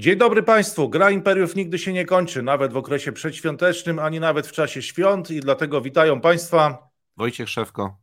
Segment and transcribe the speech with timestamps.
[0.00, 0.88] Dzień dobry Państwu.
[0.88, 5.30] Gra Imperiów nigdy się nie kończy, nawet w okresie przedświątecznym, ani nawet w czasie świąt
[5.30, 7.98] i dlatego witają Państwa Wojciech Szewko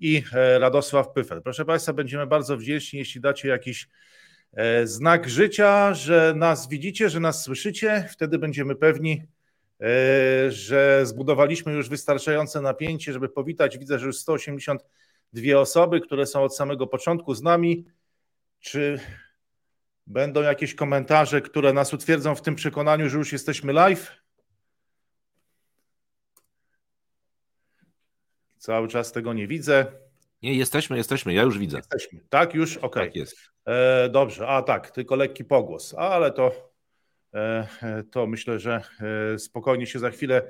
[0.00, 1.42] i e, Radosław Pyfel.
[1.42, 3.88] Proszę Państwa, będziemy bardzo wdzięczni, jeśli dacie jakiś
[4.52, 8.08] e, znak życia, że nas widzicie, że nas słyszycie.
[8.10, 9.22] Wtedy będziemy pewni,
[9.80, 9.86] e,
[10.50, 13.78] że zbudowaliśmy już wystarczające napięcie, żeby powitać.
[13.78, 17.84] Widzę, że już 182 osoby, które są od samego początku z nami.
[18.60, 19.00] Czy
[20.10, 24.12] Będą jakieś komentarze, które nas utwierdzą w tym przekonaniu, że już jesteśmy live?
[28.58, 29.86] Cały czas tego nie widzę.
[30.42, 31.76] Nie, jesteśmy, jesteśmy, ja już widzę.
[31.76, 32.54] Jesteśmy, tak?
[32.54, 32.76] Już?
[32.76, 32.88] Okej.
[32.88, 33.06] Okay.
[33.06, 33.36] Tak jest.
[33.66, 36.72] E, dobrze, a tak, tylko lekki pogłos, ale to,
[37.34, 37.66] e,
[38.10, 38.82] to myślę, że
[39.34, 40.42] e, spokojnie się za chwilę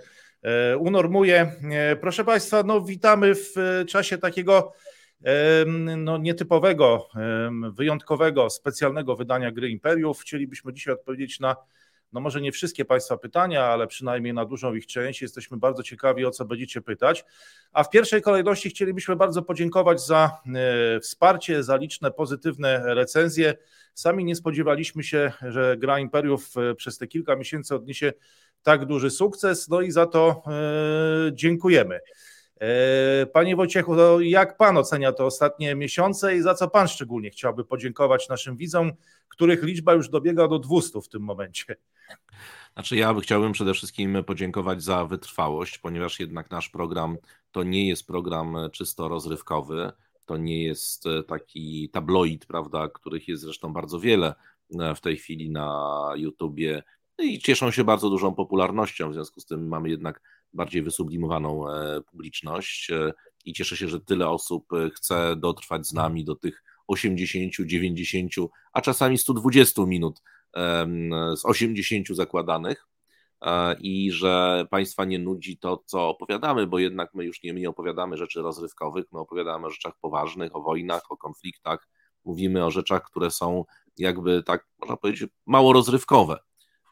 [0.43, 1.52] e, unormuje.
[1.71, 3.55] E, proszę Państwa, no witamy w
[3.88, 4.73] czasie takiego
[5.97, 7.09] no, nietypowego,
[7.73, 10.20] wyjątkowego, specjalnego wydania gry Imperiów.
[10.20, 11.56] Chcielibyśmy dzisiaj odpowiedzieć na,
[12.12, 15.23] no może nie wszystkie Państwa pytania, ale przynajmniej na dużą ich część.
[15.23, 17.24] Jesteśmy bardzo ciekawi, o co będziecie pytać.
[17.73, 23.55] A w pierwszej kolejności chcielibyśmy bardzo podziękować za e, wsparcie, za liczne pozytywne recenzje.
[23.95, 28.12] Sami nie spodziewaliśmy się, że gra Imperiów e, przez te kilka miesięcy odniesie
[28.62, 32.01] tak duży sukces, no i za to e, dziękujemy.
[32.61, 37.65] E, panie Wojciechu, jak Pan ocenia te ostatnie miesiące i za co Pan szczególnie chciałby
[37.65, 38.93] podziękować naszym widzom,
[39.29, 41.77] których liczba już dobiega do 200 w tym momencie?
[42.75, 47.17] Znaczy ja chciałbym przede wszystkim podziękować za wytrwałość, ponieważ jednak nasz program
[47.52, 49.93] to nie jest program czysto rozrywkowy,
[50.24, 54.35] to nie jest taki tabloid, prawda, których jest zresztą bardzo wiele
[54.97, 56.83] w tej chwili na YouTubie
[57.23, 60.21] i cieszą się bardzo dużą popularnością, w związku z tym mamy jednak
[60.52, 63.12] bardziej wysublimowaną e, publiczność e,
[63.45, 68.32] i cieszę się, że tyle osób e, chce dotrwać z nami do tych 80, 90,
[68.72, 70.22] a czasami 120 minut
[71.37, 72.87] z 80 zakładanych
[73.81, 78.16] i że Państwa nie nudzi to, co opowiadamy, bo jednak my już nie, nie opowiadamy
[78.16, 81.89] rzeczy rozrywkowych, my opowiadamy o rzeczach poważnych, o wojnach, o konfliktach,
[82.25, 83.65] mówimy o rzeczach, które są
[83.99, 86.39] jakby tak, można powiedzieć, mało rozrywkowe.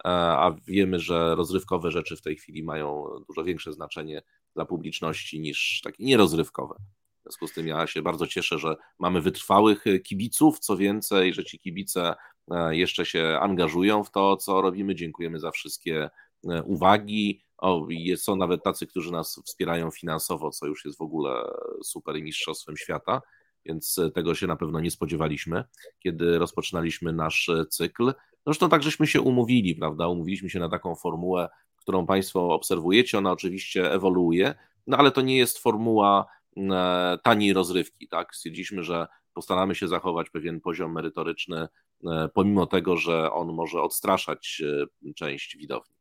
[0.08, 4.22] E, a wiemy, że rozrywkowe rzeczy w tej chwili mają dużo większe znaczenie
[4.54, 6.74] dla publiczności niż takie nierozrywkowe.
[7.18, 11.44] W związku z tym ja się bardzo cieszę, że mamy wytrwałych kibiców, co więcej, że
[11.44, 12.14] ci kibice
[12.50, 14.94] e, jeszcze się angażują w to, co robimy.
[14.94, 16.10] Dziękujemy za wszystkie
[16.50, 17.40] e, uwagi.
[17.58, 17.86] O,
[18.16, 21.44] są nawet tacy, którzy nas wspierają finansowo, co już jest w ogóle
[21.84, 23.22] super i mistrzostwem świata,
[23.64, 25.64] więc tego się na pewno nie spodziewaliśmy,
[25.98, 28.14] kiedy rozpoczynaliśmy nasz cykl.
[28.48, 30.08] Zresztą tak żeśmy się umówili, prawda?
[30.08, 33.18] Umówiliśmy się na taką formułę, którą Państwo obserwujecie.
[33.18, 34.54] Ona oczywiście ewoluuje,
[34.86, 36.26] no ale to nie jest formuła
[36.56, 38.34] e, taniej rozrywki, tak?
[38.36, 41.68] Stwierdziliśmy, że postaramy się zachować pewien poziom merytoryczny,
[42.06, 44.62] e, pomimo tego, że on może odstraszać
[45.08, 45.97] e, część widowni.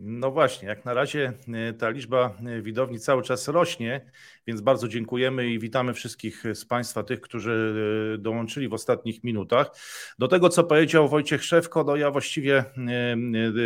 [0.00, 4.10] No właśnie, jak na razie e, ta liczba e, widowni cały czas rośnie,
[4.46, 7.74] więc bardzo dziękujemy i witamy wszystkich z Państwa, tych, którzy
[8.14, 9.70] e, dołączyli w ostatnich minutach.
[10.18, 12.64] Do tego, co powiedział Wojciech Szewko, no ja właściwie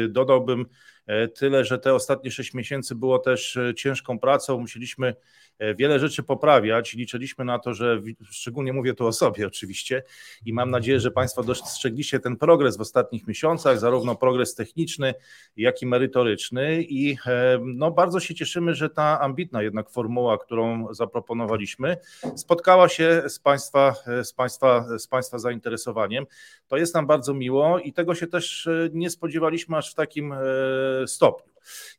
[0.09, 0.66] dodałbym
[1.34, 5.15] tyle, że te ostatnie sześć miesięcy było też ciężką pracą, musieliśmy
[5.60, 6.94] E, wiele rzeczy poprawiać.
[6.94, 10.03] Liczyliśmy na to, że szczególnie mówię tu o sobie oczywiście
[10.47, 15.15] i mam nadzieję, że Państwo dostrzegliście ten progres w ostatnich miesiącach, zarówno progres techniczny,
[15.56, 20.94] jak i merytoryczny i e, no, bardzo się cieszymy, że ta ambitna jednak formuła, którą
[20.94, 21.97] zaproponowaliśmy,
[22.37, 26.27] spotkała się z Państwa, e, z Państwa, z Państwa zainteresowaniem.
[26.69, 30.34] To jest nam bardzo miło i tego się też nie spodziewaliśmy aż w takim
[31.06, 31.50] stopniu.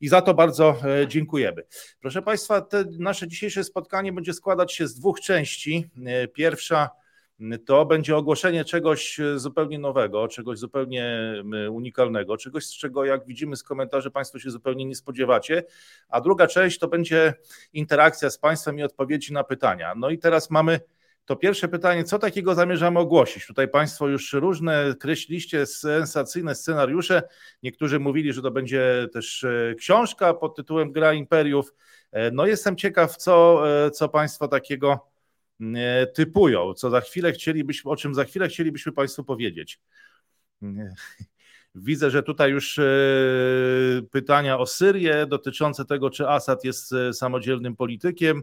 [0.01, 1.63] I za to bardzo e, dziękujemy.
[1.99, 2.67] Proszę Państwa,
[2.99, 5.89] nasze dzisiejsze spotkanie będzie składać się z dwóch części.
[6.05, 6.89] E, pierwsza
[7.65, 11.33] to będzie ogłoszenie czegoś e, zupełnie nowego, czegoś zupełnie
[11.71, 15.63] unikalnego, czegoś, z czego, jak widzimy z komentarzy, Państwo się zupełnie nie spodziewacie.
[16.09, 17.33] A druga część to będzie
[17.73, 19.93] interakcja z Państwem i odpowiedzi na pytania.
[19.97, 20.79] No i teraz mamy
[21.25, 23.47] to pierwsze pytanie, co takiego zamierzamy ogłosić?
[23.47, 27.23] Tutaj Państwo już różne kreśliście sensacyjne scenariusze.
[27.63, 31.73] Niektórzy mówili, że to będzie też e, książka pod tytułem Gra Imperiów.
[32.11, 35.11] E, no jestem ciekaw, co, e, co Państwo takiego
[36.13, 39.79] typują, co za chwilę chcielibyśmy, o czym za chwilę chcielibyśmy Państwu powiedzieć.
[41.75, 42.79] Widzę, że tutaj już
[44.11, 48.41] pytania o Syrię dotyczące tego, czy Assad jest samodzielnym politykiem.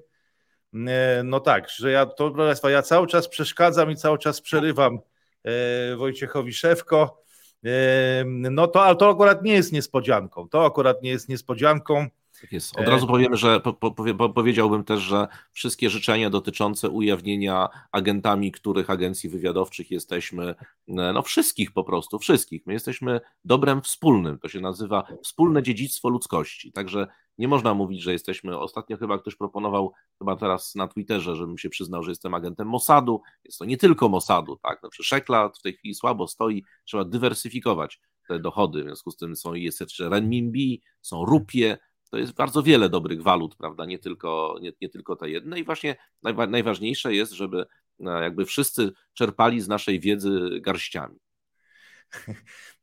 [1.24, 4.98] No tak, że ja to proszę Państwa, ja cały czas przeszkadzam i cały czas przerywam
[5.44, 7.22] e, Wojciechowi Szewko.
[7.64, 10.48] E, no to, ale to akurat nie jest niespodzianką.
[10.48, 12.06] To akurat nie jest niespodzianką.
[12.40, 12.78] Tak jest.
[12.78, 18.90] Od razu powiem, że po, po, powiedziałbym też, że wszystkie życzenia dotyczące ujawnienia agentami, których
[18.90, 20.54] agencji wywiadowczych jesteśmy,
[20.88, 22.66] no wszystkich po prostu, wszystkich.
[22.66, 24.38] My jesteśmy dobrem wspólnym.
[24.38, 26.72] To się nazywa wspólne dziedzictwo ludzkości.
[26.72, 27.06] Także
[27.38, 28.58] nie można mówić, że jesteśmy.
[28.58, 33.22] Ostatnio chyba ktoś proponował, chyba teraz na Twitterze, żebym się przyznał, że jestem agentem Mossadu.
[33.44, 34.80] Jest to nie tylko Mossadu, tak?
[34.80, 38.80] Znaczy Szekla w tej chwili słabo stoi, trzeba dywersyfikować te dochody.
[38.80, 41.78] W związku z tym są jest jeszcze renminbi, są rupie,
[42.10, 45.58] to jest bardzo wiele dobrych walut, prawda, nie tylko, nie, nie tylko te jedne.
[45.58, 47.66] I właśnie najwa, najważniejsze jest, żeby
[48.00, 51.18] e, jakby wszyscy czerpali z naszej wiedzy garściami.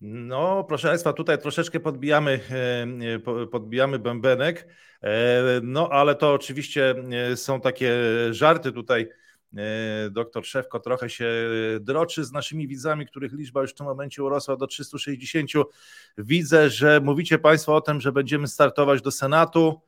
[0.01, 2.39] No, proszę Państwa, tutaj troszeczkę podbijamy,
[3.15, 4.67] e, podbijamy bębenek,
[5.01, 6.95] e, no ale to oczywiście
[7.35, 7.93] są takie
[8.31, 9.09] żarty tutaj
[10.11, 11.29] doktor Szewko trochę się
[11.79, 15.51] droczy z naszymi widzami, których liczba już w tym momencie urosła do 360.
[16.17, 19.81] Widzę, że mówicie Państwo o tym, że będziemy startować do Senatu,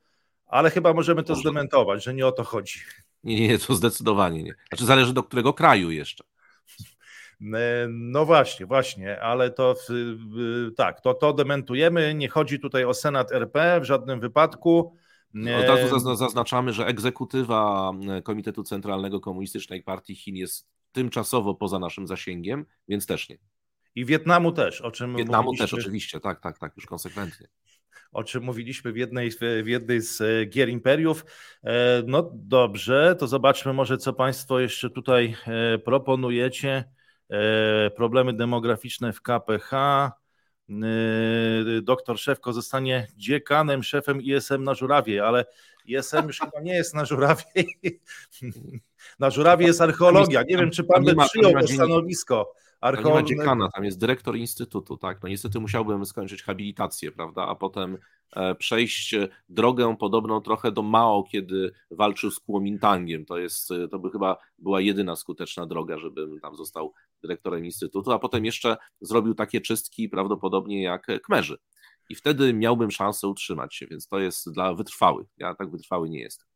[0.47, 1.41] ale chyba możemy to Może.
[1.41, 2.79] zdementować, że nie o to chodzi.
[3.23, 4.53] Nie, nie, to zdecydowanie nie.
[4.69, 6.23] Znaczy zależy do którego kraju jeszcze.
[7.41, 9.75] E, no właśnie, właśnie, ale to
[10.77, 12.13] tak, to, to dementujemy.
[12.15, 14.95] Nie chodzi tutaj o Senat RP w żadnym wypadku.
[15.35, 22.07] Od razu zaznaczamy, że egzekutywa e, Komitetu Centralnego Komunistycznej Partii Chin jest tymczasowo poza naszym
[22.07, 23.37] zasięgiem, więc też nie.
[23.95, 25.67] I Wietnamu też, o czym Wietnamu mówiliśmy.
[25.67, 27.47] też oczywiście, tak, tak, tak, już konsekwentnie.
[28.11, 29.31] O czym mówiliśmy w jednej,
[29.63, 31.25] w jednej z e, gier imperiów.
[31.63, 35.35] E, no dobrze, to zobaczmy może, co Państwo jeszcze tutaj
[35.85, 36.83] proponujecie.
[37.95, 39.71] Problemy demograficzne w KPH.
[40.69, 45.45] Yy, doktor Szewko zostanie dziekanem, szefem ISM na Żurawie, ale
[45.85, 47.43] ISM już chyba nie jest na Żurawie.
[49.19, 50.41] Na Żurawie jest archeologia.
[50.41, 52.53] Nie wiem, czy pan by przyjął to stanowisko.
[52.81, 53.29] Archeolog...
[53.29, 55.23] Nie ma dziekana, tam jest dyrektor instytutu, tak?
[55.23, 57.47] No niestety musiałbym skończyć habilitację, prawda?
[57.47, 57.97] A potem
[58.35, 59.15] e, przejść
[59.49, 63.25] drogę podobną trochę do Mao, kiedy walczył z Kuomintangiem.
[63.25, 68.11] To jest, e, to by chyba była jedyna skuteczna droga, żebym tam został dyrektorem instytutu,
[68.11, 71.57] a potem jeszcze zrobił takie czystki prawdopodobnie jak Kmerzy.
[72.09, 75.27] I wtedy miałbym szansę utrzymać się, więc to jest dla wytrwałych.
[75.37, 76.47] Ja tak wytrwały nie jestem.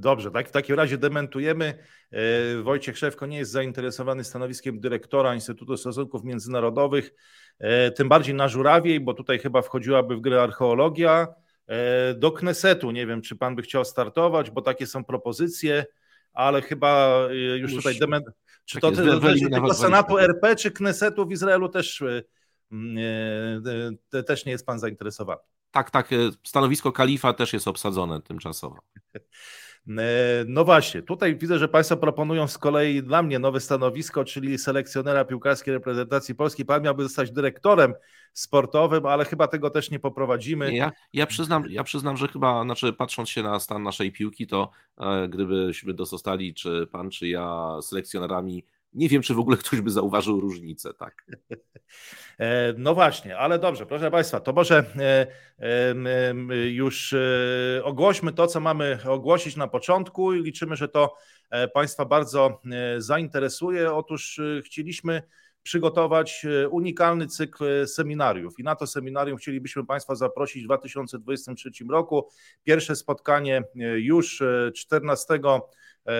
[0.00, 1.78] Dobrze, tak, w takim razie dementujemy.
[2.12, 7.14] E, Wojciech Szewko nie jest zainteresowany stanowiskiem dyrektora Instytutu Stosunków Międzynarodowych,
[7.58, 11.26] e, tym bardziej na Żurawiej, bo tutaj chyba wchodziłaby w grę archeologia.
[11.66, 15.86] E, do Knesetu nie wiem, czy pan by chciał startować, bo takie są propozycje,
[16.32, 17.20] ale chyba
[17.60, 18.26] już, już tutaj dement.
[18.64, 19.02] Czy tak to
[19.50, 22.04] tylko Senatu RP, czy Knesetu w Izraelu też,
[24.26, 25.40] też nie jest pan zainteresowany?
[25.74, 28.78] tak, tak, e, stanowisko kalifa też jest obsadzone tymczasowo.
[29.88, 34.58] E, no właśnie, tutaj widzę, że Państwo proponują z kolei dla mnie nowe stanowisko, czyli
[34.58, 36.64] selekcjonera piłkarskiej reprezentacji Polski.
[36.64, 37.94] Pan miałby zostać dyrektorem
[38.32, 40.74] sportowym, ale chyba tego też nie poprowadzimy.
[40.74, 44.70] Ja, ja, przyznam, ja przyznam, że chyba, znaczy patrząc się na stan naszej piłki, to
[44.98, 49.90] e, gdybyśmy dostali, czy pan, czy ja, selekcjonerami nie wiem, czy w ogóle ktoś by
[49.90, 51.26] zauważył różnicę, tak.
[52.38, 54.84] E, no właśnie, ale dobrze, proszę Państwa, to może
[55.58, 56.34] e,
[56.70, 61.16] już e, ogłośmy to, co mamy ogłosić na początku i liczymy, że to
[61.74, 62.60] Państwa bardzo
[62.98, 63.92] zainteresuje.
[63.92, 65.22] Otóż chcieliśmy
[65.62, 68.58] przygotować unikalny cykl seminariów.
[68.58, 72.28] I na to seminarium chcielibyśmy Państwa zaprosić w 2023 roku.
[72.64, 73.62] Pierwsze spotkanie
[73.96, 74.42] już
[74.74, 75.60] 14 E,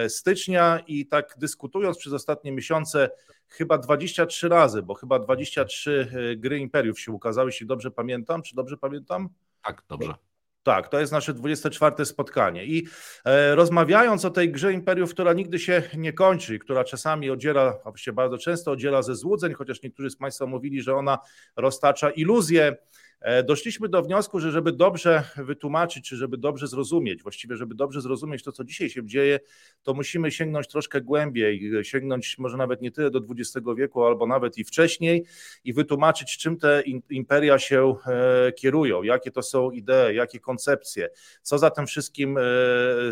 [0.08, 3.10] stycznia i tak dyskutując przez ostatnie miesiące,
[3.48, 8.42] chyba 23 razy, bo chyba 23 e, gry Imperiów się ukazały, jeśli dobrze pamiętam.
[8.42, 9.28] Czy dobrze pamiętam?
[9.62, 10.14] Tak, dobrze.
[10.62, 12.64] Tak, to jest nasze 24 spotkanie.
[12.64, 12.86] I
[13.24, 17.90] e, rozmawiając o tej grze Imperiów, która nigdy się nie kończy, która czasami odziela, a
[17.90, 21.18] właściwie bardzo często odziela ze złudzeń, chociaż niektórzy z Państwa mówili, że ona
[21.56, 22.76] roztacza iluzje,
[23.13, 23.13] E,
[23.44, 28.42] doszliśmy do wniosku, że żeby dobrze wytłumaczyć, czy żeby dobrze zrozumieć, właściwie żeby dobrze zrozumieć
[28.42, 29.40] to, co dzisiaj się dzieje,
[29.82, 34.58] to musimy sięgnąć troszkę głębiej, sięgnąć może nawet nie tyle do XX wieku, albo nawet
[34.58, 35.24] i wcześniej
[35.64, 41.08] i wytłumaczyć, czym te imperia się e, kierują, jakie to są idee, jakie koncepcje,
[41.42, 42.42] co za tym wszystkim e,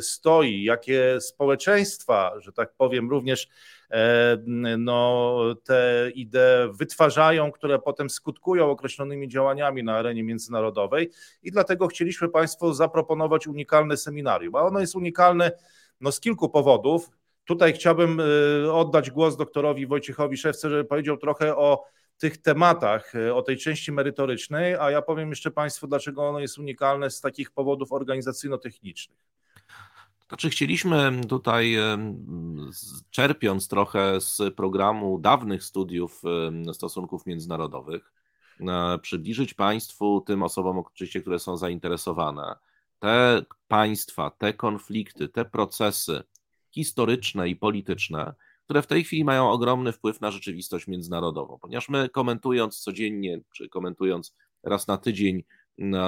[0.00, 3.81] stoi, jakie społeczeństwa, że tak powiem, również E,
[4.78, 11.10] no, te idee wytwarzają, które potem skutkują określonymi działaniami na arenie międzynarodowej
[11.42, 14.54] i dlatego chcieliśmy Państwu zaproponować unikalne seminarium.
[14.56, 15.52] A ono jest unikalne
[16.00, 17.10] no, z kilku powodów.
[17.44, 21.84] Tutaj chciałbym e, oddać głos doktorowi Wojciechowi Szewce, żeby powiedział trochę o
[22.18, 26.58] tych tematach, e, o tej części merytorycznej, a ja powiem jeszcze Państwu, dlaczego ono jest
[26.58, 29.18] unikalne z takich powodów organizacyjno-technicznych.
[30.32, 31.76] Znaczy, chcieliśmy tutaj,
[33.10, 36.22] czerpiąc trochę z programu dawnych studiów
[36.72, 38.12] stosunków międzynarodowych,
[39.02, 42.54] przybliżyć Państwu, tym osobom oczywiście, które są zainteresowane,
[42.98, 46.22] te państwa, te konflikty, te procesy
[46.70, 48.34] historyczne i polityczne,
[48.64, 51.58] które w tej chwili mają ogromny wpływ na rzeczywistość międzynarodową.
[51.58, 55.44] Ponieważ my komentując codziennie, czy komentując raz na tydzień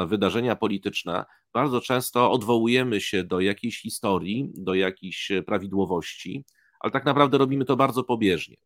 [0.06, 6.44] wydarzenia polityczne, bardzo często odwołujemy się do jakiejś historii, do jakichś prawidłowości,
[6.80, 8.56] ale tak naprawdę robimy to bardzo pobieżnie.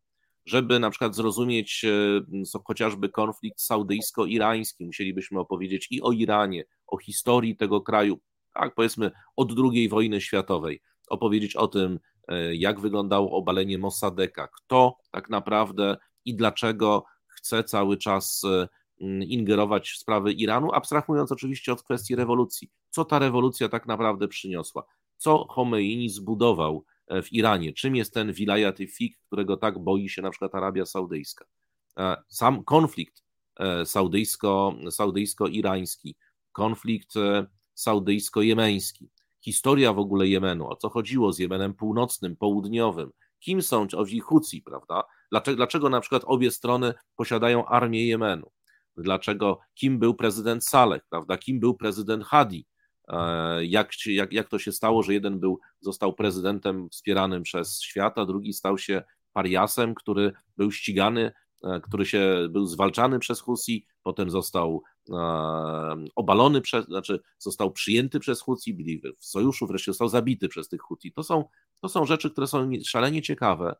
[0.45, 7.57] Żeby na przykład zrozumieć e, chociażby konflikt saudyjsko-irański, musielibyśmy opowiedzieć i o Iranie, o historii
[7.57, 8.19] tego kraju,
[8.53, 14.97] tak powiedzmy od II wojny światowej, opowiedzieć o tym, e, jak wyglądało obalenie Mossadeka, kto
[15.11, 18.67] tak naprawdę i dlaczego chce cały czas e,
[18.99, 22.69] ingerować w sprawy Iranu, abstrahując oczywiście od kwestii rewolucji.
[22.89, 24.83] Co ta rewolucja tak naprawdę przyniosła?
[25.17, 27.73] Co Khomeini zbudował e, w Iranie?
[27.73, 31.45] Czym jest ten wilayat fik, którego tak boi się na przykład Arabia Saudyjska?
[32.27, 33.23] Sam konflikt
[33.85, 36.15] saudyjsko, saudyjsko-irański,
[36.51, 37.13] konflikt
[37.75, 39.09] saudyjsko-jemeński,
[39.41, 44.61] historia w ogóle Jemenu, o co chodziło z Jemenem północnym, południowym, kim są owi Huci,
[44.61, 45.03] prawda?
[45.31, 48.51] Dlaczego, dlaczego na przykład obie strony posiadają armię Jemenu?
[49.01, 51.37] Dlaczego, kim był prezydent Saleh, prawda?
[51.37, 52.65] Kim był prezydent Hadi?
[53.07, 58.17] E, jak, jak, jak to się stało, że jeden był, został prezydentem wspieranym przez świat,
[58.17, 59.03] a drugi stał się
[59.33, 61.31] pariasem, który był ścigany,
[61.63, 64.83] e, który się był zwalczany przez Husi, potem został
[66.15, 70.81] obalony, przez, znaczy został przyjęty przez Huti, byli w sojuszu, wreszcie został zabity przez tych
[70.81, 71.11] Huti.
[71.11, 71.43] To są,
[71.81, 73.75] to są rzeczy, które są szalenie ciekawe.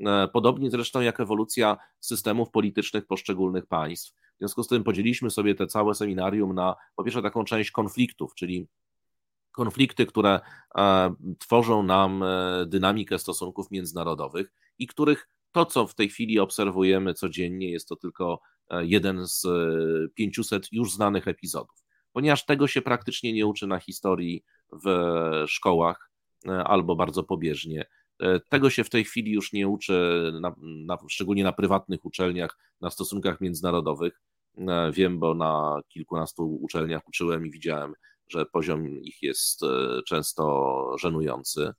[0.00, 4.14] E, podobnie zresztą jak ewolucja systemów politycznych poszczególnych państw.
[4.34, 8.34] W związku z tym podzieliliśmy sobie te całe seminarium na po pierwsze taką część konfliktów,
[8.34, 8.68] czyli
[9.52, 10.40] konflikty, które
[10.76, 17.14] e, tworzą nam e, dynamikę stosunków międzynarodowych i których to, co w tej chwili obserwujemy
[17.14, 19.46] codziennie, jest to tylko E, jeden z
[20.14, 21.84] 500 e, już znanych epizodów.
[22.12, 24.44] Ponieważ tego się praktycznie nie uczy na historii
[24.84, 26.10] w szkołach
[26.64, 27.84] albo bardzo pobieżnie.
[28.48, 32.90] Tego się w tej chwili już nie uczy, na, na, szczególnie na prywatnych uczelniach, na
[32.90, 34.20] stosunkach międzynarodowych.
[34.92, 37.94] Wiem, bo na kilkunastu uczelniach uczyłem i widziałem,
[38.28, 39.60] że poziom ich jest
[40.06, 41.72] często żenujący.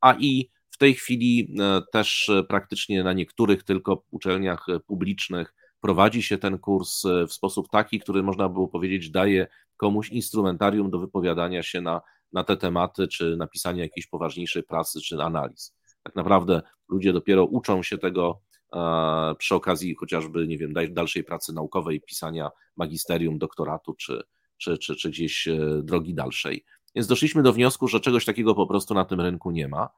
[0.00, 1.54] A i w tej chwili
[1.92, 8.00] też praktycznie na niektórych tylko uczelniach publicznych prowadzi się ten kurs e, w sposób taki,
[8.00, 9.46] który można było powiedzieć daje
[9.76, 12.00] komuś instrumentarium do wypowiadania się na,
[12.32, 15.74] na te tematy, czy napisania jakiejś poważniejszej pracy, czy analiz.
[16.02, 18.40] Tak naprawdę ludzie dopiero uczą się tego
[18.72, 24.22] e, przy okazji chociażby, nie wiem, dalszej pracy naukowej, pisania magisterium, doktoratu, czy,
[24.56, 26.64] czy, czy, czy gdzieś e, drogi dalszej.
[26.94, 29.88] Więc doszliśmy do wniosku, że czegoś takiego po prostu na tym rynku nie ma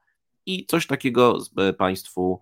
[0.45, 1.37] i coś takiego
[1.77, 2.41] Państwu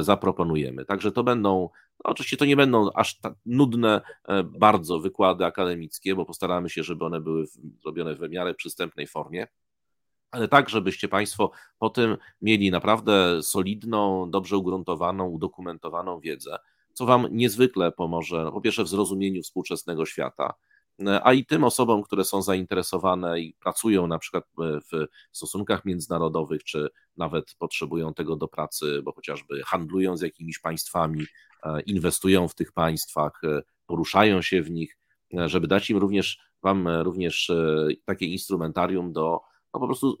[0.00, 0.84] zaproponujemy.
[0.84, 1.68] Także to będą
[2.04, 7.04] oczywiście to nie będą aż tak nudne e, bardzo wykłady akademickie, bo postaramy się, żeby
[7.04, 7.46] one były
[7.82, 9.46] zrobione w miarę przystępnej formie,
[10.30, 16.58] ale tak, żebyście Państwo po tym mieli naprawdę solidną, dobrze ugruntowaną, udokumentowaną wiedzę,
[16.92, 20.54] co Wam niezwykle pomoże, po pierwsze w zrozumieniu współczesnego świata,
[21.22, 24.44] a i tym osobom, które są zainteresowane i pracują na przykład
[24.92, 31.24] w stosunkach międzynarodowych, czy nawet potrzebują tego do pracy, bo chociażby handlują z jakimiś państwami,
[31.62, 34.98] e, inwestują w tych państwach, e, poruszają się w nich,
[35.38, 37.50] e, żeby dać im również, Wam również
[38.04, 39.40] takie instrumentarium do
[39.74, 40.18] no po prostu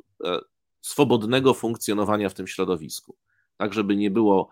[0.80, 3.16] swobodnego funkcjonowania w tym środowisku.
[3.56, 4.48] Tak, żeby nie było,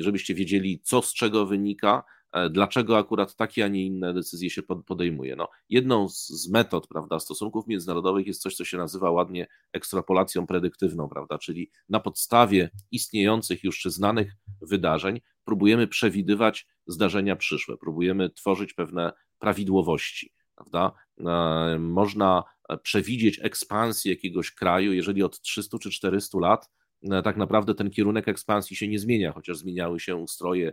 [0.00, 2.17] żebyście wiedzieli, co z czego wynika, E,
[2.50, 5.36] dlaczego akurat takie, a nie inne decyzje się podejmuje.
[5.36, 11.08] No, jedną z metod prawda, stosunków międzynarodowych jest coś, co się nazywa ładnie ekstrapolacją predyktywną,
[11.08, 18.74] prawda, czyli na podstawie istniejących już czy znanych wydarzeń próbujemy przewidywać zdarzenia przyszłe, próbujemy tworzyć
[18.74, 20.32] pewne prawidłowości.
[20.54, 20.92] Prawda?
[21.20, 22.44] E, można
[22.82, 26.70] przewidzieć ekspansję jakiegoś kraju, jeżeli od 300 czy 400 lat
[27.10, 30.72] e, tak naprawdę ten kierunek ekspansji się nie zmienia, chociaż zmieniały się ustroje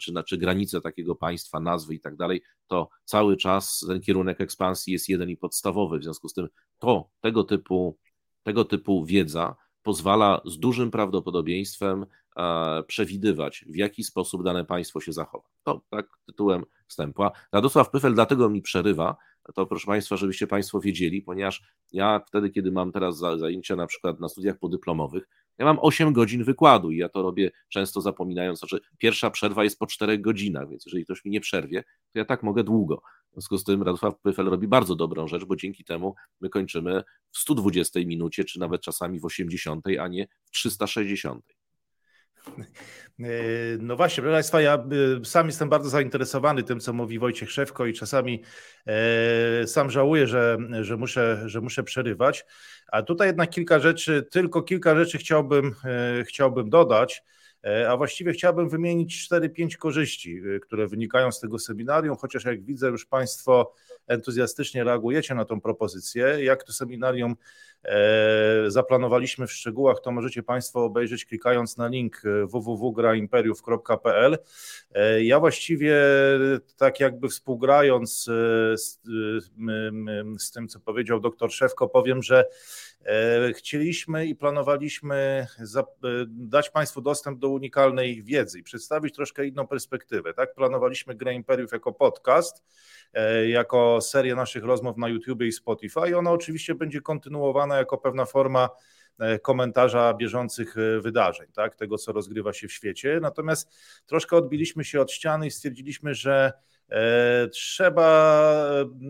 [0.00, 4.92] czy, czy granice takiego państwa, nazwy i tak dalej, to cały czas ten kierunek ekspansji
[4.92, 5.98] jest jeden i podstawowy.
[5.98, 7.98] W związku z tym to, tego typu,
[8.42, 12.06] tego typu wiedza pozwala z dużym prawdopodobieństwem
[12.36, 15.48] e, przewidywać, w jaki sposób dane państwo się zachowa.
[15.62, 17.22] To tak tytułem wstępu.
[17.22, 19.16] A Radosław Pyfel dlatego mi przerywa,
[19.54, 24.20] to proszę Państwa, żebyście Państwo wiedzieli, ponieważ ja wtedy, kiedy mam teraz zajęcia na przykład
[24.20, 28.78] na studiach podyplomowych, ja mam 8 godzin wykładu i ja to robię często zapominając, że
[28.98, 32.42] pierwsza przerwa jest po 4 godzinach, więc jeżeli ktoś mi nie przerwie, to ja tak
[32.42, 33.02] mogę długo.
[33.30, 37.02] W związku z tym Radosław Pyfel robi bardzo dobrą rzecz, bo dzięki temu my kończymy
[37.30, 41.44] w 120 minucie, czy nawet czasami w 80, a nie w 360.
[43.78, 44.84] No właśnie, proszę Państwa, ja
[45.24, 48.42] sam jestem bardzo zainteresowany tym, co mówi Wojciech Szewko i czasami
[49.66, 52.44] sam żałuję, że, że, muszę, że muszę przerywać.
[52.92, 55.74] A tutaj jednak kilka rzeczy, tylko kilka rzeczy chciałbym,
[56.24, 57.22] chciałbym dodać.
[57.64, 62.64] E, a właściwie chciałbym wymienić 4-5 korzyści, e, które wynikają z tego seminarium, chociaż jak
[62.64, 63.74] widzę, już Państwo
[64.06, 66.44] entuzjastycznie reagujecie na tą propozycję.
[66.44, 67.36] Jak to seminarium e,
[68.66, 74.38] zaplanowaliśmy w szczegółach, to możecie Państwo obejrzeć klikając na link www.graimperiów.pl.
[75.20, 75.96] Ja właściwie
[76.76, 78.24] tak jakby współgrając
[78.74, 79.00] z,
[80.38, 82.44] z tym, co powiedział dr Szewko, powiem, że
[83.04, 85.84] E, chcieliśmy i planowaliśmy e,
[86.28, 90.34] dać Państwu dostęp do unikalnej wiedzy i przedstawić troszkę inną perspektywę.
[90.34, 92.64] Tak, planowaliśmy Grę Imperiów jako podcast,
[93.14, 96.18] e, jako serię naszych rozmów na YouTube i Spotify.
[96.18, 98.68] Ona oczywiście będzie kontynuowana jako pewna forma
[99.42, 103.18] komentarza bieżących wydarzeń, tak, tego co rozgrywa się w świecie.
[103.22, 103.76] Natomiast
[104.06, 106.73] troszkę odbiliśmy się od ściany i stwierdziliśmy, że E,
[107.52, 108.44] trzeba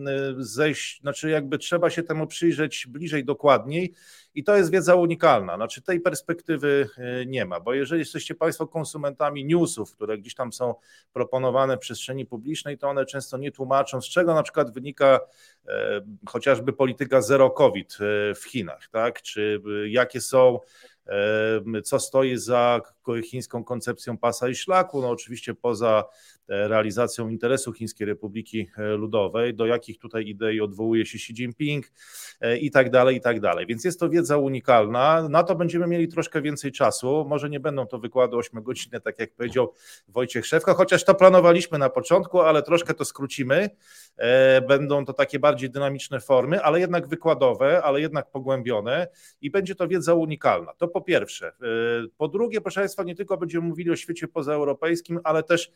[0.07, 3.93] e, zejść, znaczy jakby trzeba się temu przyjrzeć bliżej, dokładniej
[4.35, 5.55] i to jest wiedza unikalna.
[5.55, 10.53] Znaczy tej perspektywy e, nie ma, bo jeżeli jesteście Państwo konsumentami newsów, które gdzieś tam
[10.53, 10.75] są
[11.13, 15.19] proponowane w przestrzeni publicznej, to one często nie tłumaczą, z czego na przykład wynika
[16.29, 17.97] chociażby polityka zero COVID
[18.35, 19.21] w Chinach, tak?
[19.21, 20.59] czy jakie są
[21.83, 22.81] co stoi za
[23.23, 26.03] chińską koncepcją pasa i szlaku, no oczywiście poza
[26.49, 31.91] e, realizacją interesu Chińskiej Republiki e, Ludowej, do jakich tutaj idei odwołuje się Xi Jinping
[32.41, 33.65] e, i tak dalej, i tak dalej.
[33.65, 37.87] Więc jest to wiedza unikalna, na to będziemy mieli troszkę więcej czasu, może nie będą
[37.87, 39.73] to wykłady 8 godziny, tak jak powiedział
[40.07, 43.69] Wojciech Szewka, chociaż to planowaliśmy na początku, ale troszkę to skrócimy,
[44.67, 49.07] będą to takie bardziej dynamiczne formy, ale jednak wykładowe, ale jednak pogłębione
[49.41, 50.73] i będzie to wiedza unikalna.
[50.73, 51.51] To po pierwsze.
[52.17, 55.71] Po drugie, proszę Państwa, nie tylko będziemy mówili o świecie pozaeuropejskim, ale też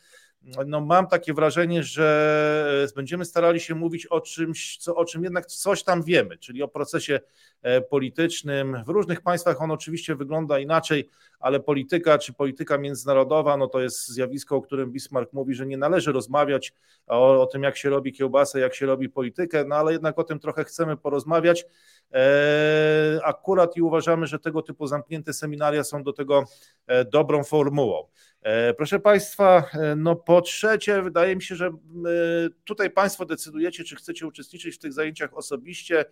[0.65, 5.45] no, mam takie wrażenie, że będziemy starali się mówić o czymś, co, o czym jednak
[5.45, 7.19] coś tam wiemy, czyli o procesie
[7.61, 8.83] e, politycznym.
[8.85, 11.09] W różnych państwach on oczywiście wygląda inaczej,
[11.39, 15.77] ale polityka czy polityka międzynarodowa, no to jest zjawisko, o którym Bismarck mówi, że nie
[15.77, 16.73] należy rozmawiać
[17.07, 20.23] o, o tym, jak się robi kiełbasę, jak się robi politykę, no ale jednak o
[20.23, 21.65] tym trochę chcemy porozmawiać.
[22.13, 26.43] E, akurat i uważamy, że tego typu zamknięte seminaria są do tego
[26.87, 28.07] e, dobrą formułą.
[28.41, 31.71] E, proszę Państwa, no po trzecie, wydaje mi się, że
[32.63, 36.05] tutaj Państwo decydujecie, czy chcecie uczestniczyć w tych zajęciach osobiście,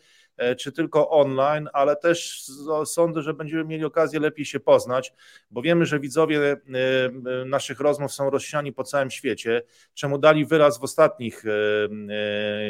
[0.58, 2.46] czy tylko online, ale też
[2.86, 5.14] sądzę, że będziemy mieli okazję lepiej się poznać,
[5.52, 6.56] bo wiemy, że widzowie
[7.46, 9.62] naszych rozmów są rozsiani po całym świecie,
[9.94, 11.44] czemu dali wyraz w ostatnich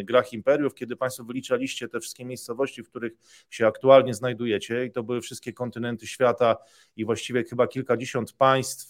[0.03, 3.13] grach imperiów, kiedy Państwo wyliczaliście te wszystkie miejscowości, w których
[3.49, 6.57] się aktualnie znajdujecie i to były wszystkie kontynenty świata
[6.95, 8.89] i właściwie chyba kilkadziesiąt państw,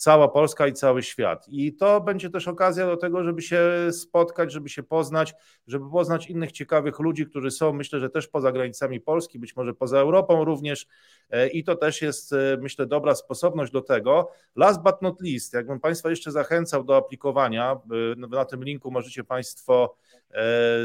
[0.00, 1.46] cała Polska i cały świat.
[1.48, 5.34] I to będzie też okazja do tego, żeby się spotkać, żeby się poznać,
[5.66, 9.74] żeby poznać innych ciekawych ludzi, którzy są, myślę, że też poza granicami Polski, być może
[9.74, 10.86] poza Europą również.
[11.30, 14.30] E, I to też jest, e, myślę, dobra sposobność do tego.
[14.56, 17.80] Last but not least, jakbym Państwa jeszcze zachęcał do aplikowania,
[18.22, 19.96] e, na tym linku możecie Państwo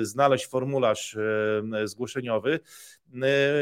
[0.02, 1.18] znaleźć formularz
[1.86, 2.60] zgłoszeniowy.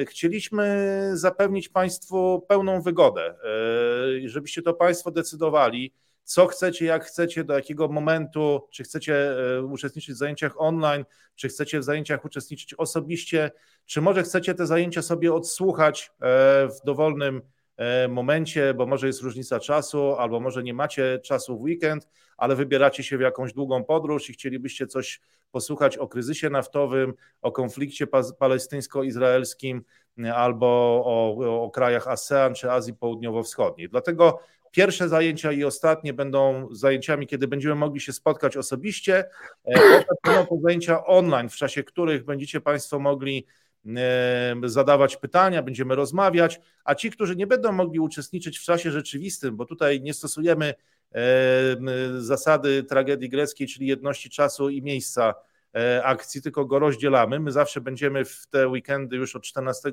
[0.07, 3.35] Chcieliśmy zapewnić Państwu pełną wygodę,
[4.25, 5.93] żebyście to Państwo decydowali,
[6.23, 9.35] co chcecie, jak chcecie, do jakiego momentu, czy chcecie
[9.71, 13.51] uczestniczyć w zajęciach online, czy chcecie w zajęciach uczestniczyć osobiście,
[13.85, 16.11] czy może chcecie te zajęcia sobie odsłuchać
[16.69, 17.62] w dowolnym E,
[18.09, 22.07] momencie, bo może jest różnica czasu, albo może nie macie czasu w weekend,
[22.37, 27.51] ale wybieracie się w jakąś długą podróż i chcielibyście coś posłuchać o kryzysie naftowym, o
[27.51, 28.07] konflikcie
[28.39, 29.81] palestyńsko-izraelskim,
[30.33, 30.67] albo
[31.05, 33.89] o, o krajach ASEAN czy Azji Południowo-Wschodniej.
[33.89, 34.39] Dlatego
[34.71, 39.25] pierwsze zajęcia i ostatnie będą zajęciami, kiedy będziemy mogli się spotkać osobiście.
[39.65, 43.45] E, potem będą zajęcia online, w czasie których będziecie Państwo mogli
[44.65, 49.65] zadawać pytania, będziemy rozmawiać, a ci, którzy nie będą mogli uczestniczyć w czasie rzeczywistym, bo
[49.65, 50.73] tutaj nie stosujemy
[52.17, 55.33] zasady tragedii greckiej, czyli jedności czasu i miejsca
[55.75, 57.39] e, akcji, tylko go rozdzielamy.
[57.39, 59.91] My zawsze będziemy w te weekendy już od 14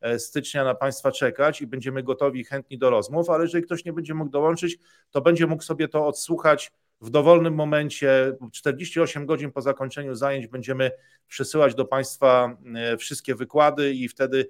[0.00, 3.92] e, stycznia na Państwa czekać i będziemy gotowi chętni do rozmów, ale jeżeli ktoś nie
[3.92, 4.78] będzie mógł dołączyć,
[5.10, 10.90] to będzie mógł sobie to odsłuchać w dowolnym momencie, 48 godzin po zakończeniu zajęć, będziemy
[11.28, 14.48] przesyłać do Państwa e, wszystkie wykłady i wtedy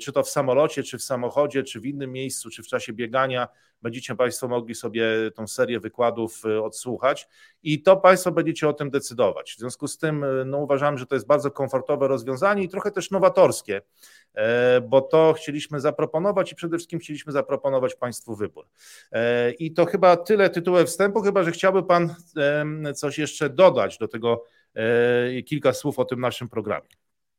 [0.00, 3.48] czy to w samolocie, czy w samochodzie, czy w innym miejscu, czy w czasie biegania,
[3.82, 7.28] będziecie Państwo mogli sobie tą serię wykładów odsłuchać
[7.62, 9.52] i to Państwo będziecie o tym decydować.
[9.52, 13.10] W związku z tym no, uważam, że to jest bardzo komfortowe rozwiązanie i trochę też
[13.10, 13.82] nowatorskie,
[14.88, 18.66] bo to chcieliśmy zaproponować i przede wszystkim chcieliśmy zaproponować Państwu wybór.
[19.58, 22.14] I to chyba tyle tytułem wstępu, chyba że chciałby Pan
[22.94, 24.44] coś jeszcze dodać do tego,
[25.46, 26.88] kilka słów o tym naszym programie.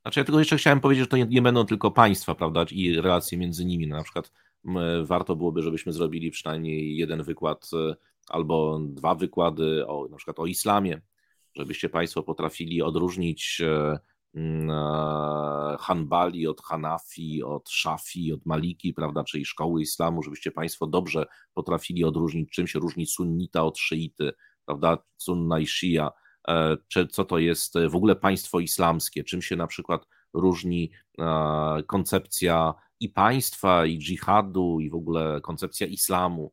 [0.02, 3.02] Znaczy ja tylko jeszcze chciałem powiedzieć, że to nie, nie będą tylko państwa, prawda, i
[3.02, 3.88] relacje między nimi.
[3.88, 4.32] No, na przykład
[5.04, 7.96] warto byłoby, żebyśmy zrobili przynajmniej jeden wykład e,
[8.30, 11.02] albo dwa wykłady o, na przykład o islamie,
[11.56, 14.00] żebyście Państwo potrafili odróżnić e,
[14.36, 21.26] e, Hanbali od Hanafi, od Szafi, od Maliki, prawda, czyli szkoły islamu, żebyście Państwo dobrze
[21.54, 24.32] potrafili odróżnić, czym się różni sunnita od szyity,
[24.66, 26.12] prawda, sunna i shia,
[26.88, 30.92] czy co to jest w ogóle państwo islamskie, czym się na przykład różni
[31.88, 36.52] koncepcja i państwa, i dżihadu, i w ogóle koncepcja islamu,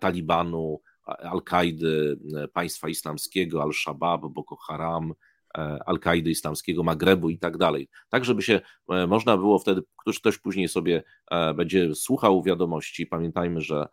[0.00, 2.18] Talibanu, Al-Kaidy,
[2.52, 5.14] państwa islamskiego, Al-Shabaab, Boko Haram,
[5.58, 7.88] e, Al-Kaidy islamskiego, Magrebu i tak dalej.
[8.08, 9.82] Tak, żeby się e, można było wtedy,
[10.16, 13.88] ktoś później sobie e, będzie słuchał wiadomości, pamiętajmy, że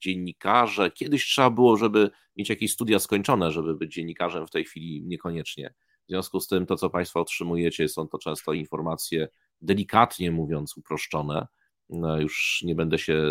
[0.00, 5.02] dziennikarze, kiedyś trzeba było, żeby mieć jakieś studia skończone, żeby być dziennikarzem, w tej chwili
[5.06, 5.74] niekoniecznie.
[6.06, 9.28] W związku z tym to, co Państwo otrzymujecie, są to często informacje
[9.60, 11.46] delikatnie mówiąc uproszczone.
[11.88, 13.22] No, już nie będę się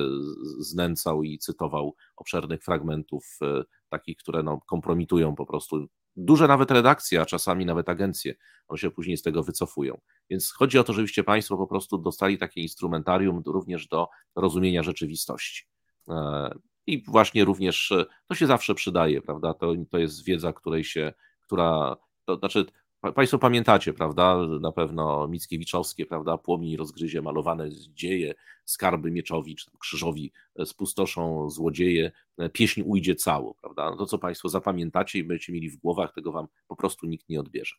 [0.59, 7.21] znęcał i cytował obszernych fragmentów, e, takich, które no, kompromitują po prostu duże nawet redakcje,
[7.21, 8.35] a czasami nawet agencje.
[8.67, 10.01] One się później z tego wycofują.
[10.29, 15.65] Więc chodzi o to, żebyście Państwo po prostu dostali takie instrumentarium również do rozumienia rzeczywistości.
[16.09, 16.49] E,
[16.87, 19.53] I właśnie również e, to się zawsze przydaje, prawda?
[19.53, 22.65] To, to jest wiedza, której się, która, to znaczy
[23.13, 28.33] Państwo pamiętacie, prawda, na pewno Mickiewiczowskie, prawda, płomień rozgryzie malowane dzieje,
[28.65, 30.31] skarby mieczowi czy krzyżowi
[30.65, 32.11] spustoszą złodzieje,
[32.53, 33.89] pieśń ujdzie cało, prawda.
[33.89, 37.29] No to, co Państwo zapamiętacie i będziecie mieli w głowach, tego Wam po prostu nikt
[37.29, 37.75] nie odbierze.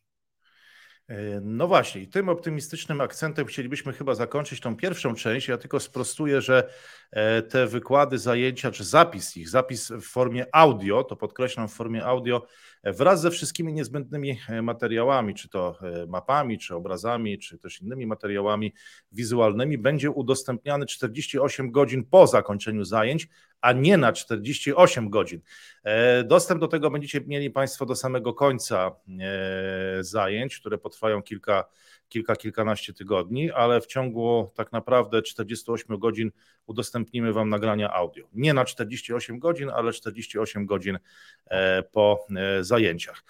[1.07, 5.47] E, no właśnie, tym optymistycznym akcentem chcielibyśmy chyba zakończyć tą pierwszą część.
[5.47, 6.69] Ja tylko sprostuję, że
[7.11, 12.05] e, te wykłady, zajęcia, czy zapis ich, zapis w formie audio, to podkreślam w formie
[12.05, 12.47] audio,
[12.83, 18.73] e, wraz ze wszystkimi niezbędnymi materiałami, czy to mapami, czy obrazami, czy też innymi materiałami
[19.11, 23.27] wizualnymi, będzie udostępniany 48 godzin po zakończeniu zajęć,
[23.61, 25.41] a nie na 48 godzin.
[25.83, 31.65] E, dostęp do tego będziecie mieli Państwo do samego końca e, zajęć, które potrwają kilka,
[32.09, 36.31] kilka, kilkanaście tygodni, ale w ciągu tak naprawdę 48 godzin
[36.65, 38.27] udostępnimy Wam nagrania audio.
[38.33, 40.99] Nie na 48 godzin, ale 48 godzin
[41.45, 42.27] e, po
[42.61, 43.23] zajęciach.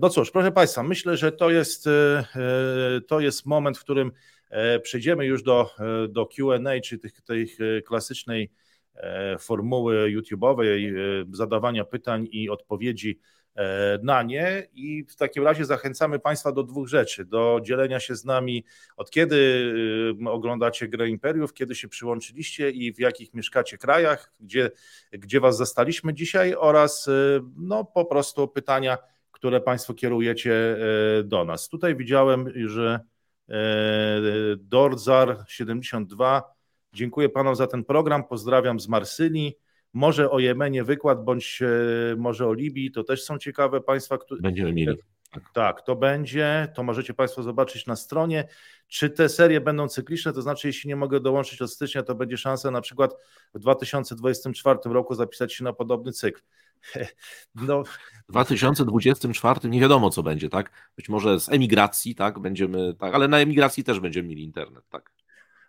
[0.00, 1.88] No cóż, proszę Państwa, myślę, że to jest,
[3.06, 4.12] to jest moment, w którym
[4.82, 5.70] przejdziemy już do,
[6.08, 7.48] do QA, czyli tych, tej
[7.86, 8.50] klasycznej
[9.38, 13.18] formuły YouTube'owej, e, zadawania pytań i odpowiedzi
[13.54, 18.16] e, na nie i w takim razie zachęcamy Państwa do dwóch rzeczy, do dzielenia się
[18.16, 18.64] z nami
[18.96, 19.74] od kiedy
[20.26, 24.70] oglądacie grę Imperiów, kiedy się przyłączyliście i w jakich mieszkacie krajach, gdzie,
[25.12, 27.10] gdzie Was zastaliśmy dzisiaj oraz
[27.56, 28.98] no po prostu pytania,
[29.30, 30.76] które Państwo kierujecie
[31.24, 31.68] do nas.
[31.68, 33.00] Tutaj widziałem, że
[34.58, 36.53] Dorzar 72
[36.94, 38.24] Dziękuję panom za ten program.
[38.24, 39.58] Pozdrawiam z Marsylii.
[39.92, 42.90] Może o Jemenie wykład, bądź e, może o Libii.
[42.90, 44.40] To też są ciekawe państwa, które.
[44.40, 44.98] Będziemy mieli.
[45.32, 45.52] Tak.
[45.52, 46.68] tak, to będzie.
[46.74, 48.48] To możecie Państwo zobaczyć na stronie.
[48.88, 50.32] Czy te serie będą cykliczne?
[50.32, 53.14] To znaczy, jeśli nie mogę dołączyć od stycznia, to będzie szansa na przykład
[53.54, 56.40] w 2024 roku zapisać się na podobny cykl.
[57.54, 57.84] No.
[58.28, 60.70] W 2024 nie wiadomo, co będzie, tak?
[60.96, 62.38] Być może z emigracji, tak?
[62.38, 65.12] Będziemy, tak, ale na emigracji też będziemy mieli internet, tak?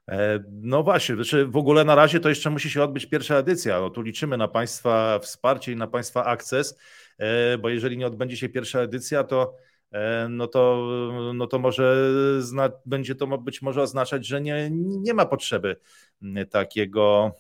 [0.09, 3.79] E, no właśnie, znaczy w ogóle na razie to jeszcze musi się odbyć pierwsza edycja.
[3.79, 6.79] No tu liczymy na Państwa wsparcie i na Państwa akces,
[7.17, 9.55] e, bo jeżeli nie odbędzie się pierwsza edycja, to
[9.91, 10.89] e, no to,
[11.33, 15.75] no to może zna, będzie to być może oznaczać, że nie, nie ma potrzeby
[16.49, 17.31] takiego,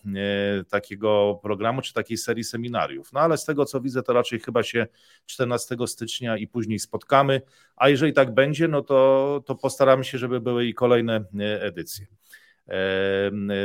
[0.69, 3.13] takiego programu czy takiej serii seminariów.
[3.13, 4.87] No ale z tego co widzę, to raczej chyba się
[5.25, 7.41] 14 stycznia i później spotkamy,
[7.75, 11.25] a jeżeli tak będzie, no to, to postaramy się, żeby były i kolejne
[11.61, 12.05] edycje.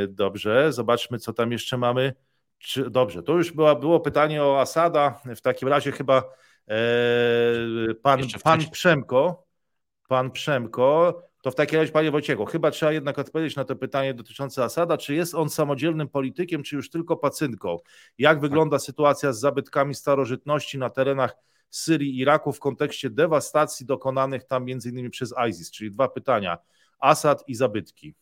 [0.08, 2.14] Dobrze, zobaczmy, co tam jeszcze mamy.
[2.58, 5.20] Czy, dobrze, to już była, było pytanie o Asada.
[5.36, 6.24] W takim razie chyba
[6.68, 6.74] e,
[8.02, 9.46] pan, pan Przemko,
[10.08, 14.14] pan Przemko, to w takim razie, panie Wojciechu, chyba trzeba jednak odpowiedzieć na to pytanie
[14.14, 14.98] dotyczące Asada.
[14.98, 17.76] Czy jest on samodzielnym politykiem, czy już tylko pacynką?
[18.18, 21.36] Jak wygląda sytuacja z zabytkami starożytności na terenach
[21.70, 25.70] Syrii i Iraku w kontekście dewastacji dokonanych tam między innymi przez ISIS?
[25.70, 26.58] Czyli dwa pytania
[26.98, 28.14] Asad i zabytki.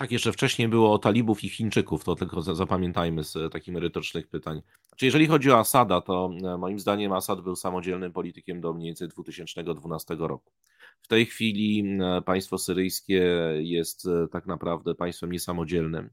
[0.00, 4.62] Tak, jeszcze wcześniej było o talibów i Chińczyków, to tylko zapamiętajmy z takich merytorycznych pytań.
[4.88, 8.86] Znaczy, jeżeli chodzi o Asada, to e, moim zdaniem Asad był samodzielnym politykiem do mniej
[8.86, 10.52] więcej 2012 roku.
[11.02, 13.24] W tej chwili e, państwo syryjskie
[13.58, 16.10] jest e, tak naprawdę państwem niesamodzielnym.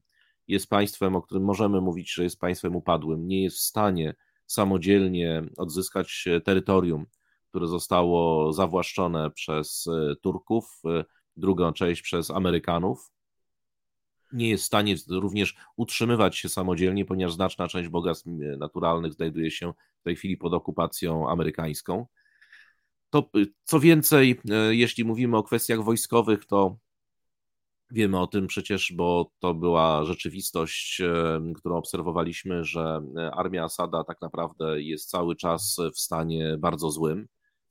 [0.48, 3.28] Jest państwem, o którym możemy mówić, że jest państwem upadłym.
[3.28, 4.14] Nie jest w stanie
[4.46, 7.06] samodzielnie odzyskać terytorium,
[7.50, 9.88] które zostało zawłaszczone przez
[10.22, 10.82] Turków,
[11.36, 13.17] drugą część przez Amerykanów
[14.32, 18.26] nie jest w stanie również utrzymywać się samodzielnie, ponieważ znaczna część bogactw
[18.58, 22.06] naturalnych znajduje się w tej chwili pod okupacją amerykańską.
[23.10, 26.76] To y, co więcej, y, jeśli mówimy o kwestiach wojskowych, to
[27.90, 31.02] wiemy o tym przecież, bo to była rzeczywistość,
[31.56, 33.00] którą obserwowaliśmy, że
[33.32, 37.28] armia Asada tak naprawdę jest cały czas w stanie bardzo złym.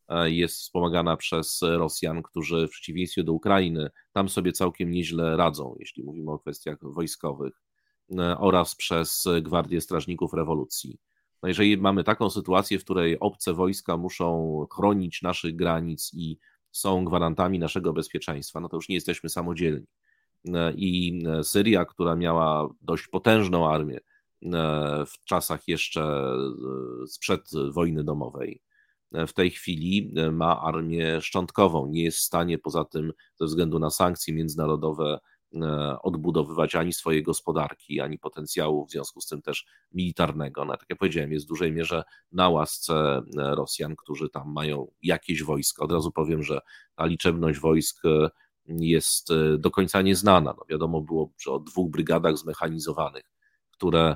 [0.09, 5.75] E, jest wspomagana przez Rosjan, którzy w przeciwieństwie do Ukrainy tam sobie całkiem nieźle radzą,
[5.79, 7.61] jeśli mówimy o kwestiach wojskowych,
[8.19, 10.97] e, oraz przez Gwardię Strażników Rewolucji.
[11.43, 16.37] No jeżeli mamy taką sytuację, w której obce wojska muszą chronić naszych granic i
[16.71, 19.87] są gwarantami naszego bezpieczeństwa, no to już nie jesteśmy samodzielni.
[20.53, 23.99] E, I Syria, która miała dość potężną armię
[25.07, 26.33] w czasach jeszcze
[27.07, 28.61] sprzed wojny domowej,
[29.11, 31.87] w tej chwili e, ma armię szczątkową.
[31.87, 35.19] Nie jest w stanie poza tym, ze względu na sankcje międzynarodowe,
[35.55, 40.65] e, odbudowywać ani swojej gospodarki, ani potencjału, w związku z tym też militarnego.
[40.65, 43.21] No, tak jak powiedziałem, jest w dużej mierze na łasce e,
[43.55, 45.83] Rosjan, którzy tam mają jakieś wojska.
[45.83, 46.59] Od razu powiem, że
[46.95, 48.01] ta liczebność wojsk
[48.65, 50.53] jest do końca nieznana.
[50.57, 53.23] No, wiadomo było że o dwóch brygadach zmechanizowanych,
[53.71, 54.15] które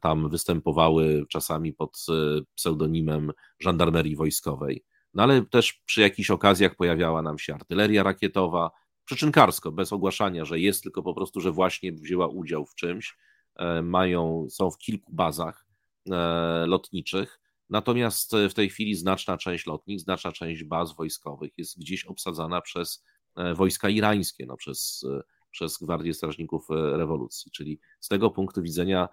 [0.00, 2.12] tam występowały czasami pod e,
[2.54, 4.84] pseudonimem żandarmerii wojskowej.
[5.14, 8.70] No ale też przy jakichś okazjach pojawiała nam się artyleria rakietowa,
[9.04, 13.16] przyczynkarsko, bez ogłaszania, że jest, tylko po prostu, że właśnie wzięła udział w czymś.
[13.56, 15.66] E, mają, są w kilku bazach
[16.10, 17.40] e, lotniczych.
[17.70, 23.04] Natomiast w tej chwili znaczna część lotnisk, znaczna część baz wojskowych jest gdzieś obsadzana przez
[23.54, 25.06] wojska irańskie, no przez,
[25.50, 27.50] przez Gwardię Strażników Rewolucji.
[27.50, 29.08] Czyli z tego punktu widzenia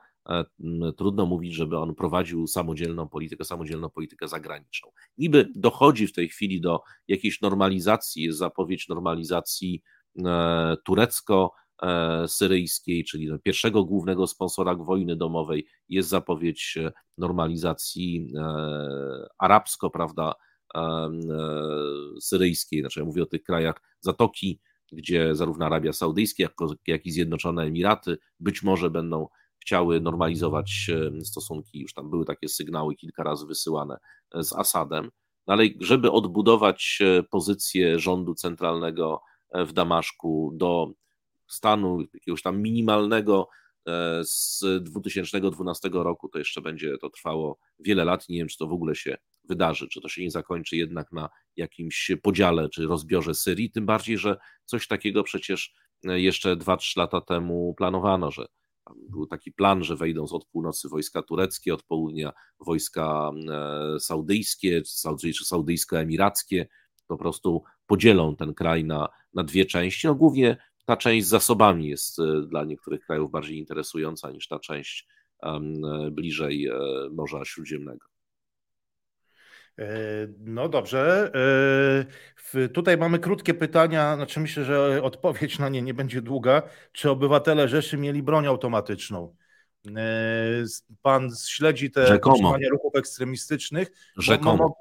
[0.98, 4.90] trudno mówić, żeby on prowadził samodzielną politykę, samodzielną politykę zagraniczną.
[5.18, 9.84] Niby dochodzi w tej chwili do jakiejś normalizacji, jest zapowiedź normalizacji
[10.26, 18.34] e, turecko-syryjskiej, czyli pierwszego głównego sponsora wojny domowej, jest zapowiedź e, normalizacji
[19.40, 20.34] arabsko, prawda,
[22.22, 24.60] syryjskiej, znaczy ja mówię o tych krajach Zatoki,
[24.92, 26.54] gdzie zarówno Arabia Saudyjska, jak,
[26.88, 29.28] jak i Zjednoczone Emiraty być może będą
[29.65, 30.91] chciały normalizować
[31.23, 33.97] stosunki, już tam były takie sygnały kilka razy wysyłane
[34.36, 35.12] e, z Asadem,
[35.47, 40.91] no ale żeby odbudować e, pozycję rządu centralnego e, w Damaszku do
[41.47, 43.47] stanu jakiegoś tam minimalnego
[44.23, 48.30] z 2012 roku, to jeszcze będzie to trwało wiele lat.
[48.30, 51.30] Nie wiem, czy to w ogóle się wydarzy, czy to się nie zakończy jednak na
[51.56, 53.71] jakimś podziale czy rozbiorze Syrii.
[53.71, 55.73] Tym bardziej, że coś takiego przecież
[56.04, 58.45] jeszcze 2-3 lata temu planowano, że
[59.10, 65.45] był taki plan, że wejdą od północy wojska tureckie, od południa wojska e, saudyjskie, czy
[65.45, 66.65] saudyjsko-emirackie,
[67.08, 70.08] po prostu podzielą ten kraj na, na dwie części.
[70.08, 74.60] No głównie ta część z zasobami jest e, dla niektórych krajów bardziej interesująca niż ta
[74.60, 75.08] część
[76.12, 76.74] bliżej e,
[77.12, 78.14] Morza Śródziemnego.
[79.80, 79.88] E,
[80.40, 81.32] no dobrze.
[82.56, 84.16] E, tutaj mamy krótkie pytania.
[84.16, 86.62] Znaczy myślę, że odpowiedź na nie nie będzie długa.
[86.92, 89.36] Czy obywatele Rzeszy mieli broń automatyczną?
[89.98, 90.64] E,
[91.02, 93.92] pan śledzi te poszukiwania ruchów ekstremistycznych.
[94.18, 94.76] Rzekomo.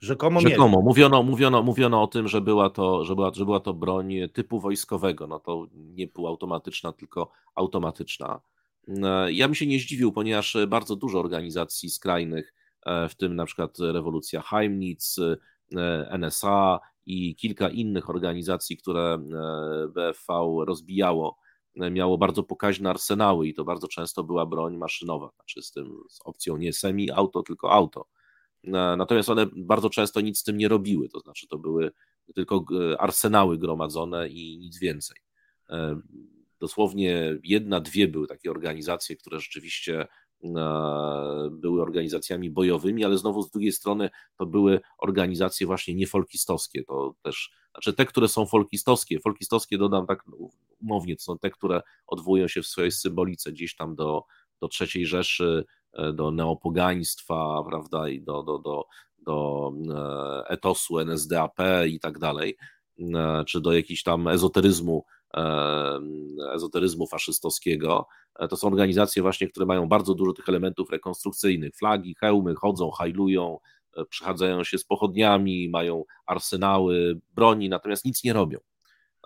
[0.00, 0.80] Rzekomo, Rzekomo.
[0.80, 4.60] Mówiono, mówiono, mówiono o tym, że była, to, że, była, że była to broń typu
[4.60, 5.26] wojskowego.
[5.26, 8.40] No to nie półautomatyczna, tylko automatyczna.
[9.28, 12.54] Ja bym się nie zdziwił, ponieważ bardzo dużo organizacji skrajnych
[13.08, 15.18] w tym na przykład rewolucja Heimnitz,
[15.76, 21.38] e, NSA i kilka innych organizacji, które e, BFV rozbijało,
[21.90, 26.20] miało bardzo pokaźne arsenały i to bardzo często była broń maszynowa, znaczy z tym z
[26.24, 28.06] opcją nie semi-auto, tylko auto.
[28.96, 31.90] Natomiast one bardzo często nic z tym nie robiły, to znaczy to były
[32.34, 32.64] tylko
[32.98, 35.16] arsenały gromadzone i nic więcej.
[36.60, 40.06] Dosłownie jedna, dwie były takie organizacje, które rzeczywiście
[41.50, 47.50] były organizacjami bojowymi, ale znowu z drugiej strony to były organizacje właśnie niefolkistowskie, to też,
[47.72, 50.22] znaczy te, które są folkistowskie, folkistowskie dodam tak
[50.80, 54.24] umownie, to są te, które odwołują się w swojej symbolice gdzieś tam do,
[54.60, 58.84] do III Rzeszy, e, do neopogaństwa, prawda, i do, do, do,
[59.18, 62.56] do e, etosu NSDAP i tak dalej,
[63.46, 65.04] czy do jakichś tam ezoteryzmu,
[66.54, 68.06] ezoteryzmu faszystowskiego.
[68.50, 71.76] To są organizacje właśnie, które mają bardzo dużo tych elementów rekonstrukcyjnych.
[71.76, 73.58] Flagi, hełmy, chodzą, hajlują,
[74.08, 78.58] przechadzają się z pochodniami, mają arsenały broni, natomiast nic nie robią.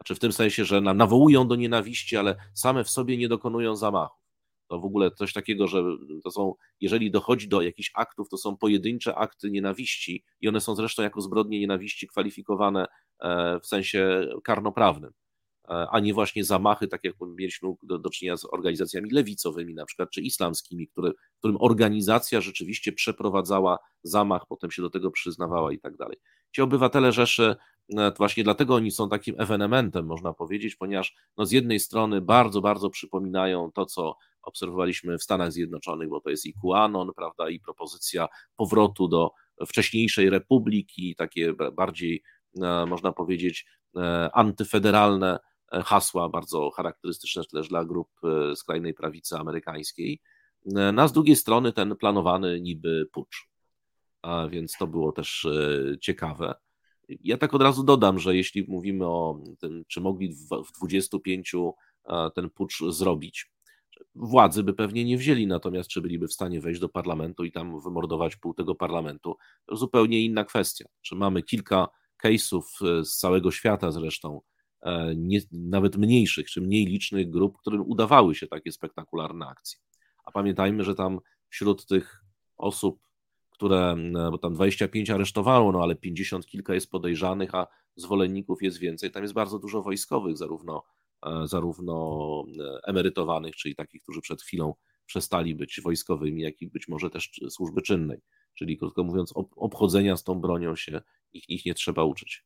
[0.00, 4.20] Znaczy w tym sensie, że nawołują do nienawiści, ale same w sobie nie dokonują zamachu.
[4.68, 5.82] To w ogóle coś takiego, że
[6.24, 10.74] to są, jeżeli dochodzi do jakichś aktów, to są pojedyncze akty nienawiści i one są
[10.74, 12.86] zresztą jako zbrodnie nienawiści kwalifikowane
[13.20, 15.12] e, w sensie karnoprawnym, e,
[15.90, 20.10] a nie właśnie zamachy, tak jak mieliśmy do, do czynienia z organizacjami lewicowymi na przykład,
[20.10, 25.96] czy islamskimi, które, którym organizacja rzeczywiście przeprowadzała zamach, potem się do tego przyznawała i tak
[25.96, 26.16] dalej.
[26.52, 27.56] Ci obywatele Rzeszy
[27.92, 32.60] no, właśnie dlatego oni są takim ewenementem, można powiedzieć, ponieważ no z jednej strony bardzo,
[32.60, 37.60] bardzo przypominają to, co obserwowaliśmy w Stanach Zjednoczonych, bo to jest i QAnon, prawda, i
[37.60, 39.30] propozycja powrotu do
[39.66, 42.22] wcześniejszej republiki, takie bardziej,
[42.62, 48.08] e, można powiedzieć, e, antyfederalne e, hasła, bardzo charakterystyczne też dla grup
[48.54, 50.20] skrajnej prawicy amerykańskiej.
[50.66, 53.48] No, a z drugiej strony ten planowany niby pucz.
[54.22, 55.46] A więc to było też
[56.00, 56.54] ciekawe.
[57.08, 61.52] Ja tak od razu dodam, że jeśli mówimy o tym, czy mogli w 25
[62.34, 63.50] ten pucz zrobić,
[64.14, 67.80] władzy by pewnie nie wzięli, natomiast czy byliby w stanie wejść do parlamentu i tam
[67.80, 70.84] wymordować pół tego parlamentu, to zupełnie inna kwestia.
[71.02, 71.88] Czy mamy kilka
[72.24, 74.40] case'ów e, z całego świata zresztą, e,
[75.16, 79.80] nie, nawet mniejszych czy mniej licznych grup, którym udawały się takie spektakularne akcje.
[80.24, 82.24] A pamiętajmy, że tam wśród tych
[82.56, 83.10] osób
[83.60, 83.96] które,
[84.30, 87.66] bo tam 25 aresztowało, no ale 50 kilka jest podejrzanych, a
[87.96, 89.10] zwolenników jest więcej.
[89.10, 90.82] Tam jest bardzo dużo wojskowych, zarówno,
[91.26, 94.74] e, zarówno e, emerytowanych, czyli takich, którzy przed chwilą
[95.06, 98.18] przestali być wojskowymi, jak i być może też służby czynnej.
[98.54, 101.00] Czyli krótko mówiąc, obchodzenia z tą bronią się
[101.32, 102.44] ich, ich nie trzeba uczyć.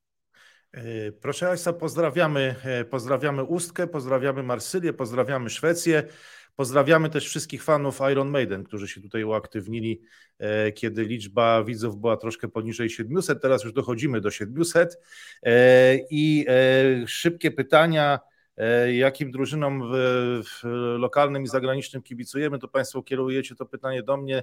[0.75, 2.55] E, proszę Państwa, pozdrawiamy,
[2.91, 6.03] pozdrawiamy Ustkę, pozdrawiamy Marsylię, pozdrawiamy Szwecję.
[6.57, 10.01] Pozdrawiamy też wszystkich fanów Iron Maiden, którzy się tutaj uaktywnili,
[10.39, 13.43] e, kiedy liczba widzów była troszkę poniżej 700.
[13.43, 14.99] Teraz już dochodzimy do 700.
[15.43, 18.21] E, I e, szybkie pytania.
[18.93, 19.95] Jakim drużynom w,
[20.45, 20.65] w
[20.99, 24.43] lokalnym i zagranicznym kibicujemy, to Państwo kierujecie to pytanie do mnie.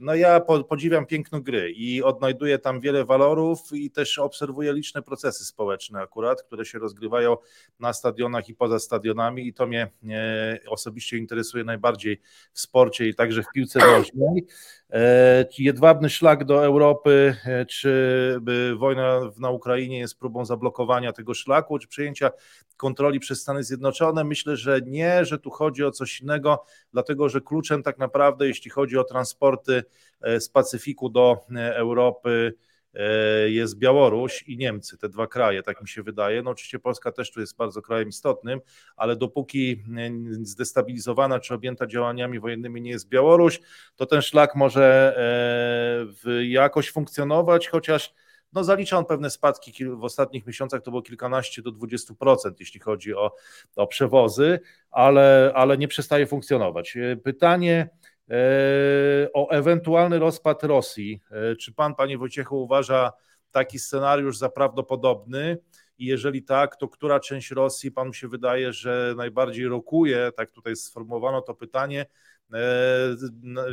[0.00, 5.44] No ja podziwiam piękno gry i odnajduję tam wiele walorów i też obserwuję liczne procesy
[5.44, 7.36] społeczne akurat, które się rozgrywają
[7.80, 12.20] na stadionach i poza stadionami i to mnie e, osobiście interesuje najbardziej
[12.52, 14.46] w sporcie i także w piłce nożnej.
[14.92, 18.40] E, jedwabny szlak do Europy, e, czy
[18.78, 22.30] wojna na Ukrainie jest próbą zablokowania tego szlaku, czy przejęcia
[22.76, 24.24] kontroli przez Stany Zjednoczone?
[24.24, 28.70] Myślę, że nie, że tu chodzi o coś innego, dlatego że kluczem tak naprawdę, jeśli
[28.70, 29.82] chodzi o transporty
[30.20, 32.54] E, z Pacyfiku do Europy
[33.46, 36.42] jest Białoruś i Niemcy, te dwa kraje, tak mi się wydaje.
[36.42, 38.60] No oczywiście Polska też tu jest bardzo krajem istotnym,
[38.96, 39.82] ale dopóki
[40.42, 43.60] zdestabilizowana czy objęta działaniami wojennymi nie jest Białoruś,
[43.96, 45.16] to ten szlak może
[46.42, 48.14] jakoś funkcjonować, chociaż
[48.52, 53.14] no zalicza on pewne spadki w ostatnich miesiącach, to było kilkanaście do 20%, jeśli chodzi
[53.14, 53.34] o,
[53.76, 56.98] o przewozy, ale, ale nie przestaje funkcjonować.
[57.24, 58.09] Pytanie, E,
[59.34, 61.20] o ewentualny rozpad Rosji.
[61.30, 63.12] E, czy pan, panie Wojciechu, uważa
[63.50, 65.58] taki scenariusz za prawdopodobny?
[65.98, 70.76] I jeżeli tak, to która część Rosji pan się wydaje, że najbardziej rokuje, tak tutaj
[70.76, 72.06] sformułowano to pytanie,
[72.52, 72.58] e,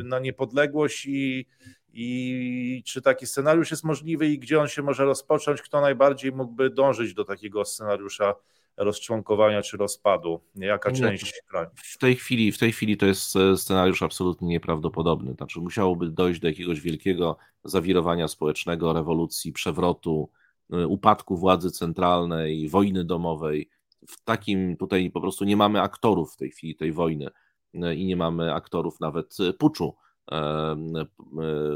[0.03, 1.45] na niepodległość i,
[1.93, 5.61] i czy taki scenariusz jest możliwy i gdzie on się może rozpocząć?
[5.61, 8.35] Kto najbardziej mógłby dążyć do takiego scenariusza
[8.77, 10.39] rozczłonkowania czy rozpadu?
[10.55, 11.69] Jaka część kraju?
[11.75, 15.33] W tej chwili, w tej chwili to jest e, scenariusz absolutnie nieprawdopodobny.
[15.33, 20.29] Znaczy musiałoby dojść do jakiegoś wielkiego zawirowania społecznego, rewolucji, przewrotu,
[20.73, 23.69] e, upadku władzy centralnej, wojny domowej.
[24.07, 27.27] W takim tutaj po prostu nie mamy aktorów w tej chwili tej wojny
[27.73, 29.95] e, i nie mamy aktorów nawet puczu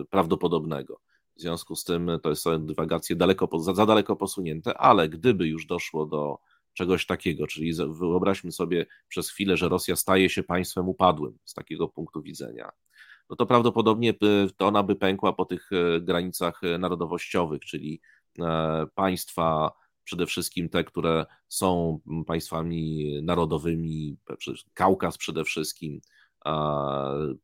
[0.10, 1.00] prawdopodobnego.
[1.38, 5.66] W związku z tym to jest dywagacje daleko, za, za daleko posunięte, ale gdyby już
[5.66, 6.40] doszło do
[6.74, 7.48] czegoś takiego.
[7.48, 12.72] Czyli wyobraźmy sobie przez chwilę, że Rosja staje się państwem upadłym z takiego punktu widzenia.
[13.32, 14.14] No to prawdopodobnie
[14.58, 18.02] to ona by pękła po tych e, granicach e, narodowościowych, czyli
[18.40, 19.72] e, państwa,
[20.04, 24.18] przede wszystkim te, które są państwami narodowymi,
[24.74, 26.02] Kaukaz przede wszystkim,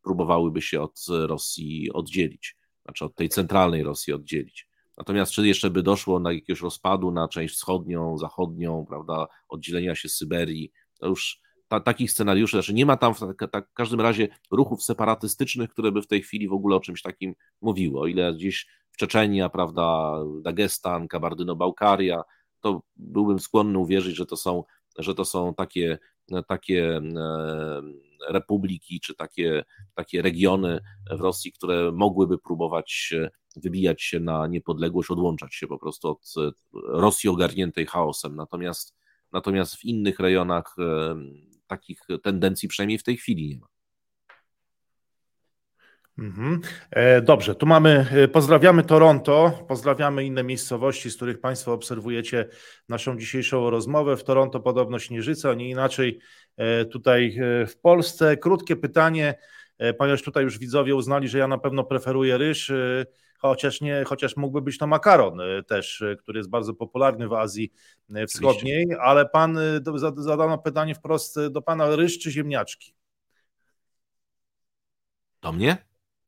[0.04, 4.67] próbowałyby się od Rosji oddzielić, znaczy od tej centralnej Rosji oddzielić.
[4.98, 10.10] Natomiast czy jeszcze by doszło na jakiegoś rozpadu na część wschodnią, zachodnią, prawda, oddzielenia się
[10.10, 13.20] Syberii, to już ta, takich scenariuszy, znaczy nie ma tam w,
[13.52, 17.02] ta, w każdym razie ruchów separatystycznych, które by w tej chwili w ogóle o czymś
[17.02, 18.02] takim mówiło.
[18.02, 22.22] O ile gdzieś w Czeczenia, prawda, Dagestan, Kabardyno-Bałkaria,
[22.62, 24.64] to byłbym skłonny uwierzyć, że to są,
[24.98, 25.98] że to są takie,
[26.48, 27.02] takie
[28.30, 30.80] republiki czy takie, takie regiony
[31.12, 33.14] w Rosji, które mogłyby próbować
[33.64, 36.34] wybijać się na niepodległość, odłączać się po prostu od
[36.88, 38.36] Rosji ogarniętej chaosem.
[38.36, 38.96] Natomiast,
[39.32, 40.76] natomiast w innych rejonach
[41.68, 43.68] takich tendencji przynajmniej w tej chwili nie ma.
[46.20, 46.62] Mhm.
[46.92, 52.50] E, dobrze, tu mamy, e, pozdrawiamy Toronto, pozdrawiamy inne miejscowości, z których Państwo obserwujecie
[52.90, 54.18] naszą dzisiejszą rozmowę.
[54.18, 56.20] W Toronto podobno śnieżyca, nie inaczej
[56.58, 58.38] e, tutaj w Polsce.
[58.38, 59.36] Krótkie pytanie,
[59.98, 62.72] ponieważ tutaj już widzowie uznali, że ja na pewno preferuję ryż,
[63.38, 67.72] chociaż nie, chociaż mógłby być to makaron też, który jest bardzo popularny w Azji
[68.28, 69.02] Wschodniej, Oczywiście.
[69.02, 69.60] ale Pan
[70.16, 72.94] zadano pytanie wprost do Pana, ryż czy ziemniaczki?
[75.42, 75.78] Do mnie?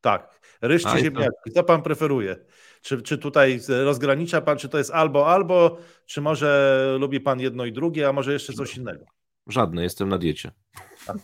[0.02, 2.36] Tak, ryż czy ziemniaczki, co pan preferuje?
[2.82, 7.66] Czy, czy tutaj rozgranicza pan, czy to jest albo, albo, czy może lubi pan jedno
[7.66, 9.06] i drugie, a może jeszcze coś innego?
[9.48, 10.52] Żadne, jestem na diecie.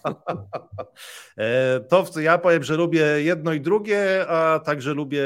[1.37, 5.23] E, to ja powiem, że lubię jedno i drugie, a także lubię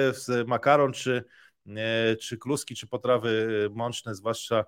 [0.47, 1.23] makaron, czy,
[1.67, 4.65] e, czy kluski, czy potrawy mączne, zwłaszcza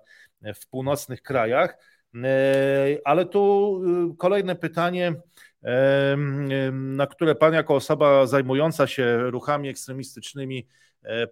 [0.54, 1.76] w północnych krajach.
[2.24, 3.82] E, ale tu
[4.18, 5.14] kolejne pytanie
[6.72, 10.66] na które Pan jako osoba zajmująca się ruchami ekstremistycznymi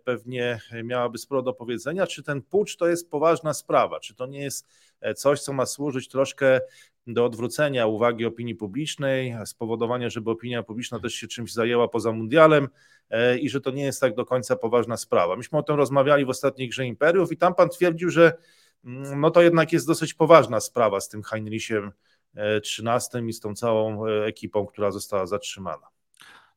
[0.05, 2.07] pewnie miałaby sporo do powiedzenia.
[2.07, 4.01] Czy ten pucz to jest poważna sprawa?
[4.01, 4.69] Czy to nie jest
[5.17, 6.61] coś, co ma służyć troszkę
[7.07, 12.69] do odwrócenia uwagi opinii publicznej, spowodowania, żeby opinia publiczna też się czymś zajęła poza mundialem
[13.11, 15.37] e, i że to nie jest tak do końca poważna sprawa?
[15.37, 18.33] Myśmy o tym rozmawiali w ostatniej grze Imperiów i tam Pan twierdził, że
[18.85, 21.93] mm, no to jednak jest dosyć poważna sprawa z tym Heinrichem
[22.63, 25.87] 13 i z tą całą e, ekipą, która została zatrzymana.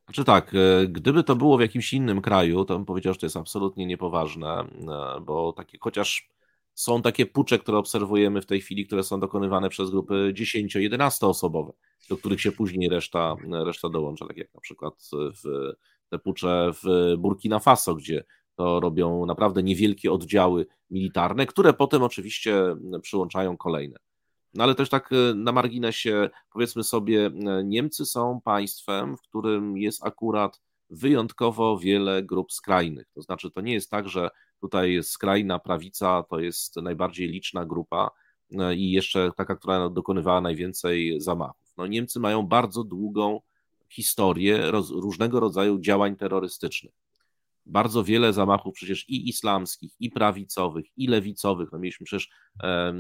[0.05, 3.25] Znaczy tak, e, gdyby to było w jakimś innym kraju, to bym powiedział, że to
[3.25, 6.29] jest absolutnie niepoważne, e, bo takie, chociaż
[6.75, 11.73] są takie pucze, które obserwujemy w tej chwili, które są dokonywane przez grupy 10-11 osobowe,
[12.09, 15.73] do których się później reszta, reszta dołącza, tak jak na przykład w
[16.09, 18.23] te pucze w Burkina Faso, gdzie
[18.55, 23.99] to robią naprawdę niewielkie oddziały militarne, które potem oczywiście przyłączają kolejne.
[24.53, 29.77] No ale też tak e, na marginesie, powiedzmy sobie, e, Niemcy są państwem, w którym
[29.77, 33.07] jest akurat wyjątkowo wiele grup skrajnych.
[33.13, 34.29] To znaczy, to nie jest tak, że
[34.63, 38.11] tutaj skrajna prawica to jest najbardziej liczna grupa
[38.51, 41.73] e, i jeszcze taka, która dokonywała najwięcej zamachów.
[41.77, 43.41] No, Niemcy mają bardzo długą
[43.89, 46.93] historię roz, różnego rodzaju działań terrorystycznych
[47.65, 51.71] bardzo wiele zamachów przecież i islamskich, i prawicowych, i lewicowych.
[51.71, 52.29] No mieliśmy przecież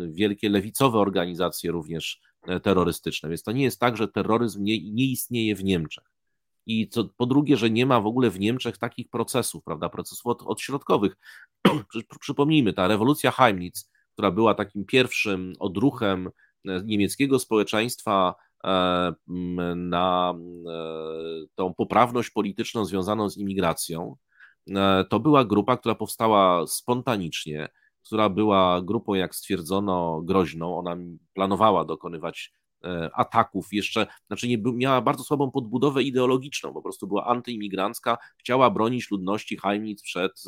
[0.09, 5.05] wielkie lewicowe organizacje również e, terrorystyczne, więc to nie jest tak, że terroryzm nie, nie
[5.05, 6.03] istnieje w Niemczech.
[6.65, 10.25] I co, po drugie, że nie ma w ogóle w Niemczech takich procesów, prawda, procesów
[10.25, 11.15] od, odśrodkowych.
[12.19, 16.29] Przypomnijmy, ta rewolucja Heimnitz, która była takim pierwszym odruchem
[16.67, 19.13] e, niemieckiego społeczeństwa e,
[19.75, 20.33] na
[21.55, 24.15] tą poprawność polityczną związaną z imigracją,
[24.69, 27.69] E, to była grupa, która powstała spontanicznie,
[28.05, 30.77] która była grupą, jak stwierdzono, groźną.
[30.77, 30.95] Ona
[31.33, 32.62] planowała dokonywać e,
[33.13, 39.11] ataków, jeszcze, znaczy nie, miała bardzo słabą podbudowę ideologiczną, po prostu była antyimigrancka, chciała bronić
[39.11, 40.43] ludności Heimnitz przed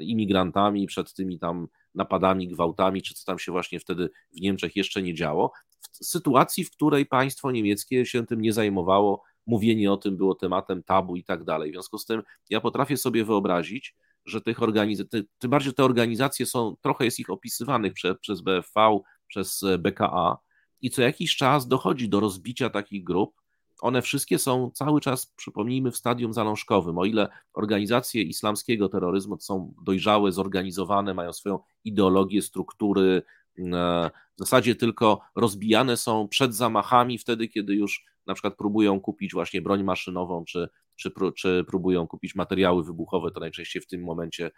[0.00, 4.76] e, imigrantami, przed tymi tam napadami, gwałtami, czy co tam się właśnie wtedy w Niemczech
[4.76, 5.52] jeszcze nie działo.
[5.92, 10.82] W sytuacji, w której państwo niemieckie się tym nie zajmowało, mówienie o tym było tematem
[10.82, 11.70] tabu i tak dalej.
[11.70, 16.46] W związku z tym ja potrafię sobie wyobrazić, że tych organizacji, tym bardziej te organizacje
[16.46, 20.45] są, trochę jest ich opisywanych prze, przez BFV, przez BKA
[20.86, 23.42] i co jakiś czas dochodzi do rozbicia takich grup.
[23.80, 26.98] One wszystkie są cały czas, przypomnijmy, w stadium zalążkowym.
[26.98, 33.22] O ile organizacje islamskiego terroryzmu są dojrzałe, zorganizowane, mają swoją ideologię, struktury,
[33.58, 39.32] e, w zasadzie tylko rozbijane są przed zamachami, wtedy, kiedy już na przykład próbują kupić
[39.32, 44.50] właśnie broń maszynową, czy, czy, czy próbują kupić materiały wybuchowe, to najczęściej w tym momencie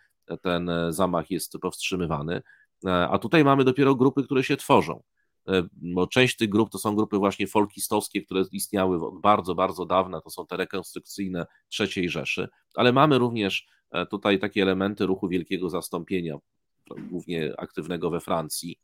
[0.43, 2.43] ten zamach jest powstrzymywany.
[2.85, 5.03] A tutaj mamy dopiero grupy, które się tworzą.
[5.73, 10.21] Bo część tych grup to są grupy właśnie folkistowskie, które istniały od bardzo, bardzo dawna,
[10.21, 11.47] to są te rekonstrukcyjne
[11.81, 13.69] III Rzeszy, ale mamy również
[14.11, 16.37] tutaj takie elementy ruchu wielkiego zastąpienia,
[17.11, 18.79] głównie aktywnego we Francji.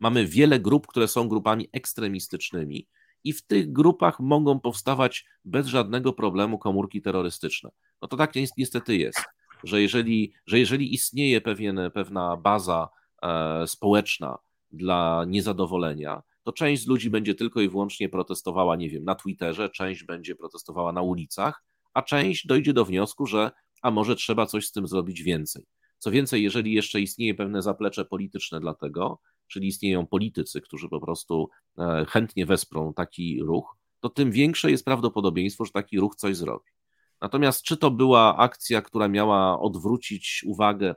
[0.00, 2.86] Mamy wiele grup, które są grupami ekstremistycznymi,
[3.24, 7.70] i w tych grupach mogą powstawać bez żadnego problemu komórki terrorystyczne.
[8.02, 9.24] No to tak niestety jest,
[9.64, 12.88] że jeżeli, że jeżeli istnieje pewien, pewna baza
[13.22, 14.38] e, społeczna
[14.76, 19.70] dla niezadowolenia, to część z ludzi będzie tylko i wyłącznie protestowała, nie wiem, na Twitterze,
[19.70, 21.64] część będzie protestowała na ulicach,
[21.94, 23.50] a część dojdzie do wniosku, że
[23.82, 25.66] a może trzeba coś z tym zrobić więcej.
[25.98, 31.48] Co więcej, jeżeli jeszcze istnieje pewne zaplecze polityczne dlatego, czyli istnieją politycy, którzy po prostu
[31.78, 36.70] e, chętnie wesprą taki ruch, to tym większe jest prawdopodobieństwo, że taki ruch coś zrobi.
[37.20, 40.94] Natomiast czy to była akcja, która miała odwrócić uwagę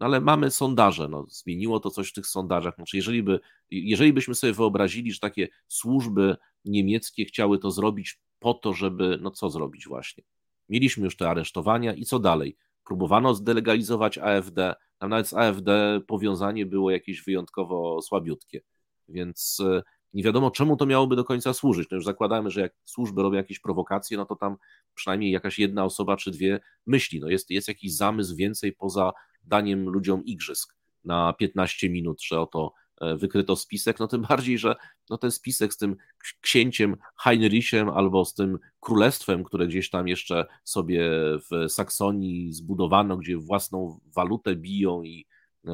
[0.00, 2.74] no ale mamy sondaże, no, zmieniło to coś w tych sondażach.
[2.74, 3.40] Znaczy, jeżeli, by,
[3.70, 9.30] jeżeli byśmy sobie wyobrazili, że takie służby niemieckie chciały to zrobić po to, żeby, no
[9.30, 10.24] co zrobić właśnie?
[10.68, 12.56] Mieliśmy już te aresztowania i co dalej?
[12.84, 18.60] Próbowano zdelegalizować AfD, nawet z AfD powiązanie było jakieś wyjątkowo słabiutkie,
[19.08, 19.82] więc e,
[20.12, 21.88] nie wiadomo, czemu to miałoby do końca służyć.
[21.90, 24.56] No już zakładamy, że jak służby robią jakieś prowokacje, no to tam
[24.94, 27.20] przynajmniej jakaś jedna osoba czy dwie myśli.
[27.20, 29.12] No jest, jest jakiś zamysł więcej poza
[29.42, 30.74] daniem ludziom igrzysk
[31.04, 34.76] na 15 minut, że oto e, wykryto spisek, no tym bardziej, że
[35.10, 35.96] no ten spisek z tym
[36.40, 41.10] księciem Heinrichem albo z tym królestwem, które gdzieś tam jeszcze sobie
[41.50, 45.26] w Saksonii zbudowano, gdzie własną walutę biją i,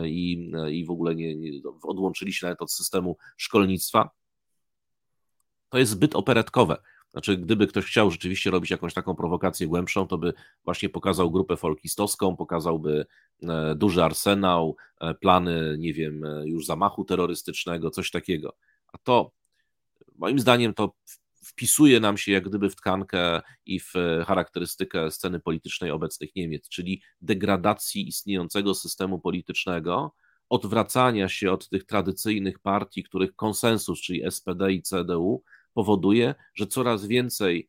[0.05, 1.51] i, i w ogóle nie, nie,
[1.83, 4.11] odłączyli się nawet od systemu szkolnictwa,
[5.69, 6.77] to jest zbyt operetkowe.
[7.17, 10.33] Znaczy, gdyby ktoś chciał rzeczywiście robić jakąś taką prowokację głębszą, to by
[10.65, 13.07] właśnie pokazał grupę folkistowską, pokazałby
[13.43, 18.57] e, duży arsenał, e, plany, nie wiem, e, już zamachu terrorystycznego, coś takiego.
[18.93, 19.33] A to,
[20.19, 20.95] moim zdaniem, to
[21.45, 23.93] wpisuje nam się jak gdyby w tkankę i w
[24.27, 30.15] charakterystykę sceny politycznej obecnych Niemiec, czyli degradacji istniejącego systemu politycznego,
[30.49, 35.43] odwracania się od tych tradycyjnych partii, których konsensus, czyli SPD i CDU,
[35.77, 37.69] powoduje, że coraz więcej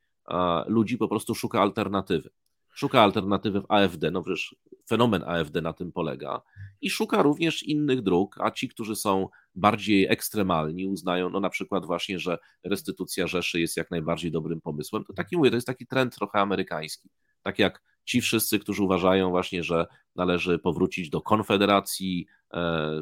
[0.68, 2.30] ludzi po prostu szuka alternatywy.
[2.74, 4.56] Szuka alternatywy w AfD, no przecież
[4.90, 6.42] fenomen AfD na tym polega,
[6.82, 11.86] i szuka również innych dróg, a ci, którzy są bardziej ekstremalni, uznają, no na przykład
[11.86, 15.04] właśnie, że restytucja Rzeszy jest jak najbardziej dobrym pomysłem.
[15.04, 17.10] To taki mówię, to jest taki trend trochę amerykański.
[17.42, 22.60] Tak jak ci wszyscy, którzy uważają właśnie, że należy powrócić do konfederacji e,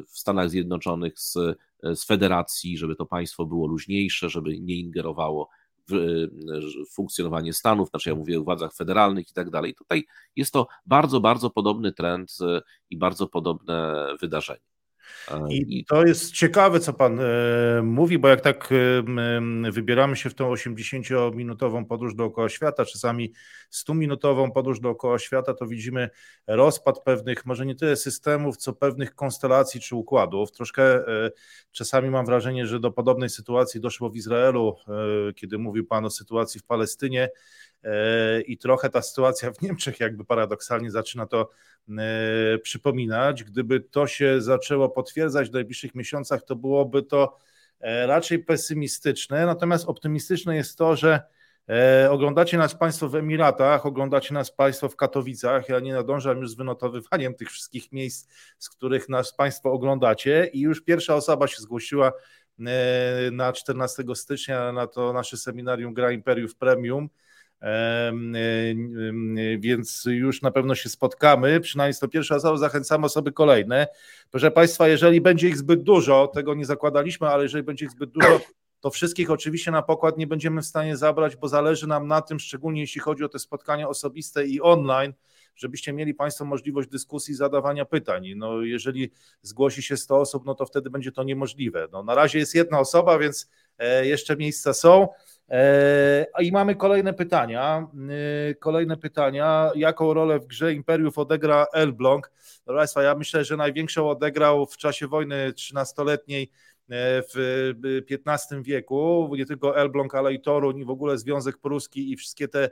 [0.08, 1.38] w Stanach Zjednoczonych z
[1.82, 5.48] z federacji, żeby to państwo było luźniejsze, żeby nie ingerowało
[5.90, 5.96] w
[6.94, 9.74] funkcjonowanie Stanów, znaczy ja mówię o władzach federalnych i tak dalej.
[9.74, 10.04] Tutaj
[10.36, 12.60] jest to bardzo, bardzo podobny trend e,
[12.90, 14.75] i bardzo podobne wydarzenie.
[15.48, 20.34] I to jest ciekawe, co Pan e, mówi, bo jak tak e, wybieramy się w
[20.34, 23.32] tą 80-minutową podróż dookoła świata, czasami
[23.72, 26.10] 100-minutową podróż dookoła świata, to widzimy
[26.46, 30.52] rozpad pewnych, może nie tyle systemów, co pewnych konstelacji czy układów.
[30.52, 31.30] Troszkę e,
[31.72, 34.76] czasami mam wrażenie, że do podobnej sytuacji doszło w Izraelu,
[35.36, 37.28] kiedy mówił Pan o sytuacji w Palestynie
[38.46, 41.50] i trochę ta sytuacja w Niemczech jakby paradoksalnie zaczyna to
[41.98, 43.44] E, przypominać.
[43.44, 47.38] Gdyby to się zaczęło potwierdzać w najbliższych miesiącach, to byłoby to
[47.80, 49.46] e, raczej pesymistyczne.
[49.46, 51.20] Natomiast optymistyczne jest to, że
[51.68, 55.68] e, oglądacie nas Państwo w Emiratach, oglądacie nas Państwo w Katowicach.
[55.68, 60.60] Ja nie nadążam już z wynotowywaniem tych wszystkich miejsc, z których nas Państwo oglądacie, i
[60.60, 62.12] już pierwsza osoba się zgłosiła
[63.32, 67.08] na 14 stycznia na to nasze seminarium Gra Imperiów Premium
[69.58, 71.60] więc już na pewno się spotkamy.
[71.60, 73.86] Przynajmniej to pierwsza osoba, zachęcamy osoby kolejne.
[74.30, 78.10] Proszę Państwa, jeżeli będzie ich zbyt dużo, tego nie zakładaliśmy, ale jeżeli będzie ich zbyt
[78.10, 78.40] dużo,
[78.80, 82.40] to wszystkich oczywiście na pokład nie będziemy w stanie zabrać, bo zależy nam na tym,
[82.40, 85.12] szczególnie jeśli chodzi o te spotkania osobiste i online,
[85.56, 88.34] żebyście mieli Państwo możliwość dyskusji, zadawania pytań.
[88.36, 89.10] No, jeżeli
[89.42, 91.88] zgłosi się 100 osób, no to wtedy będzie to niemożliwe.
[91.92, 95.08] No, na razie jest jedna osoba, więc e, jeszcze miejsca są.
[95.48, 97.88] E, I mamy kolejne pytania.
[98.50, 99.70] E, kolejne pytania.
[99.74, 102.32] Jaką rolę w grze Imperiów odegra Elbląg?
[102.64, 107.72] Proszę Państwa, ja myślę, że największą odegrał w czasie wojny 13-letniej e, w
[108.26, 112.48] XV wieku, nie tylko Elbląg, ale i Toruń, i w ogóle Związek Pruski i wszystkie
[112.48, 112.70] te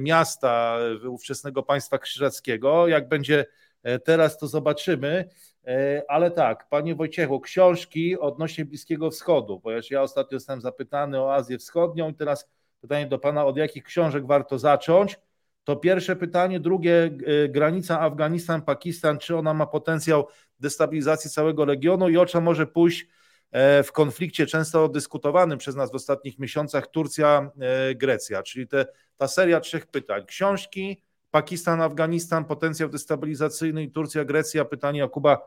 [0.00, 2.88] miasta ówczesnego państwa krzyżackiego.
[2.88, 3.46] Jak będzie
[4.04, 5.28] teraz, to zobaczymy.
[5.66, 11.34] E, ale tak, panie Wojciechu, książki odnośnie Bliskiego Wschodu, bo ja ostatnio zostałem zapytany o
[11.34, 12.48] Azję Wschodnią i teraz
[12.80, 15.16] pytanie do pana, od jakich książek warto zacząć?
[15.64, 16.60] To pierwsze pytanie.
[16.60, 20.26] Drugie, e, granica Afganistan-Pakistan, czy ona ma potencjał
[20.60, 23.06] destabilizacji całego regionu i o czym może pójść
[23.50, 28.86] e, w konflikcie często dyskutowanym przez nas w ostatnich miesiącach Turcja-Grecja, czyli te,
[29.16, 30.26] ta seria trzech pytań.
[30.26, 34.64] Książki, Pakistan, Afganistan, potencjał destabilizacyjny i Turcja, Grecja.
[34.64, 35.38] Pytanie Jakuba,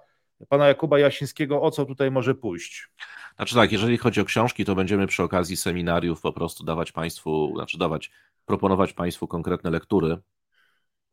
[0.50, 2.90] pana Jakuba Jasińskiego, o co tutaj może pójść?
[3.36, 7.52] Znaczy tak, jeżeli chodzi o książki, to będziemy przy okazji seminariów po prostu dawać Państwu,
[7.56, 8.12] znaczy dawać,
[8.48, 10.18] proponować Państwu konkretne lektury,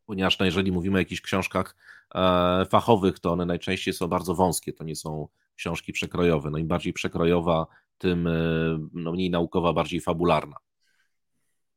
[0.05, 1.75] ponieważ no, jeżeli mówimy o jakichś książkach
[2.15, 6.49] e, fachowych, to one najczęściej są bardzo wąskie, to nie są książki przekrojowe.
[6.49, 7.67] No im bardziej przekrojowa,
[7.97, 8.31] tym e,
[8.93, 10.55] no, mniej naukowa, bardziej fabularna.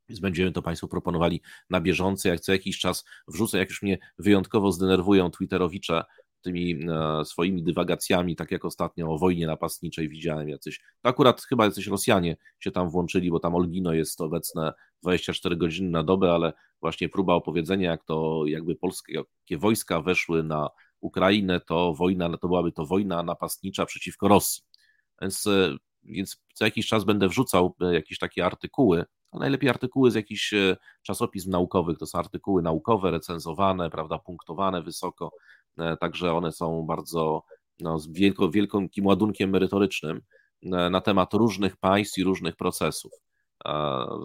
[0.09, 2.29] Więc będziemy to Państwu proponowali na bieżąco.
[2.29, 6.05] Jak co jakiś czas wrzucę, jak już mnie wyjątkowo zdenerwują Twitterowicze
[6.43, 10.81] tymi e, swoimi dywagacjami, tak jak ostatnio o wojnie napastniczej widziałem jacyś.
[11.03, 15.90] To akurat chyba jacyś Rosjanie się tam włączyli, bo tam Olgino jest obecne 24 godziny
[15.90, 20.68] na dobę, ale właśnie próba opowiedzenia, jak to jakby polskie wojska weszły na
[21.01, 24.64] Ukrainę, to wojna, to byłaby to wojna napastnicza przeciwko Rosji.
[25.22, 30.11] Więc, e, więc co jakiś czas będę wrzucał e, jakieś takie artykuły, a najlepiej artykuły
[30.11, 35.32] z jakichś e, czasopism naukowych, to są artykuły naukowe, recenzowane, prawda, punktowane wysoko,
[36.01, 37.42] także one są bardzo
[37.80, 40.20] no, z wielko, wielkim ładunkiem merytorycznym
[40.62, 43.12] na temat różnych państw i różnych procesów.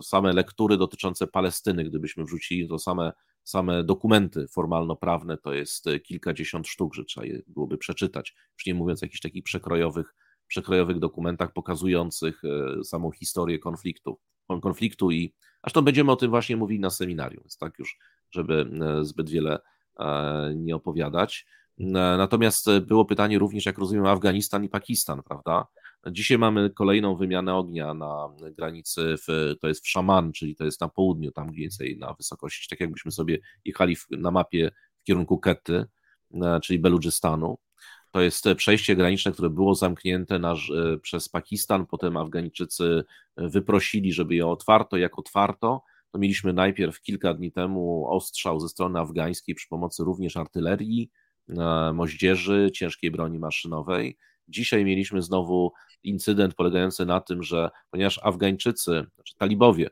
[0.02, 3.12] Same lektury dotyczące Palestyny, gdybyśmy wrzucili, to same
[3.44, 8.74] same dokumenty formalno-prawne to jest e, kilkadziesiąt sztuk, że trzeba je byłoby przeczytać, już nie
[8.74, 10.16] mówiąc o jakichś takich przekrojowych,
[10.48, 14.20] przekrojowych dokumentach pokazujących e, samą historię konfliktu,
[14.62, 17.98] konfliktu i zresztą będziemy o tym właśnie mówili na seminarium, więc tak już,
[18.32, 19.60] żeby e, zbyt wiele
[20.56, 21.46] nie opowiadać.
[22.18, 25.68] Natomiast było pytanie również, jak rozumiem, Afganistan i Pakistan, prawda?
[26.12, 30.82] Dzisiaj mamy kolejną wymianę ognia na granicy, w, to jest w Szaman, czyli to jest
[30.82, 35.04] na południu, tam mniej więcej na wysokości, tak jakbyśmy sobie jechali w, na mapie w
[35.04, 35.86] kierunku Kety,
[36.34, 37.58] e, czyli Beludżystanu.
[38.12, 43.04] To jest przejście graniczne, które było zamknięte na, e, przez Pakistan, potem Afgańczycy
[43.38, 44.98] wyprosili, żeby je otwarto.
[44.98, 50.38] Jak otwarto, to mieliśmy najpierw kilka dni temu ostrzał ze strony afgańskiej przy pomocy również
[50.38, 51.12] artylerii,
[51.50, 54.18] e, moździerzy, ciężkiej broni maszynowej.
[54.48, 55.72] Dzisiaj mieliśmy znowu
[56.04, 59.90] incydent polegający na tym, że ponieważ Afgańczycy, znaczy talibowie,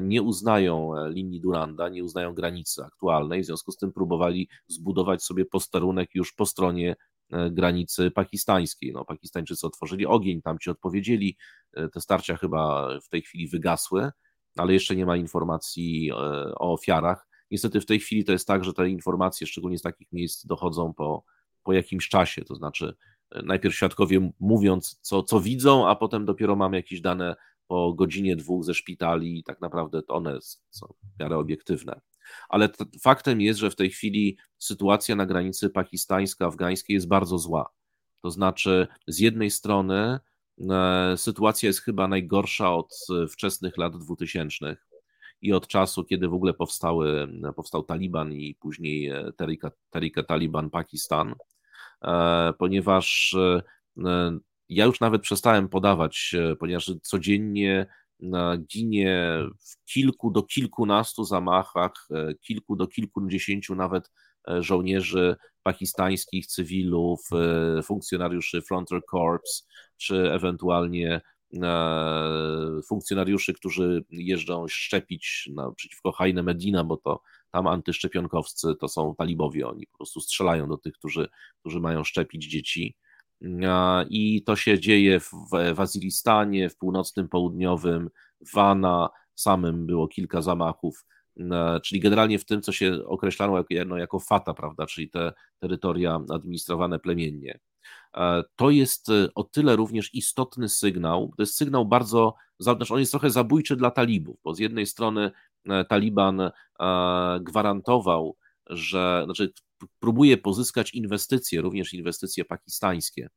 [0.00, 5.22] nie uznają e, linii Duranda, nie uznają granicy aktualnej, w związku z tym próbowali zbudować
[5.24, 6.96] sobie posterunek już po stronie
[7.30, 8.92] e, granicy pakistańskiej.
[8.92, 11.36] No, Pakistańczycy otworzyli ogień, tam ci odpowiedzieli,
[11.72, 14.10] e, te starcia chyba w tej chwili wygasły,
[14.56, 16.12] ale jeszcze nie ma informacji
[16.54, 17.26] o ofiarach.
[17.50, 20.94] Niestety w tej chwili to jest tak, że te informacje, szczególnie z takich miejsc, dochodzą
[20.94, 21.24] po,
[21.62, 22.94] po jakimś czasie, to znaczy
[23.44, 28.64] najpierw świadkowie mówiąc, co, co widzą, a potem dopiero mamy jakieś dane po godzinie, dwóch
[28.64, 30.38] ze szpitali i tak naprawdę to one
[30.70, 32.00] są w miarę obiektywne.
[32.48, 32.68] Ale
[33.02, 37.70] faktem jest, że w tej chwili sytuacja na granicy pakistańsko-afgańskiej jest bardzo zła.
[38.22, 40.18] To znaczy, z jednej strony
[40.70, 42.94] e, sytuacja jest chyba najgorsza od
[43.30, 44.86] wczesnych lat dwutysięcznych
[45.42, 50.70] i od czasu, kiedy w ogóle powstały, powstał Taliban i później e, Tarika, Tarika Taliban
[50.70, 51.34] Pakistan.
[52.04, 53.62] E, ponieważ e,
[54.06, 54.38] e,
[54.68, 57.86] ja już nawet przestałem podawać, ponieważ codziennie
[58.58, 59.38] ginie
[59.70, 62.08] w kilku do kilkunastu zamachach,
[62.40, 64.10] kilku do kilkudziesięciu nawet
[64.60, 67.20] żołnierzy pakistańskich, cywilów,
[67.84, 71.20] funkcjonariuszy Frontier Corps, czy ewentualnie
[72.88, 77.22] funkcjonariuszy, którzy jeżdżą szczepić na, przeciwko Hajne Medina, bo to
[77.52, 81.28] tam antyszczepionkowcy to są talibowie, oni po prostu strzelają do tych, którzy,
[81.60, 82.96] którzy mają szczepić dzieci.
[84.10, 85.30] I to się dzieje w
[85.74, 88.10] Waziristanie, w północnym, południowym,
[88.54, 91.06] Wana, samym było kilka zamachów,
[91.82, 96.20] czyli generalnie w tym, co się określano jako, no, jako fata, prawda, czyli te terytoria
[96.30, 97.58] administrowane plemiennie.
[98.56, 103.30] To jest o tyle również istotny sygnał, to jest sygnał bardzo, znaczy on jest trochę
[103.30, 105.51] zabójczy dla talibów, bo z jednej strony E,
[105.88, 106.50] Taliban e,
[107.40, 108.36] gwarantował,
[108.66, 109.52] że znaczy
[110.00, 113.28] próbuje pozyskać inwestycje, również inwestycje pakistańskie,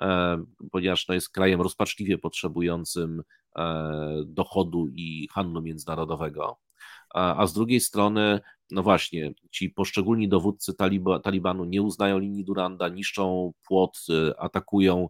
[0.00, 3.22] e, ponieważ to jest krajem rozpaczliwie potrzebującym
[4.26, 6.56] dochodu i handlu międzynarodowego.
[7.14, 12.88] A z drugiej strony, no właśnie, ci poszczególni dowódcy Taliba, Talibanu nie uznają linii Duranda,
[12.88, 13.98] niszczą płot,
[14.38, 15.08] atakują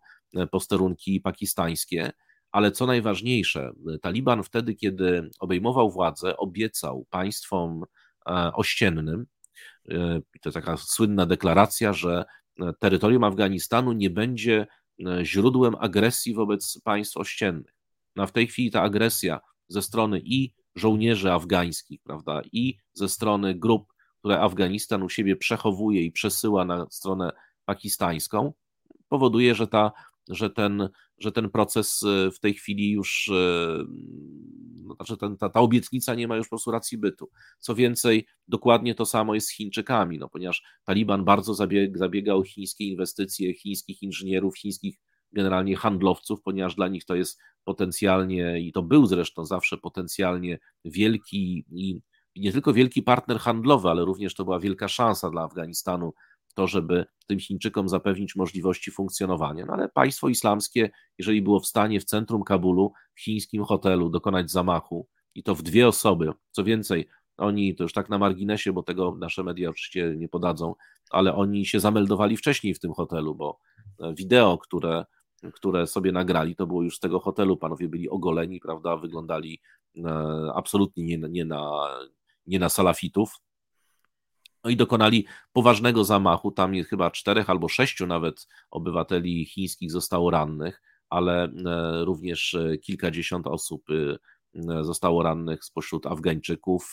[0.51, 2.13] posterunki pakistańskie
[2.55, 7.85] ale co najważniejsze, Taliban wtedy, kiedy obejmował władzę, obiecał państwom
[8.29, 9.27] e, ościennym,
[9.91, 12.25] e, to taka słynna deklaracja, że
[12.61, 14.67] e, terytorium Afganistanu nie będzie
[15.23, 17.75] źródłem agresji wobec państw ościennych.
[18.17, 23.55] No w tej chwili ta agresja ze strony i żołnierzy afgańskich, prawda, i ze strony
[23.55, 27.33] grup, które Afganistan u siebie przechowuje i przesyła na stronę
[27.65, 28.53] pakistańską,
[29.09, 29.93] powoduje, że ta
[30.29, 33.85] że ten, że ten proces e, w tej chwili już, e,
[34.85, 37.31] no, znaczy ten, ta, ta obietnica nie ma już po prostu racji bytu.
[37.59, 42.43] Co więcej, dokładnie to samo jest z Chińczykami, no, ponieważ Taliban bardzo zabieg, zabiega o
[42.43, 44.97] chińskie inwestycje, chińskich inżynierów, chińskich
[45.33, 51.65] generalnie handlowców, ponieważ dla nich to jest potencjalnie, i to był zresztą zawsze potencjalnie wielki
[51.71, 52.01] i
[52.37, 56.13] nie tylko wielki partner handlowy, ale również to była wielka szansa dla Afganistanu
[56.55, 59.67] to, żeby tym Chińczykom zapewnić możliwości funkcjonowania.
[59.67, 64.51] No ale państwo islamskie, jeżeli było w stanie w centrum Kabulu, w chińskim hotelu dokonać
[64.51, 66.33] zamachu i to w dwie osoby.
[66.51, 70.75] Co więcej, oni to już tak na marginesie, bo tego nasze media oczywiście nie podadzą,
[71.11, 73.59] ale oni się zameldowali wcześniej w tym hotelu, bo
[74.01, 75.05] e, wideo, które,
[75.53, 77.57] które sobie nagrali, to było już z tego hotelu.
[77.57, 78.97] Panowie byli ogoleni, prawda?
[78.97, 79.61] Wyglądali
[79.97, 80.03] e,
[80.55, 81.71] absolutnie nie, nie, na,
[82.47, 83.41] nie na salafitów.
[84.65, 86.51] No i dokonali poważnego zamachu.
[86.51, 91.51] Tam chyba czterech albo sześciu nawet obywateli chińskich zostało rannych, ale e,
[92.05, 93.85] również kilkadziesiąt osób
[94.81, 96.93] zostało rannych spośród Afgańczyków.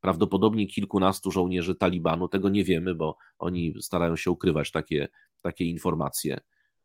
[0.00, 5.08] Prawdopodobnie kilkunastu żołnierzy Talibanu, tego nie wiemy, bo oni starają się ukrywać takie,
[5.42, 6.40] takie informacje.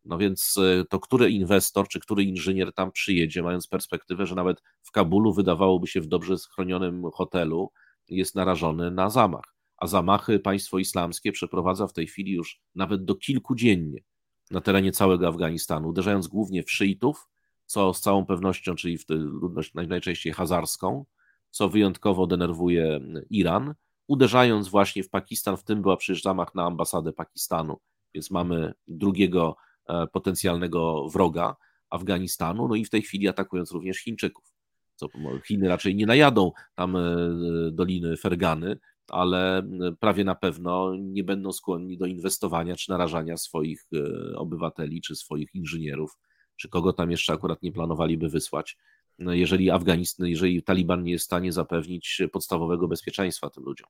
[0.05, 4.63] No więc e, to który inwestor czy który inżynier tam przyjedzie, mając perspektywę, że nawet
[4.81, 7.71] w Kabulu wydawałoby się w dobrze schronionym hotelu,
[8.09, 9.54] jest narażony na zamach.
[9.77, 13.99] A zamachy państwo islamskie przeprowadza w tej chwili już nawet do kilku dziennie
[14.51, 17.27] na terenie całego Afganistanu, uderzając głównie w szyitów,
[17.65, 21.05] co z całą pewnością, czyli w ludność najczęściej hazarską,
[21.49, 22.99] co wyjątkowo denerwuje
[23.29, 23.73] Iran,
[24.07, 27.79] uderzając właśnie w Pakistan, w tym była przecież zamach na ambasadę Pakistanu,
[28.13, 29.55] więc mamy drugiego
[29.87, 31.55] e, potencjalnego wroga
[31.89, 34.53] Afganistanu, no i w tej chwili atakując również Chińczyków.
[34.95, 35.07] Co
[35.47, 37.01] Chiny raczej nie najadą tam e,
[37.71, 38.77] doliny Fergany,
[39.07, 39.67] ale
[39.99, 45.55] prawie na pewno nie będą skłonni do inwestowania czy narażania swoich e, obywateli czy swoich
[45.55, 46.17] inżynierów,
[46.55, 48.77] czy kogo tam jeszcze akurat nie planowaliby wysłać
[49.19, 53.87] no, jeżeli Afganistan, jeżeli Taliban nie jest w stanie zapewnić podstawowego bezpieczeństwa tym ludziom.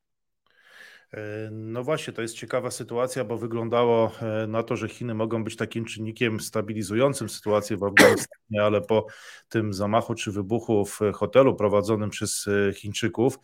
[1.14, 5.44] E, no właśnie, to jest ciekawa sytuacja, bo wyglądało e, na to, że Chiny mogą
[5.44, 9.06] być takim czynnikiem stabilizującym sytuację w Afganistanie, ale po
[9.50, 13.40] tym zamachu czy wybuchu w hotelu prowadzonym przez e, Chińczyków,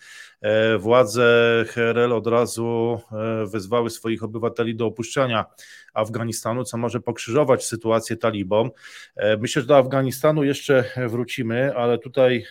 [0.79, 2.99] władze HRL od razu
[3.45, 5.45] wezwały swoich obywateli do opuszczania
[5.93, 8.71] Afganistanu, co może pokrzyżować sytuację talibom.
[9.39, 12.45] Myślę, że do Afganistanu jeszcze wrócimy, ale tutaj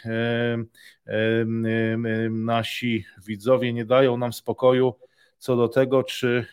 [2.30, 4.94] nasi widzowie nie dają nam spokoju
[5.38, 6.46] co do tego, czy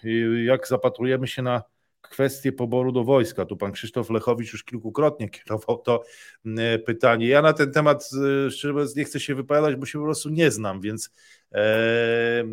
[0.46, 1.64] jak zapatrujemy się na
[2.02, 3.46] kwestię poboru do wojska.
[3.46, 6.04] Tu pan Krzysztof Lechowicz już kilkukrotnie kierował to
[6.46, 7.28] y, pytanie.
[7.28, 8.10] Ja na ten temat
[8.48, 11.12] y, szczerze mówiąc nie chcę się wypowiadać, bo się po prostu nie znam, więc
[11.54, 12.44] e,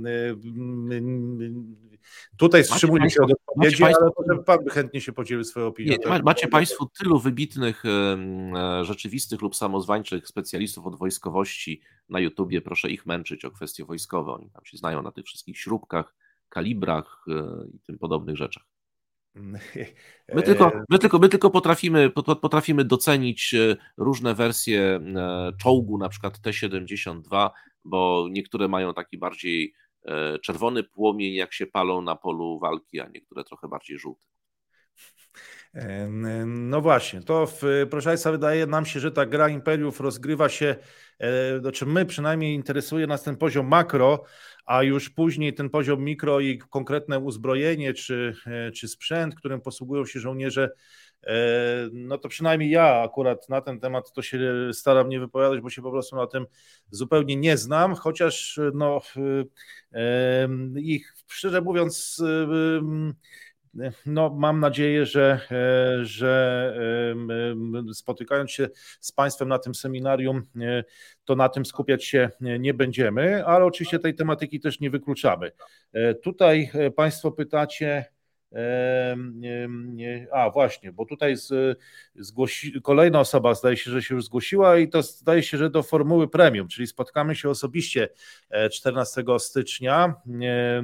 [2.37, 5.97] tutaj wstrzymuję się od odpowiedzi, ale potem pan by chętnie się podzielił swoją opinią.
[6.07, 12.91] Nie, macie Państwo tylu wybitnych, e, rzeczywistych lub samozwańczych specjalistów od wojskowości na YouTubie, proszę
[12.91, 14.33] ich męczyć o kwestie wojskowe.
[14.33, 16.15] Oni tam się znają na tych wszystkich śrubkach,
[16.49, 18.74] kalibrach e, i tym podobnych rzeczach.
[19.35, 22.11] My tylko, my tylko, my tylko potrafimy,
[22.41, 27.51] potrafimy docenić e, różne wersje e, czołgu, na przykład T-72,
[27.85, 29.75] bo niektóre mają taki bardziej
[30.43, 34.27] czerwony płomień, jak się palą na polu walki, a niektóre trochę bardziej żółty.
[36.47, 40.77] No właśnie, to w, proszę Państwa, wydaje nam się, że ta gra imperiów rozgrywa się,
[41.61, 44.25] znaczy my przynajmniej interesuje nas ten poziom makro,
[44.65, 50.07] a już później ten poziom mikro i konkretne uzbrojenie czy, e, czy sprzęt, którym posługują
[50.07, 50.71] się żołnierze,
[51.23, 51.35] e,
[51.93, 54.39] no to przynajmniej ja akurat na ten temat to się
[54.73, 56.47] staram nie wypowiadać, bo się po prostu na tym
[56.91, 59.01] zupełnie nie znam, chociaż no
[59.93, 62.23] e, ich szczerze mówiąc
[64.07, 66.77] no, mam nadzieję, że, e, że
[67.93, 68.69] spotykając się
[69.01, 70.85] z Państwem na tym seminarium, e,
[71.25, 75.51] to na tym skupiać się nie będziemy, ale oczywiście tej tematyki też nie wykluczamy.
[75.93, 78.05] E, tutaj Państwo pytacie,
[80.33, 81.79] a właśnie, bo tutaj z,
[82.17, 85.83] zgłosi, kolejna osoba zdaje się, że się już zgłosiła i to zdaje się, że do
[85.83, 88.09] formuły premium, czyli spotkamy się osobiście
[88.73, 90.15] 14 e, stycznia,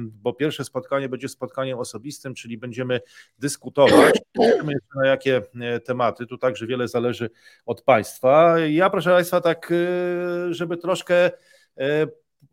[0.01, 3.01] bo pierwsze spotkanie będzie spotkaniem osobistym, czyli będziemy
[3.39, 4.15] dyskutować.
[4.95, 7.29] Na jakie e, tematy, tu także wiele zależy
[7.65, 8.59] od Państwa.
[8.59, 11.31] Ja proszę Państwa tak, e, żeby troszkę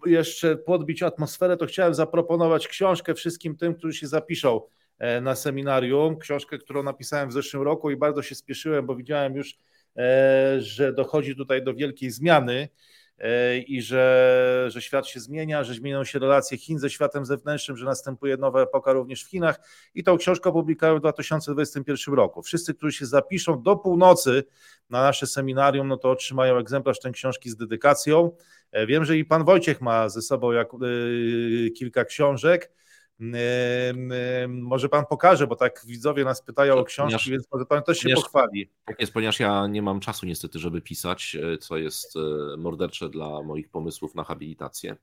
[0.06, 4.60] jeszcze podbić atmosferę, to chciałem zaproponować książkę wszystkim tym, którzy się zapiszą.
[4.62, 4.78] E,
[5.22, 9.58] na seminarium, książkę, którą napisałem w zeszłym roku i bardzo się spieszyłem, bo widziałem już,
[9.96, 12.68] e, że dochodzi tutaj do wielkiej zmiany
[13.18, 17.76] e, i że, że świat się zmienia, że zmienią się relacje Chin ze światem zewnętrznym,
[17.76, 19.60] że następuje nowa epoka również w Chinach
[19.94, 22.42] i tą książkę publikowałem w 2021 roku.
[22.42, 24.44] Wszyscy, którzy się zapiszą do północy
[24.90, 28.30] na nasze seminarium, no to otrzymają egzemplarz tej książki z dedykacją.
[28.88, 30.68] Wiem, że i pan Wojciech ma ze sobą jak,
[31.78, 32.70] kilka książek,
[34.48, 37.98] może pan pokaże, bo tak widzowie nas pytają o książki, ponieważ, więc może pan też
[37.98, 38.70] się ponieważ, pochwali.
[38.84, 43.08] Tak jest, ponieważ ja nie mam czasu niestety, żeby pisać, e, co jest e, mordercze
[43.08, 44.96] dla moich pomysłów na habilitację.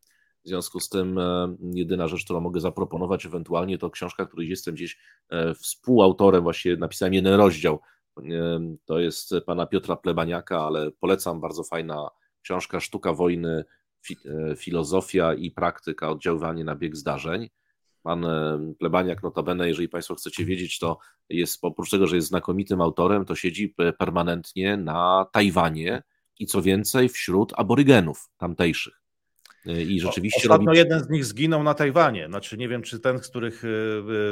[0.44, 4.76] W związku z tym e, jedyna rzecz, którą mogę zaproponować ewentualnie to książka, której jestem
[4.76, 4.98] gdzieś
[5.56, 7.80] współautorem, właśnie napisałem jeden rozdział.
[8.86, 12.10] To jest pana Piotra Plebaniaka, ale polecam, bardzo fajna
[12.42, 13.64] książka Sztuka wojny,
[14.58, 17.50] filozofia i praktyka oddziaływania na bieg zdarzeń.
[18.06, 18.26] Pan
[18.80, 20.98] Plebaniak, notabene, jeżeli Państwo chcecie wiedzieć, to
[21.30, 26.04] jest oprócz tego, że jest znakomitym autorem, to siedzi permanentnie na Tajwanie
[26.40, 29.02] i co więcej wśród aborygenów tamtejszych.
[29.66, 30.42] I rzeczywiście.
[30.42, 30.78] Ostatnio robi...
[30.78, 32.28] jeden z nich zginął na Tajwanie.
[32.28, 33.64] Znaczy, nie wiem, czy ten, z których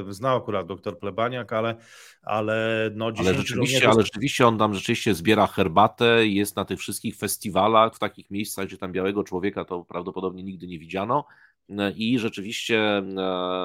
[0.10, 1.76] znał akurat doktor Plebaniak, ale,
[2.22, 7.18] ale no ale rzeczywiście, ale rzeczywiście on tam rzeczywiście zbiera herbatę, jest na tych wszystkich
[7.18, 11.26] festiwalach, w takich miejscach, gdzie tam białego człowieka to prawdopodobnie nigdy nie widziano.
[11.96, 13.02] I rzeczywiście, e,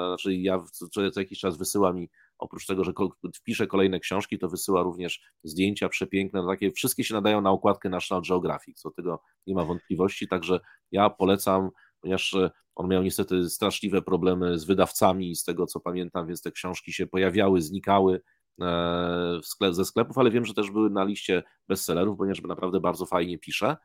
[0.07, 2.93] znaczy ja co, co jakiś czas wysyła mi oprócz tego, że
[3.35, 8.23] wpisze kolejne książki, to wysyła również zdjęcia przepiękne, takie wszystkie się nadają na okładkę National
[8.27, 10.59] Geographic, co tego nie ma wątpliwości, także
[10.91, 11.69] ja polecam,
[12.01, 16.51] ponieważ e, on miał niestety straszliwe problemy z wydawcami, z tego co pamiętam, więc te
[16.51, 18.21] książki się pojawiały, znikały
[18.61, 23.05] e, sklep, ze sklepów, ale wiem, że też były na liście bestsellerów, ponieważ naprawdę bardzo
[23.05, 23.77] fajnie pisze.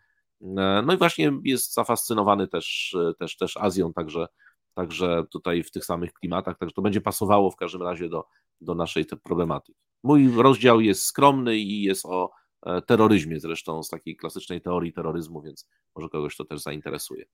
[0.43, 4.26] E, no i właśnie jest zafascynowany też, też, też Azją, także
[4.74, 8.24] Także tutaj w tych samych klimatach, także to będzie pasowało w każdym razie do,
[8.61, 9.78] do naszej problematyki.
[10.03, 12.30] Mój rozdział jest skromny i jest o
[12.66, 17.24] e, terroryzmie zresztą, z takiej klasycznej teorii terroryzmu, więc może kogoś to też zainteresuje.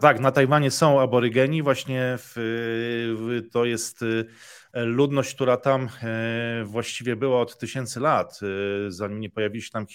[0.00, 2.32] Tak, na Tajwanie są aborygeni, właśnie w,
[3.18, 4.04] w, to jest
[4.74, 8.40] ludność, która tam e, właściwie była od tysięcy lat,
[8.86, 9.86] y, zanim nie pojawili się tam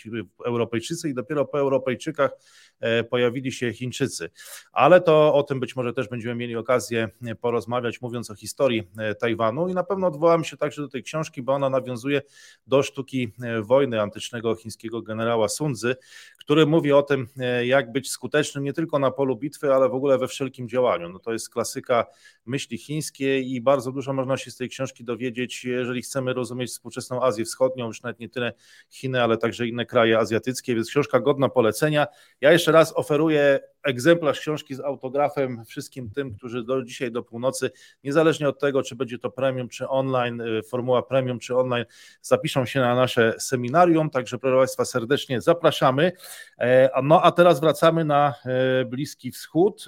[0.46, 2.32] Europejczycy i dopiero po Europejczykach
[2.80, 4.30] e, pojawili się Chińczycy.
[4.72, 7.10] Ale to o tym być może też będziemy mieli okazję
[7.42, 11.42] porozmawiać, mówiąc o historii e, Tajwanu i na pewno odwołam się także do tej książki,
[11.42, 12.22] bo ona nawiązuje
[12.68, 15.96] do sztuki wojny antycznego chińskiego generała Sundzy,
[16.38, 17.28] który mówi o tym,
[17.64, 21.10] jak być skutecznym nie tylko na polu bitwy, ale w ogóle we wszelkim działaniu.
[21.10, 22.06] No to jest klasyka
[22.46, 27.24] myśli chińskiej i bardzo dużo można się z tej książki dowiedzieć, jeżeli chcemy rozumieć współczesną
[27.24, 28.54] Azję Wschodnią, już nawet nie tyle
[28.90, 32.08] Chiny, ale także inne kraje azjatyckie, więc książka godna polecenia.
[32.42, 37.72] Ja jeszcze raz oferuję egzemplarz książki z autografem wszystkim tym, którzy do dzisiaj do północy,
[38.04, 41.86] niezależnie od tego, czy będzie to premium, czy online, y, formuła premium, czy online,
[42.22, 46.12] zapiszą się na nasze seminarium, także proszę Państwa serdecznie zapraszamy.
[46.60, 49.86] E, no a teraz wracamy na e, Bliski Wschód.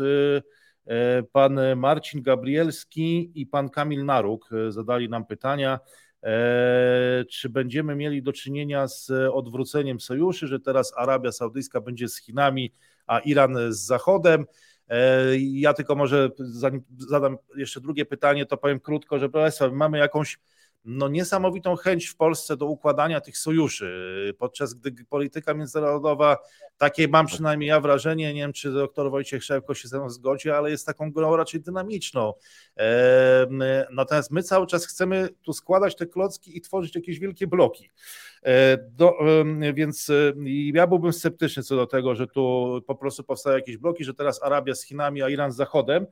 [0.88, 5.80] E, pan Marcin Gabrielski i pan Kamil Naruk zadali nam pytania.
[7.30, 12.72] Czy będziemy mieli do czynienia z odwróceniem sojuszy, że teraz Arabia Saudyjska będzie z Chinami,
[13.08, 14.46] a Iran z Zachodem.
[14.90, 19.98] E, ja tylko może zanim zadam jeszcze drugie pytanie, to powiem krótko, że Państwa, mamy
[19.98, 20.40] jakąś
[20.86, 26.38] no, niesamowitą chęć w Polsce do układania tych sojuszy, podczas gdy polityka międzynarodowa,
[26.78, 30.50] takie mam przynajmniej ja wrażenie, nie wiem czy doktor Wojciech Szewko się ze mną zgodzi,
[30.50, 32.34] ale jest taką grą raczej dynamiczną.
[32.78, 33.48] E,
[33.92, 37.90] natomiast my cały czas chcemy tu składać te klocki i tworzyć jakieś wielkie bloki.
[38.46, 39.18] E, do,
[39.74, 40.34] więc e,
[40.74, 44.44] ja byłbym sceptyczny co do tego, że tu po prostu powstają jakieś bloki, że teraz
[44.44, 46.06] Arabia z Chinami, a Iran z Zachodem.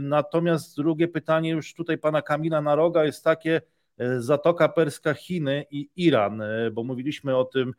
[0.00, 3.60] Natomiast drugie pytanie już tutaj pana Kamila Naroga jest takie,
[3.98, 7.74] e, Zatoka Perska, Chiny i Iran, bo mówiliśmy o tym,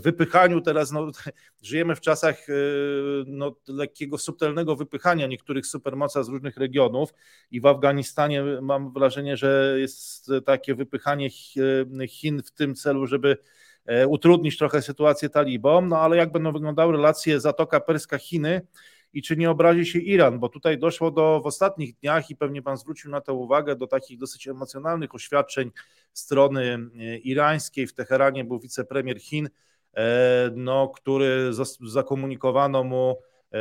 [0.00, 1.10] wypychaniu teraz, no,
[1.62, 2.52] żyjemy w czasach e,
[3.26, 7.14] no, lekkiego, subtelnego wypychania niektórych supermoca z różnych regionów
[7.50, 11.30] i w Afganistanie mam wrażenie, że jest takie wypychanie
[12.08, 13.36] Chin w tym celu, żeby
[13.86, 18.60] e, utrudnić trochę sytuację talibom, no ale jak będą wyglądały relacje Zatoka Perska-Chiny,
[19.12, 22.62] i czy nie obrazi się Iran, bo tutaj doszło do w ostatnich dniach i pewnie
[22.62, 25.70] Pan zwrócił na to uwagę, do takich dosyć emocjonalnych oświadczeń
[26.12, 27.86] strony e, irańskiej.
[27.86, 29.48] W Teheranie był wicepremier Chin,
[29.94, 31.50] e, no, który
[31.80, 33.16] zakomunikowano mu
[33.52, 33.58] e,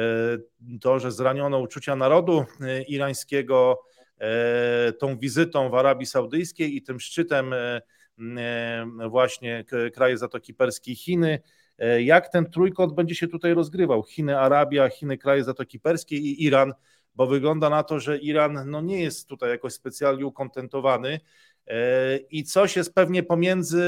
[0.81, 2.45] to, że zraniono uczucia narodu
[2.87, 3.81] irańskiego
[4.99, 7.53] tą wizytą w Arabii Saudyjskiej i tym szczytem
[9.09, 11.39] właśnie kraje Zatoki Perskiej Chiny.
[11.81, 14.03] E, jak ten trójkąt będzie się tutaj rozgrywał?
[14.03, 16.73] Chiny, Arabia, Chiny, kraje Zatoki Perskiej i Iran,
[17.15, 21.19] bo wygląda na to, że Iran no, nie jest tutaj jakoś specjalnie ukontentowany
[21.67, 23.83] e, i coś jest pewnie pomiędzy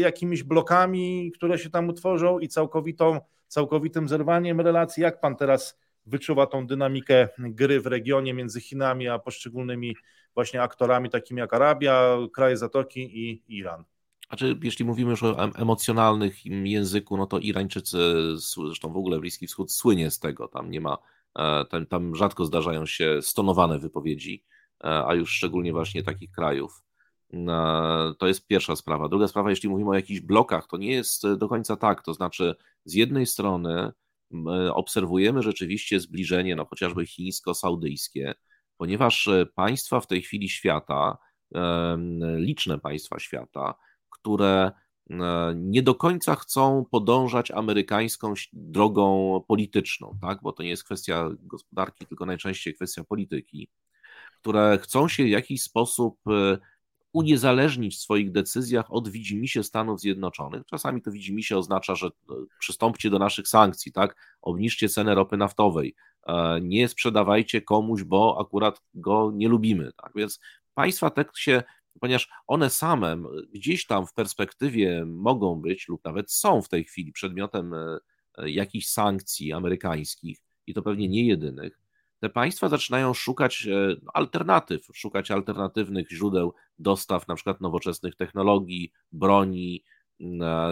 [0.00, 5.02] jakimiś blokami, które się tam utworzą i całkowitą, całkowitym zerwaniem relacji.
[5.02, 9.96] Jak pan teraz wyczuwa tą dynamikę gry w regionie między Chinami a poszczególnymi
[10.34, 13.84] właśnie aktorami takimi jak Arabia, kraje Zatoki i Iran?
[14.28, 17.98] Znaczy, jeśli mówimy już o emocjonalnych języku, no to Irańczycy,
[18.36, 20.98] zresztą w ogóle Bliski Wschód słynie z tego, tam nie ma,
[21.38, 24.44] e, tam, tam rzadko zdarzają się stonowane wypowiedzi,
[24.84, 26.82] e, a już szczególnie właśnie takich krajów.
[27.32, 29.08] E, to jest pierwsza sprawa.
[29.08, 32.02] Druga sprawa, jeśli mówimy o jakichś blokach, to nie jest do końca tak.
[32.02, 32.54] To znaczy,
[32.84, 33.92] z jednej strony
[34.72, 38.34] obserwujemy rzeczywiście zbliżenie, no chociażby chińsko-saudyjskie,
[38.76, 41.18] ponieważ państwa w tej chwili świata,
[42.36, 43.74] liczne państwa świata,
[44.26, 44.72] które
[45.54, 50.38] nie do końca chcą podążać amerykańską drogą polityczną, tak?
[50.42, 53.68] bo to nie jest kwestia gospodarki, tylko najczęściej kwestia polityki,
[54.40, 56.58] które chcą się w jakiś sposób e,
[57.12, 60.62] uniezależnić w swoich decyzjach od widzimisię Stanów Zjednoczonych.
[60.66, 62.10] Czasami to widzimisię oznacza, że e,
[62.58, 64.36] przystąpcie do naszych sankcji, tak?
[64.42, 65.94] obniżcie cenę ropy naftowej,
[66.26, 69.92] e, nie sprzedawajcie komuś, bo akurat go nie lubimy.
[70.02, 70.12] Tak?
[70.14, 70.40] Więc
[70.74, 71.62] państwa te się
[72.00, 73.16] ponieważ one same
[73.54, 77.98] gdzieś tam w perspektywie mogą być lub nawet są w tej chwili przedmiotem e,
[78.38, 81.80] e, jakichś sankcji amerykańskich i to pewnie nie jedynych,
[82.20, 89.84] te państwa zaczynają szukać e, alternatyw, szukać alternatywnych źródeł dostaw, na przykład nowoczesnych technologii, broni,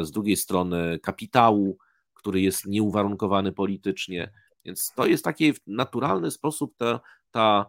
[0.02, 1.78] z drugiej strony kapitału,
[2.14, 4.32] który jest nieuwarunkowany politycznie.
[4.64, 7.00] Więc to jest taki naturalny sposób ta,
[7.30, 7.66] ta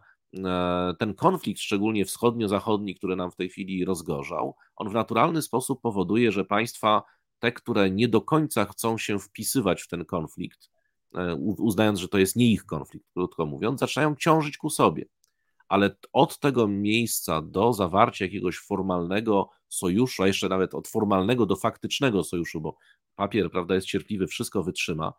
[0.99, 6.31] ten konflikt, szczególnie wschodnio-zachodni, który nam w tej chwili rozgorzał, on w naturalny sposób powoduje,
[6.31, 7.03] że państwa,
[7.39, 10.69] te, które nie do końca chcą się wpisywać w ten konflikt,
[11.15, 15.05] e, uznając, że to jest nie ich konflikt, krótko mówiąc, zaczynają ciążyć ku sobie.
[15.67, 21.55] Ale od tego miejsca do zawarcia jakiegoś formalnego sojuszu, a jeszcze nawet od formalnego do
[21.55, 22.77] faktycznego sojuszu, bo
[23.15, 25.13] papier, prawda, jest cierpliwy, wszystko wytrzyma,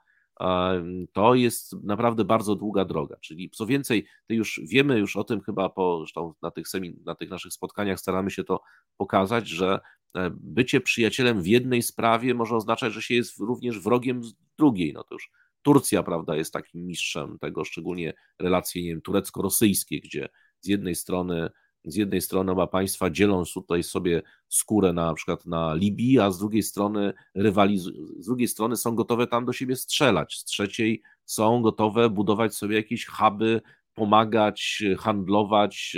[1.13, 3.17] to jest naprawdę bardzo długa droga.
[3.21, 7.03] Czyli co więcej, ty już wiemy już o tym chyba po, zresztą na tych, semin,
[7.05, 8.61] na tych naszych spotkaniach staramy się to
[8.97, 9.81] pokazać, że
[10.15, 14.21] e, bycie przyjacielem w jednej sprawie może oznaczać, że się jest również wrogiem
[14.59, 14.93] drugiej.
[14.93, 15.31] No to już
[15.67, 20.29] Turcja, prawda, jest takim mistrzem tego, szczególnie relacje, nie wiem, turecko-rosyjskie, gdzie
[20.61, 21.51] z jednej strony
[21.87, 26.39] z jednej strony oba państwa dzielą tutaj sobie skórę na, przykład na Libii, a z
[26.39, 31.63] drugiej strony rywalizują, z drugiej strony są gotowe tam do siebie strzelać, z trzeciej są
[31.63, 33.61] gotowe budować sobie jakieś huby,
[33.95, 35.97] pomagać, handlować,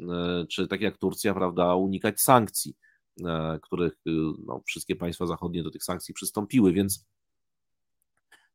[0.00, 2.76] e, e, czy tak jak Turcja, prawda, unikać sankcji,
[3.24, 3.92] e, których
[4.46, 7.06] no, wszystkie państwa zachodnie do tych sankcji przystąpiły, więc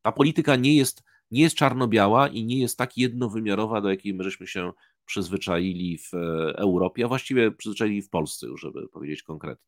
[0.01, 4.23] ta polityka nie jest, nie jest czarno-biała i nie jest tak jednowymiarowa, do jakiej my
[4.23, 4.71] żeśmy się
[5.07, 6.17] przyzwyczaili w e,
[6.57, 9.67] Europie, a właściwie przyzwyczaili w Polsce, już żeby powiedzieć konkretnie.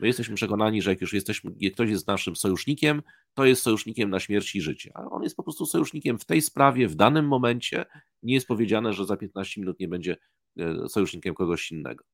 [0.00, 3.02] My jesteśmy przekonani, że jak już jesteśmy, jak ktoś jest naszym sojusznikiem,
[3.34, 4.90] to jest sojusznikiem na śmierć i życie.
[4.94, 7.84] A on jest po prostu sojusznikiem w tej sprawie, w danym momencie.
[8.22, 10.16] Nie jest powiedziane, że za 15 minut nie będzie
[10.58, 12.04] e, sojusznikiem kogoś innego.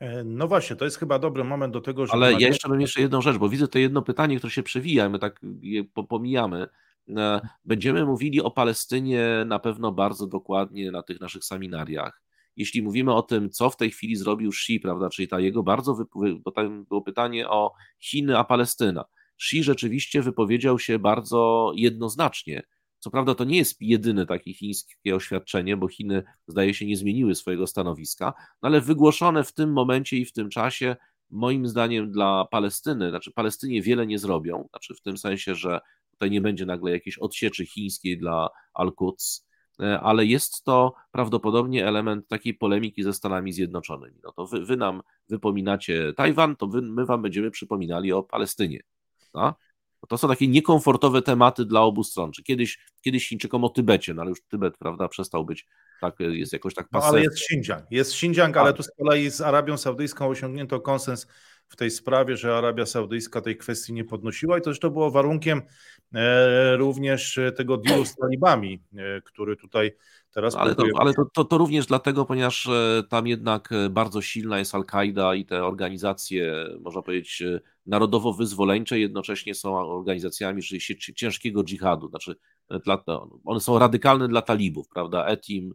[0.00, 2.16] E, no właśnie, to jest chyba dobry moment do tego, żeby.
[2.16, 5.08] Ale ja jeszcze mam jeszcze jedną rzecz, bo widzę to jedno pytanie, które się przewija,
[5.08, 6.66] my tak je pomijamy.
[7.08, 12.22] E, będziemy mówili o Palestynie na pewno bardzo dokładnie na tych naszych seminariach.
[12.56, 15.96] Jeśli mówimy o tym, co w tej chwili zrobił Xi, prawda, czyli ta jego bardzo,
[16.44, 19.04] bo tam było pytanie o Chiny, a Palestyna.
[19.40, 22.62] Xi rzeczywiście wypowiedział się bardzo jednoznacznie.
[22.98, 27.34] Co prawda to nie jest jedyne takie chińskie oświadczenie, bo Chiny zdaje się nie zmieniły
[27.34, 30.96] swojego stanowiska, no ale wygłoszone w tym momencie i w tym czasie
[31.30, 35.80] moim zdaniem dla Palestyny, znaczy Palestynie wiele nie zrobią, znaczy w tym sensie, że
[36.22, 39.46] Tutaj nie będzie nagle jakiejś odsieczy chińskiej dla Al-Quds,
[39.80, 44.20] e, ale jest to prawdopodobnie element takiej polemiki ze Stanami Zjednoczonymi.
[44.24, 48.80] No to wy, wy nam wypominacie Tajwan, to wy, my wam będziemy przypominali o Palestynie.
[49.34, 49.54] No?
[50.08, 52.32] To są takie niekomfortowe tematy dla obu stron.
[52.32, 55.66] Czy kiedyś, kiedyś Chińczykom o Tybecie, no ale już Tybet, prawda, przestał być
[56.00, 57.12] tak, jest jakoś tak pasywny.
[57.12, 58.76] No, ale jest Xinjiang, jest Xinjiang, ale tak.
[58.76, 61.26] tu z kolei z Arabią Saudyjską osiągnięto konsens
[61.72, 64.58] w tej sprawie, że Arabia Saudyjska tej kwestii nie podnosiła.
[64.58, 65.62] I to zresztą było warunkiem
[66.14, 69.92] e, również tego dealu z talibami, e, który tutaj
[70.30, 70.56] teraz...
[70.56, 74.74] Ale, to, ale to, to, to, również dlatego, ponieważ e, tam jednak bardzo silna jest
[74.74, 77.42] Al-Kaida i te organizacje, można powiedzieć,
[77.86, 80.62] narodowo-wyzwoleńcze jednocześnie są organizacjami
[81.16, 82.34] ciężkiego dżihadu, znaczy
[83.44, 85.74] one są radykalne dla talibów, prawda, ETIM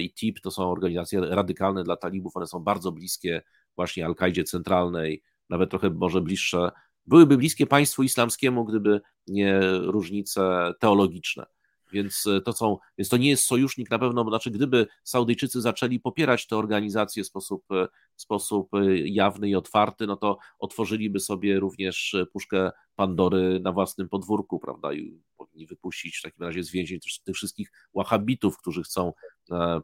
[0.00, 3.42] i TIP to są organizacje radykalne dla talibów, one są bardzo bliskie
[3.78, 6.70] właśnie Al-Kaidzie centralnej, nawet trochę może bliższe,
[7.06, 11.46] byłyby bliskie państwu islamskiemu, gdyby nie różnice teologiczne.
[11.92, 16.00] Więc e, to, są, więc to nie jest sojusznik na pewno, znaczy gdyby Saudyjczycy zaczęli
[16.00, 21.20] popierać te organizacje w sposób, e, w sposób e, jawny i otwarty, no to otworzyliby
[21.20, 26.70] sobie również puszkę Pandory na własnym podwórku, prawda, i powinni wypuścić w takim razie z
[26.70, 29.12] więzień tych wszystkich wahabitów, którzy chcą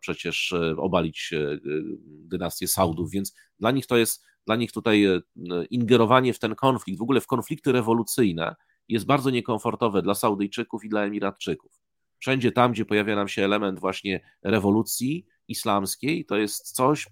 [0.01, 1.31] przecież obalić
[2.05, 5.07] dynastię Saudów, więc dla nich to jest, dla nich tutaj
[5.71, 8.55] ingerowanie w ten konflikt, w ogóle w konflikty rewolucyjne
[8.89, 11.85] jest bardzo niekomfortowe dla Saudyjczyków i dla Emiratczyków
[12.25, 17.07] wszędzie tam, gdzie pojawia nam się element właśnie rewolucji islamskiej, to jest coś,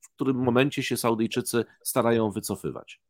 [0.00, 3.00] w którym momencie się Saudyjczycy starają wycofywać.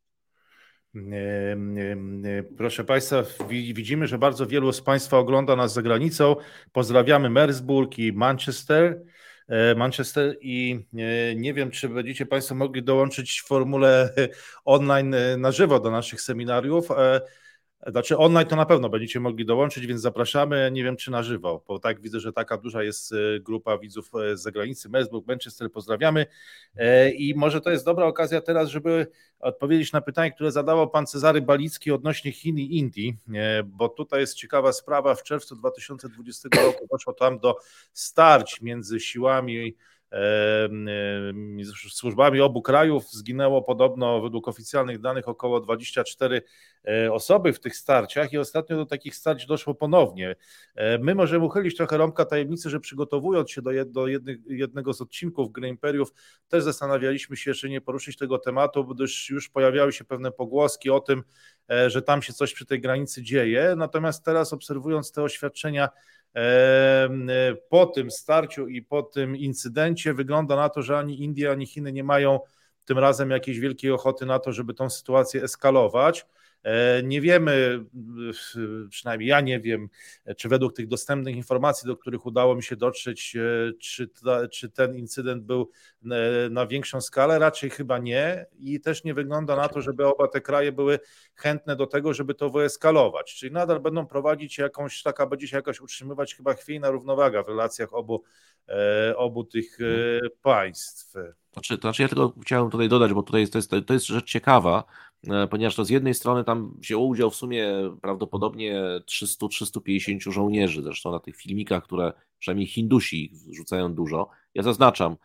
[2.56, 6.36] Proszę Państwa, widzimy, że bardzo wielu z Państwa ogląda nas za granicą.
[6.72, 9.02] Pozdrawiamy Mersburg i Manchester.
[9.76, 10.86] Manchester i
[11.36, 14.14] nie wiem, czy będziecie Państwo mogli dołączyć formule
[14.64, 16.88] online na żywo do naszych seminariów.
[17.86, 20.70] Znaczy online to na pewno będziecie mogli dołączyć, więc zapraszamy.
[20.72, 24.10] Nie wiem, czy na żywo, bo tak widzę, że taka duża jest e, grupa widzów
[24.14, 24.88] e, z zagranicy.
[24.88, 26.26] Mesburg, Manchester, pozdrawiamy.
[26.76, 29.06] E, I może to jest dobra okazja teraz, żeby
[29.40, 33.16] odpowiedzieć na pytanie, które zadawał pan Cezary Balicki odnośnie Chin i Indii,
[33.66, 35.14] bo tutaj jest ciekawa sprawa.
[35.14, 37.56] W czerwcu 2020 roku doszło tam do
[37.92, 39.76] starć między siłami
[41.90, 43.10] służbami obu krajów.
[43.10, 46.42] Zginęło podobno według oficjalnych danych około 24
[46.88, 50.36] e, osoby w tych starciach i ostatnio do takich starć doszło ponownie.
[50.74, 54.06] E, my możemy uchylić trochę rąbka tajemnicy, że przygotowując się do, do
[54.46, 56.12] jednego z odcinków Gry Imperiów
[56.48, 61.00] też zastanawialiśmy się, czy nie poruszyć tego tematu, gdyż już pojawiały się pewne pogłoski o
[61.00, 61.22] tym,
[61.70, 63.74] e, że tam się coś przy tej granicy dzieje.
[63.76, 65.88] Natomiast teraz obserwując te oświadczenia
[67.68, 71.92] po tym starciu i po tym incydencie wygląda na to, że ani Indie, ani Chiny
[71.92, 72.40] nie mają
[72.84, 76.26] tym razem jakiejś wielkiej ochoty na to, żeby tą sytuację eskalować.
[76.62, 77.84] E, nie wiemy,
[78.90, 79.88] przynajmniej ja nie wiem,
[80.36, 84.70] czy według tych dostępnych informacji, do których udało mi się dotrzeć, e, czy, ta, czy
[84.70, 85.70] ten incydent był
[86.04, 88.46] e, na większą skalę, raczej chyba nie.
[88.58, 90.98] I też nie wygląda na to, żeby oba te kraje były
[91.34, 95.80] chętne do tego, żeby to wyeskalować, czyli nadal będą prowadzić jakąś, taka będzie się jakaś
[95.80, 98.22] utrzymywać chyba chwiejna równowaga w relacjach obu,
[99.16, 99.78] obu tych
[100.42, 101.14] państw.
[101.52, 104.24] Znaczy, to znaczy ja tylko chciałem tutaj dodać, bo tutaj to, jest, to jest rzecz
[104.24, 104.84] ciekawa,
[105.28, 107.66] E, ponieważ to z jednej strony tam wzięło udział w sumie
[108.02, 114.28] prawdopodobnie 300-350 żołnierzy, zresztą na tych filmikach, które przynajmniej Hindusi rzucają dużo.
[114.54, 115.16] Ja zaznaczam,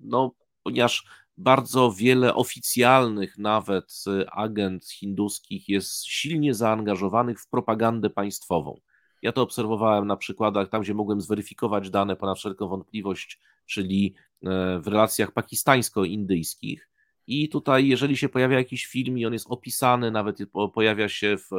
[0.00, 1.06] no, ponieważ
[1.36, 8.80] bardzo wiele oficjalnych nawet agent hinduskich jest silnie zaangażowanych w propagandę państwową.
[9.22, 13.40] Ja to obserwowałem na przykładach tam, gdzie mogłem zweryfikować dane ponad wszelką wątpliwość,
[13.70, 16.90] czyli e, w relacjach pakistańsko-indyjskich
[17.26, 20.38] i tutaj, jeżeli się pojawia jakiś film i on jest opisany, nawet
[20.74, 21.50] pojawia się w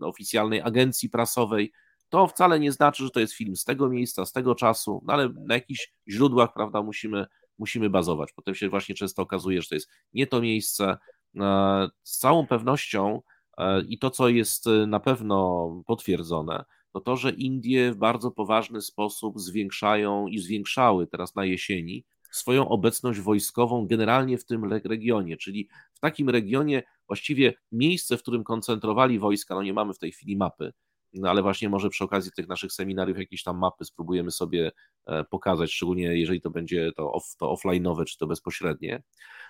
[0.00, 1.72] oficjalnej agencji prasowej,
[2.08, 5.12] to wcale nie znaczy, że to jest film z tego miejsca, z tego czasu, no
[5.12, 7.26] ale na jakichś źródłach, prawda, musimy,
[7.58, 8.32] musimy bazować.
[8.32, 10.96] Potem się właśnie często okazuje, że to jest nie to miejsce.
[11.40, 13.22] E, z całą pewnością
[13.58, 18.80] e, i to, co jest na pewno potwierdzone, to to, że Indie w bardzo poważny
[18.80, 25.68] sposób zwiększają i zwiększały teraz na jesieni swoją obecność wojskową generalnie w tym regionie, czyli
[25.94, 30.36] w takim regionie właściwie miejsce, w którym koncentrowali wojska, no nie mamy w tej chwili
[30.36, 30.72] mapy,
[31.14, 34.72] no ale właśnie może przy okazji tych naszych seminariów jakieś tam mapy spróbujemy sobie
[35.06, 39.02] e, pokazać, szczególnie jeżeli to będzie to, off, to offline'owe, czy to bezpośrednie,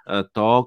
[0.06, 0.66] e, to,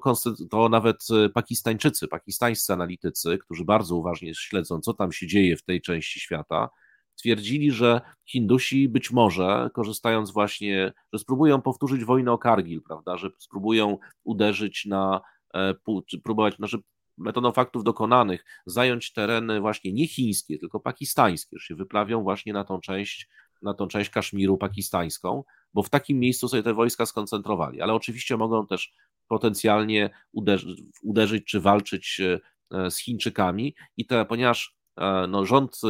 [0.50, 5.62] to nawet e, Pakistańczycy, pakistańscy analitycy, którzy bardzo uważnie śledzą, co tam się dzieje w
[5.62, 6.68] tej części świata,
[7.16, 13.30] twierdzili, że Hindusi być może, korzystając właśnie, że spróbują powtórzyć wojnę o Kargil, prawda, że
[13.38, 15.20] spróbują uderzyć na,
[16.22, 16.78] próbować, znaczy
[17.18, 22.64] metodą faktów dokonanych, zająć tereny właśnie nie chińskie, tylko pakistańskie, że się wyplawią właśnie na
[22.64, 23.28] tą część,
[23.62, 25.44] na tą część Kaszmiru pakistańską,
[25.74, 28.94] bo w takim miejscu sobie te wojska skoncentrowali, ale oczywiście mogą też
[29.28, 35.80] potencjalnie uderzyć, uderzyć czy walczyć e, z Chińczykami i te, ponieważ e, no, rząd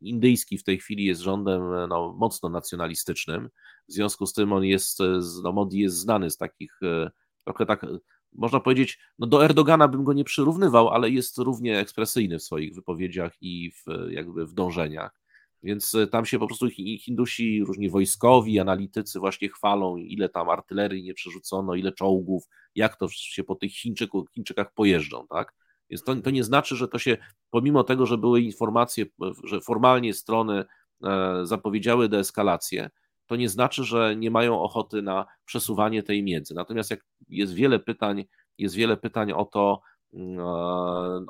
[0.00, 3.48] indyjski w tej chwili jest rządem no, mocno nacjonalistycznym.
[3.88, 4.98] W związku z tym on jest,
[5.42, 7.10] no, Modi jest znany z takich e,
[7.44, 7.86] trochę tak,
[8.34, 12.74] można powiedzieć, no do Erdogana bym go nie przyrównywał, ale jest równie ekspresyjny w swoich
[12.74, 15.24] wypowiedziach i w, jakby w dążeniach.
[15.62, 16.68] Więc e, tam się po prostu
[17.00, 23.08] Hindusi, różni wojskowi, analitycy właśnie chwalą, ile tam artylerii nie przerzucono, ile czołgów, jak to
[23.08, 25.54] się po tych Chińczyku, Chińczykach pojeżdżą, tak?
[25.90, 27.16] Więc to, to nie znaczy, że to się,
[27.50, 29.06] pomimo tego, że były informacje,
[29.44, 30.64] że formalnie strony
[31.04, 32.90] e, zapowiedziały deeskalację,
[33.26, 36.54] to nie znaczy, że nie mają ochoty na przesuwanie tej miedzy.
[36.54, 38.24] Natomiast jak jest wiele pytań,
[38.58, 39.80] jest wiele pytań o to,
[40.12, 40.42] mm, e,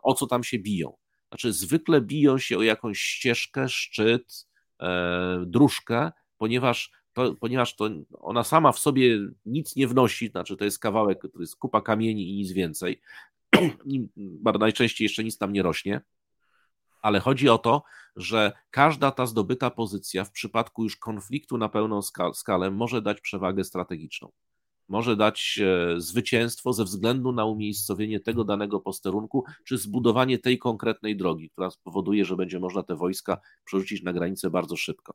[0.03, 0.97] o co tam się biją.
[1.29, 4.47] Znaczy, zwykle biją się o jakąś ścieżkę, szczyt,
[4.83, 10.65] e, dróżkę, ponieważ to, ponieważ to ona sama w sobie nic nie wnosi, znaczy to
[10.65, 13.01] jest kawałek, to jest kupa kamieni i nic więcej,
[14.61, 16.01] najczęściej jeszcze nic tam nie rośnie,
[17.05, 17.83] ale chodzi o to,
[18.17, 22.01] że każda ta zdobyta pozycja w przypadku już konfliktu na pełną
[22.35, 24.33] skalę może dać przewagę strategiczną.
[24.89, 31.17] Może dać e, zwycięstwo ze względu na umiejscowienie tego danego posterunku, czy zbudowanie tej konkretnej
[31.17, 35.15] drogi, która spowoduje, że będzie można te wojska przerzucić na granicę bardzo szybko.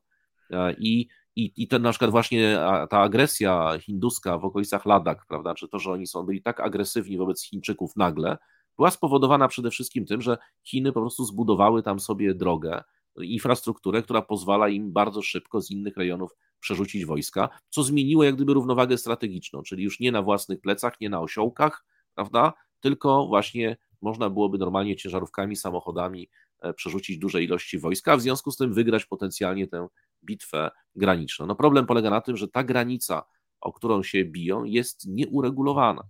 [0.50, 2.58] E, I i, i ten na przykład właśnie
[2.90, 7.18] ta agresja hinduska w okolicach Ladak, prawda, czy to, że oni są byli tak agresywni
[7.18, 8.38] wobec Chińczyków nagle,
[8.76, 12.82] była spowodowana przede wszystkim tym, że Chiny po prostu zbudowały tam sobie drogę
[13.22, 18.54] infrastrukturę, która pozwala im bardzo szybko z innych rejonów przerzucić wojska, co zmieniło jak gdyby
[18.54, 21.84] równowagę strategiczną, czyli już nie na własnych plecach, nie na osiołkach,
[22.14, 26.30] prawda, tylko właśnie można byłoby normalnie ciężarówkami, samochodami
[26.60, 29.88] e, przerzucić duże ilości wojska, a w związku z tym wygrać potencjalnie tę
[30.24, 31.46] bitwę graniczną.
[31.46, 33.22] No problem polega na tym, że ta granica,
[33.60, 36.02] o którą się biją, jest nieuregulowana.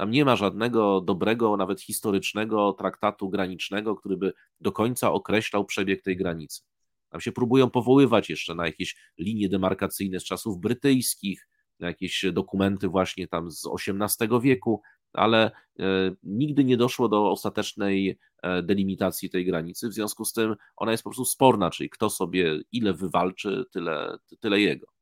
[0.00, 6.02] Tam nie ma żadnego dobrego, nawet historycznego traktatu granicznego, który by do końca określał przebieg
[6.02, 6.62] tej granicy.
[7.10, 11.48] Tam się próbują powoływać jeszcze na jakieś linie demarkacyjne z czasów brytyjskich,
[11.80, 14.82] na jakieś dokumenty właśnie tam z XVIII wieku,
[15.12, 15.82] ale e,
[16.22, 19.88] nigdy nie doszło do ostatecznej e, delimitacji tej granicy.
[19.88, 24.18] W związku z tym ona jest po prostu sporna, czyli kto sobie ile wywalczy, tyle,
[24.40, 24.99] tyle jego.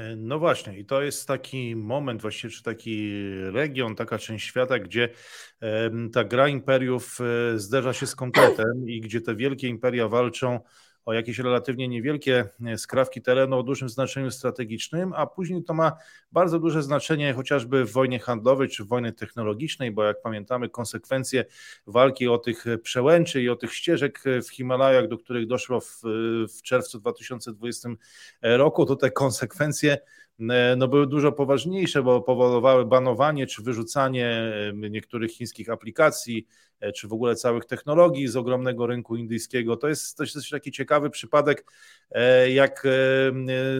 [0.00, 3.12] E, no właśnie, i to jest taki moment, właściwie, czy taki
[3.52, 5.08] region, taka część świata, gdzie
[6.12, 7.18] ta gra imperiów
[7.54, 10.60] zderza się z konkretem i gdzie te wielkie imperia walczą
[11.10, 15.92] o jakieś relatywnie niewielkie e, skrawki terenu o dużym znaczeniu strategicznym, a później to ma
[16.32, 21.44] bardzo duże znaczenie chociażby w wojnie handlowej czy w wojnie technologicznej, bo jak pamiętamy, konsekwencje
[21.86, 26.00] walki o tych przełęczy i o tych ścieżek w Himalajach, do których doszło w,
[26.58, 27.88] w czerwcu 2020
[28.42, 29.98] roku, to te konsekwencje e,
[30.76, 34.26] no, były dużo poważniejsze, bo powodowały banowanie czy wyrzucanie
[34.84, 36.46] e, niektórych chińskich aplikacji,
[36.80, 39.76] E, czy w ogóle całych technologii z ogromnego rynku indyjskiego.
[39.76, 41.64] To jest też taki ciekawy przypadek,
[42.10, 42.86] e, jak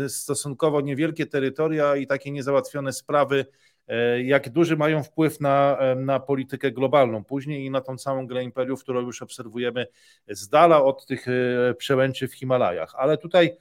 [0.04, 3.46] e, stosunkowo niewielkie terytoria i takie niezałatwione sprawy
[4.24, 8.82] jak duży mają wpływ na, na politykę globalną później i na tą całą grę imperiów,
[8.82, 9.86] którą już obserwujemy
[10.28, 11.26] z dala od tych
[11.78, 12.94] przełęczy w Himalajach.
[12.96, 13.56] Ale tutaj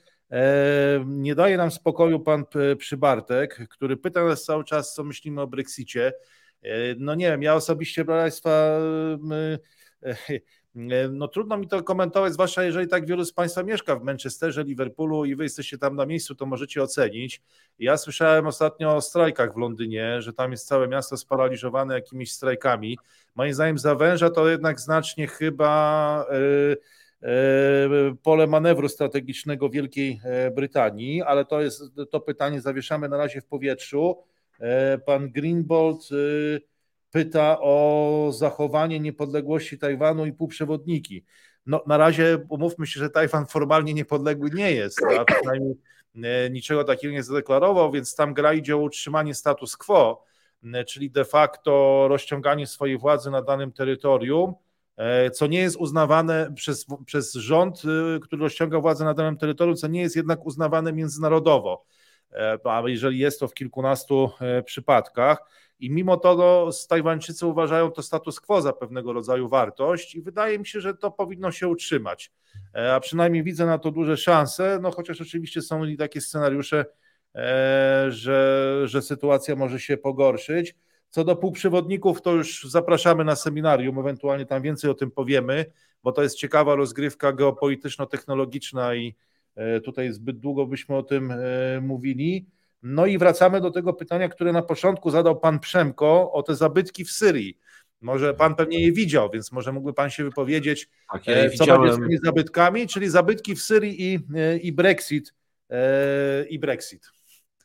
[1.06, 2.46] nie daje nam spokoju pan
[2.78, 6.14] Przybartek, który pyta nas cały czas, co myślimy o Brexicie.
[6.62, 9.60] E, no nie wiem, ja osobiście, proszę Państwa, e,
[11.12, 15.26] no trudno mi to komentować, zwłaszcza jeżeli tak wielu z Państwa mieszka w Manchesterze, Liverpoolu
[15.26, 17.42] i Wy jesteście tam na miejscu, to możecie ocenić.
[17.80, 22.98] Ja słyszałem ostatnio o strajkach w Londynie, że tam jest całe miasto sparaliżowane jakimiś strajkami.
[23.36, 26.40] Moim zdaniem zawęża to jednak znacznie chyba e,
[28.24, 30.22] pole manewru strategicznego Wielkiej
[30.56, 34.24] Brytanii, ale to jest to pytanie zawieszamy na razie w powietrzu.
[34.60, 36.16] E, pan Greenbold e,
[37.12, 41.26] pyta o zachowanie niepodległości Tajwanu i półprzewodniki.
[41.66, 45.76] No, na razie umówmy się, że Tajwan formalnie niepodległy nie jest, a przynajmniej
[46.24, 50.24] e, niczego takiego nie zadeklarował, więc tam gra idzie o utrzymanie status quo,
[50.88, 54.54] czyli de facto rozciąganie swojej władzy na danym terytorium,
[55.34, 57.82] co nie jest uznawane przez, przez rząd,
[58.22, 61.86] który rozciąga władzę na danym terytorium, co nie jest jednak uznawane międzynarodowo.
[62.34, 65.38] E, a jeżeli jest to w kilkunastu e, przypadkach.
[65.80, 70.60] I mimo to no, Tajwańczycy uważają to status quo za pewnego rodzaju wartość i wydaje
[70.60, 72.32] mi się, że to powinno się utrzymać.
[72.76, 76.86] E, a przynajmniej widzę na to duże szanse, no chociaż oczywiście są i takie scenariusze,
[78.10, 80.76] że, że sytuacja może się pogorszyć.
[81.10, 85.66] Co do półprzewodników, to już zapraszamy na seminarium, ewentualnie tam więcej o tym powiemy,
[86.04, 89.16] bo to jest ciekawa rozgrywka geopolityczno-technologiczna i,
[89.60, 91.38] E, tutaj zbyt długo byśmy o tym e,
[91.82, 92.46] mówili.
[92.84, 97.06] No i wracamy do tego pytania, które na początku zadał pan Przemko o te zabytki
[97.06, 97.58] w Syrii.
[98.02, 101.52] Może pan pewnie je widział, więc może mógłby pan się wypowiedzieć, tak, ja e, co
[101.52, 101.82] widziałem.
[101.82, 104.20] będzie z tymi zabytkami, czyli zabytki w Syrii i,
[104.62, 105.34] i Brexit.
[106.50, 107.12] I Brexit.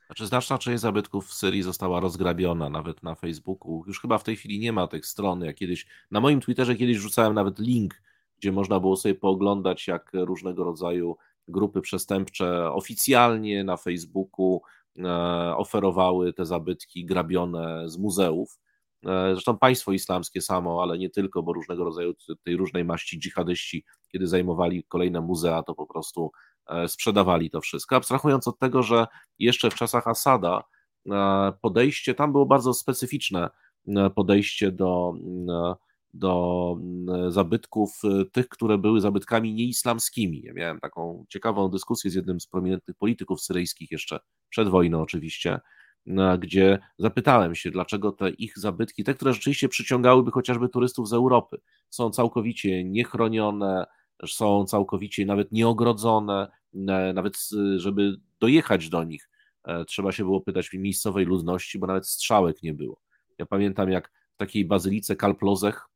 [0.07, 3.85] Znaczy, znaczna część zabytków w Syrii została rozgrabiona, nawet na Facebooku.
[3.87, 5.41] Już chyba w tej chwili nie ma tych stron.
[5.41, 8.03] Ja kiedyś, na moim Twitterze kiedyś rzucałem nawet link,
[8.39, 11.17] gdzie można było sobie pooglądać, jak różnego rodzaju
[11.49, 14.63] grupy przestępcze oficjalnie na Facebooku
[14.99, 18.59] e, oferowały te zabytki grabione z muzeów.
[19.07, 22.15] E, zresztą państwo islamskie samo, ale nie tylko, bo różnego rodzaju
[22.45, 26.31] tej różnej maści dżihadyści, kiedy zajmowali kolejne muzea, to po prostu
[26.87, 27.97] sprzedawali to wszystko.
[27.97, 29.07] Abstrahując od tego, że
[29.39, 30.65] jeszcze w czasach Asada
[31.63, 33.51] podejście tam było bardzo specyficzne
[34.15, 35.13] podejście do
[36.17, 36.77] do
[37.29, 38.01] zabytków,
[38.33, 40.43] tych, które były zabytkami nieislamskimi.
[40.43, 45.61] Ja miałem taką ciekawą dyskusję z jednym z prominentnych polityków syryjskich jeszcze przed wojną oczywiście,
[46.39, 51.61] gdzie zapytałem się, dlaczego te ich zabytki, te, które rzeczywiście przyciągałyby chociażby turystów z Europy,
[51.91, 53.87] są całkowicie niechronione,
[54.27, 56.51] są całkowicie nawet nieogrodzone,
[57.15, 59.29] nawet żeby dojechać do nich,
[59.65, 63.01] e, trzeba się było pytać miejscowej ludności, bo nawet strzałek nie było.
[63.39, 65.87] Ja pamiętam, jak w takiej bazylice Kalplozech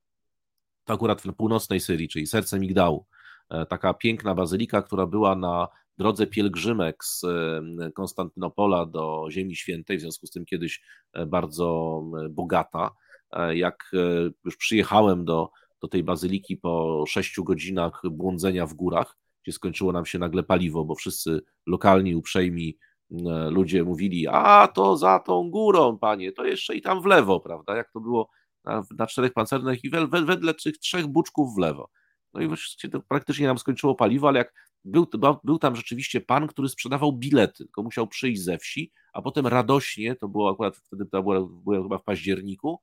[0.85, 3.07] to akurat w północnej Syrii, czyli serce Migdału.
[3.51, 5.69] E, taka piękna bazylika, która była na
[5.99, 10.83] drodze pielgrzymek z e, Konstantynopola do Ziemi Świętej, w związku z tym kiedyś
[11.13, 12.91] e, bardzo bogata.
[13.53, 13.93] Jak
[14.45, 15.51] już przyjechałem do,
[15.83, 20.85] do tej bazyliki po sześciu godzinach błądzenia w górach, gdzie skończyło nam się nagle paliwo,
[20.85, 22.79] bo wszyscy lokalni, uprzejmi
[23.51, 27.77] ludzie mówili, a to za tą górą, panie, to jeszcze i tam w lewo, prawda,
[27.77, 28.31] jak to było
[28.65, 29.91] na, na czterech pancernych i
[30.25, 31.91] wedle tych trzech buczków w lewo.
[32.35, 34.53] No i właściwie to praktycznie nam skończyło paliwo, ale jak
[34.85, 35.07] był,
[35.45, 40.17] był tam rzeczywiście pan, który sprzedawał bilety, tylko musiał przyjść ze wsi, a potem radośnie,
[40.17, 42.81] to było akurat wtedy, to było, chyba w październiku,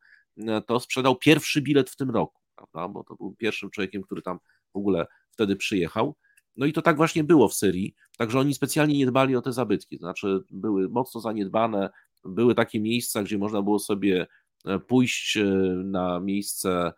[0.67, 2.88] to sprzedał pierwszy bilet w tym roku, prawda?
[2.88, 4.40] bo to był pierwszym człowiekiem, który tam
[4.73, 6.15] w ogóle wtedy przyjechał.
[6.57, 9.53] No i to tak właśnie było w Syrii, także oni specjalnie nie dbali o te
[9.53, 11.90] zabytki, to znaczy były mocno zaniedbane,
[12.26, 14.27] były takie miejsca, gdzie można było sobie
[14.65, 15.44] e, pójść e,
[15.84, 16.91] na miejsce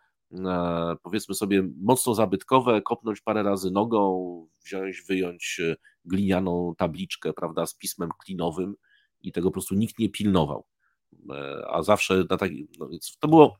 [1.02, 7.74] powiedzmy sobie mocno zabytkowe, kopnąć parę razy nogą, wziąć, wyjąć e, glinianą tabliczkę, prawda, z
[7.74, 8.74] pismem klinowym
[9.20, 10.66] i tego po prostu nikt nie pilnował.
[11.30, 12.88] E, a zawsze na taki, no
[13.20, 13.58] to było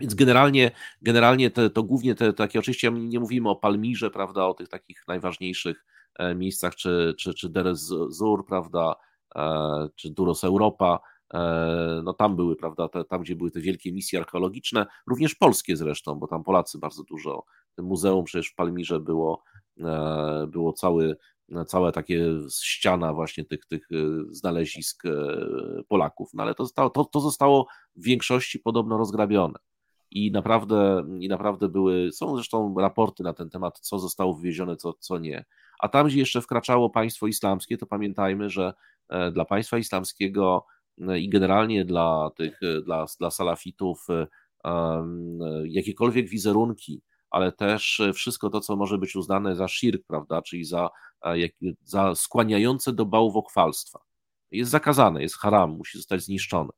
[0.00, 0.70] więc generalnie,
[1.02, 5.04] generalnie te, to głównie te takie, oczywiście nie mówimy o Palmirze, prawda, o tych takich
[5.08, 5.84] najważniejszych
[6.18, 8.94] e, miejscach, czy, czy, czy Derez Zur, prawda,
[9.96, 11.00] czy Duros Europa,
[11.34, 15.76] E, no tam były, prawda, te, tam gdzie były te wielkie misje archeologiczne, również polskie
[15.76, 17.44] zresztą, bo tam Polacy bardzo dużo,
[17.78, 19.42] muzeum przecież w Palmirze było,
[19.80, 21.16] e, było cały,
[21.66, 22.24] całe takie
[22.62, 23.96] ściana właśnie tych, tych e,
[24.30, 25.02] znalezisk
[25.88, 27.66] Polaków, no ale to zostało, to, to zostało
[27.96, 29.58] w większości podobno rozgrabione.
[30.10, 34.92] I naprawdę, I naprawdę były, są zresztą raporty na ten temat, co zostało wywiezione, co,
[34.92, 35.44] co nie.
[35.78, 38.74] A tam, gdzie jeszcze wkraczało państwo islamskie, to pamiętajmy, że
[39.32, 40.66] dla państwa islamskiego
[40.98, 44.26] no i generalnie dla tych, dla, dla salafitów e,
[45.64, 50.90] jakiekolwiek wizerunki, ale też wszystko to, co może być uznane za shirk, prawda, czyli za,
[51.24, 51.36] e,
[51.84, 53.98] za skłaniające do bałwochwalstwa.
[54.50, 56.70] Jest zakazane, jest haram, musi zostać zniszczone.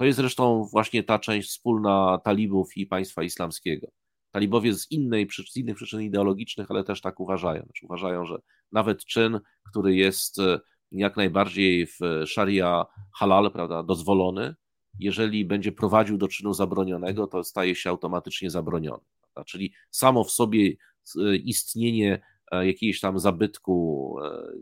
[0.00, 3.88] To jest zresztą właśnie ta część wspólna talibów i państwa islamskiego.
[4.30, 7.62] Talibowie z, innej, z innych przyczyn ideologicznych, ale też tak uważają.
[7.62, 8.38] Znaczy uważają, że
[8.72, 9.40] nawet czyn,
[9.70, 10.60] który jest e,
[10.92, 12.86] jak najbardziej w szaria
[13.18, 14.54] halal, prawda, dozwolony.
[14.98, 19.02] Jeżeli będzie prowadził do czynu zabronionego, to staje się automatycznie zabroniony.
[19.20, 19.44] Prawda?
[19.44, 20.72] Czyli samo w sobie
[21.18, 22.22] e, istnienie
[22.52, 24.16] e, jakiegoś tam zabytku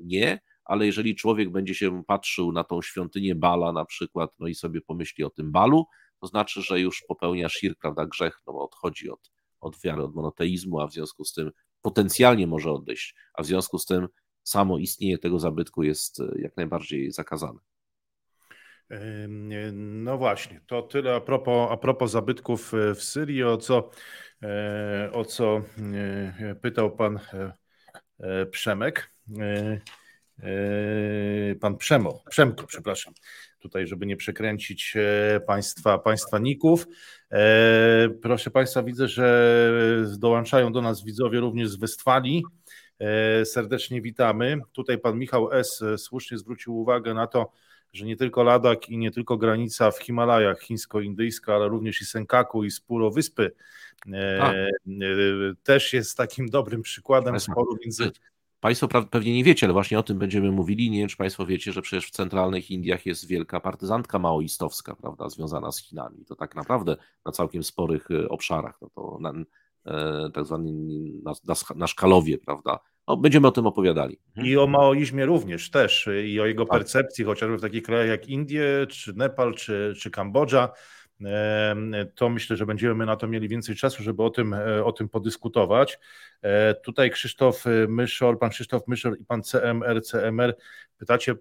[0.05, 4.55] nie, ale jeżeli człowiek będzie się patrzył na tą świątynię Bala na przykład, no i
[4.55, 5.87] sobie pomyśli o tym Balu,
[6.21, 9.31] to znaczy, że już popełnia shirk, prawda, grzech, no bo odchodzi od,
[9.61, 11.51] od wiary, od monoteizmu, a w związku z tym
[11.83, 14.09] potencjalnie może odejść, a w związku z tym
[14.43, 17.59] samo istnienie tego zabytku jest e, jak najbardziej zakazane.
[19.73, 23.91] No właśnie, to tyle a propos, a propos zabytków e, w Syrii, o co,
[24.43, 25.63] e, o co
[26.63, 27.21] pytał pan
[28.51, 29.15] Przemek.
[31.61, 33.15] Pan Przemo, Przemko, przepraszam,
[33.59, 34.95] tutaj, żeby nie przekręcić
[35.47, 36.87] państwa, państwa ników.
[38.23, 39.53] Proszę Państwa, widzę, że
[40.19, 42.43] dołączają do nas widzowie również z Westfalii.
[43.01, 44.61] E, serdecznie witamy.
[44.73, 45.85] Tutaj pan Michał S.
[45.97, 47.53] słusznie zwrócił uwagę na to,
[47.93, 52.65] że nie tylko Ladak i nie tylko granica w Himalajach chińsko-indyjska, ale również i Senkaku
[52.65, 53.53] i Spuro Wyspy
[54.13, 54.69] e, e,
[55.63, 58.11] też jest takim dobrym przykładem sporu między
[58.61, 60.91] Państwo pewnie nie wiecie, ale właśnie o tym będziemy mówili.
[60.91, 65.29] Nie wiem, czy Państwo wiecie, że przecież w centralnych Indiach jest wielka partyzantka maoistowska, prawda,
[65.29, 66.25] związana z Chinami.
[66.25, 68.79] To tak naprawdę na całkiem sporych obszarach.
[68.83, 69.33] No to na,
[69.89, 70.73] E, tak zwany
[71.23, 72.79] na, na, na szkalowie, prawda?
[73.09, 74.19] No, będziemy o tym opowiadali.
[74.29, 74.47] Mhm.
[74.47, 76.79] I o maoizmie również też i o jego tak.
[76.79, 80.69] percepcji, chociażby w takich krajach jak Indie, czy Nepal, czy, czy Kambodża.
[81.25, 84.93] E, to myślę, że będziemy na to mieli więcej czasu, żeby o tym, e, o
[84.93, 85.99] tym podyskutować.
[86.85, 90.57] Tutaj Krzysztof Myszor, pan Krzysztof Myszor i pan CMR, CMR,
[90.99, 91.35] pytacie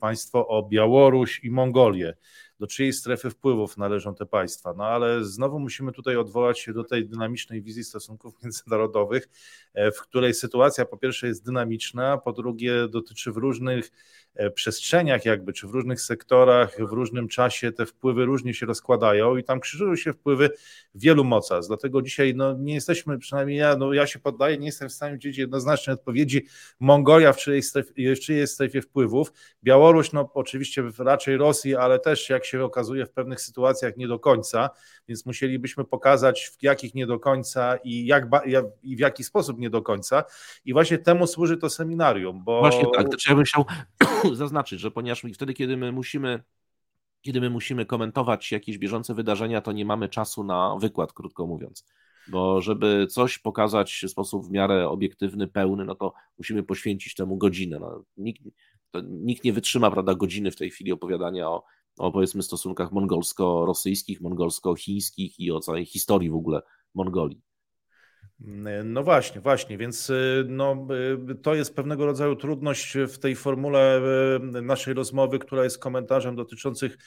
[0.00, 2.14] Państwo o Białoruś i Mongolię
[2.60, 4.74] do czyjej strefy wpływów należą te państwa.
[4.76, 9.28] No ale znowu musimy tutaj odwołać się do tej dynamicznej wizji stosunków międzynarodowych,
[9.74, 13.90] e, w której sytuacja po pierwsze jest dynamiczna, po drugie dotyczy w różnych e,
[14.54, 19.44] przestrzeniach jakby, czy w różnych sektorach, w różnym czasie te wpływy różnie się rozkładają i
[19.44, 20.50] tam krzyżują się wpływy
[20.94, 21.68] wielu mocarstw.
[21.68, 25.14] Dlatego dzisiaj no, nie jesteśmy, przynajmniej ja, no, ja się poddaję, nie jestem w stanie
[25.14, 26.46] udzielić jednoznacznej odpowiedzi.
[26.80, 29.32] Mongolia w czyjej strefie, w czyjej strefie wpływów,
[29.64, 34.18] Białoruś, no oczywiście raczej Rosji, ale też jak się okazuje w pewnych sytuacjach nie do
[34.18, 34.70] końca,
[35.08, 38.26] więc musielibyśmy pokazać w jakich nie do końca i, jak,
[38.82, 40.24] i w jaki sposób nie do końca.
[40.64, 42.44] I właśnie temu służy to seminarium.
[42.44, 42.60] Bo...
[42.60, 43.64] Właśnie tak, to ja bym chciał
[44.34, 46.42] zaznaczyć, że ponieważ wtedy, kiedy my musimy
[47.22, 51.84] kiedy my musimy komentować jakieś bieżące wydarzenia, to nie mamy czasu na wykład, krótko mówiąc.
[52.28, 57.36] Bo żeby coś pokazać w sposób w miarę obiektywny, pełny, no to musimy poświęcić temu
[57.36, 57.78] godzinę.
[57.80, 58.42] No, nikt,
[59.02, 61.64] nikt nie wytrzyma prawda, godziny w tej chwili opowiadania o
[61.98, 66.62] o powiedzmy stosunkach mongolsko-rosyjskich, mongolsko-chińskich i o całej historii w ogóle
[66.94, 67.42] Mongolii.
[68.84, 70.12] No właśnie, właśnie, więc
[70.46, 70.86] no,
[71.42, 74.00] to jest pewnego rodzaju trudność w tej formule
[74.62, 76.98] naszej rozmowy, która jest komentarzem dotyczących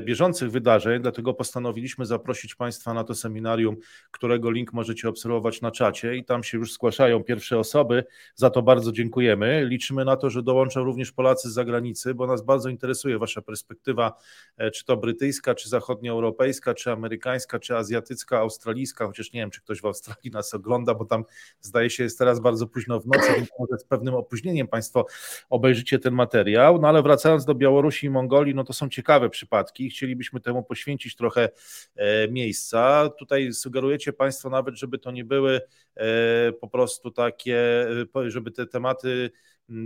[0.00, 3.76] bieżących wydarzeń, dlatego postanowiliśmy zaprosić Państwa na to seminarium,
[4.10, 8.04] którego link możecie obserwować na czacie i tam się już zgłaszają pierwsze osoby.
[8.34, 9.64] Za to bardzo dziękujemy.
[9.66, 14.12] Liczymy na to, że dołączą również Polacy z zagranicy, bo nas bardzo interesuje Wasza perspektywa,
[14.56, 19.60] e, czy to brytyjska, czy zachodnioeuropejska, czy amerykańska, czy azjatycka, australijska, chociaż nie wiem, czy
[19.60, 21.24] ktoś w Australii nas ogląda, bo tam
[21.60, 25.06] zdaje się jest teraz bardzo późno w nocy, więc może z pewnym opóźnieniem Państwo
[25.50, 26.80] obejrzycie ten materiał.
[26.80, 29.90] No ale wracając do Białorusi i Mongolii, no to są ciekawe przypadki przypadki.
[29.90, 31.48] Chcielibyśmy temu poświęcić trochę
[31.96, 33.10] e, miejsca.
[33.18, 35.60] Tutaj sugerujecie Państwo nawet, żeby to nie były
[35.96, 39.30] e, po prostu takie, e, żeby te tematy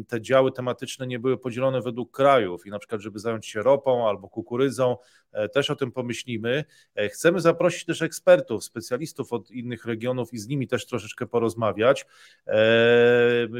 [0.08, 4.08] te działy tematyczne nie były podzielone według krajów i na przykład, żeby zająć się ropą
[4.08, 4.96] albo kukurydzą,
[5.34, 6.64] E, też o tym pomyślimy.
[6.94, 12.06] E, chcemy zaprosić też ekspertów, specjalistów od innych regionów i z nimi też troszeczkę porozmawiać,
[12.46, 12.54] e,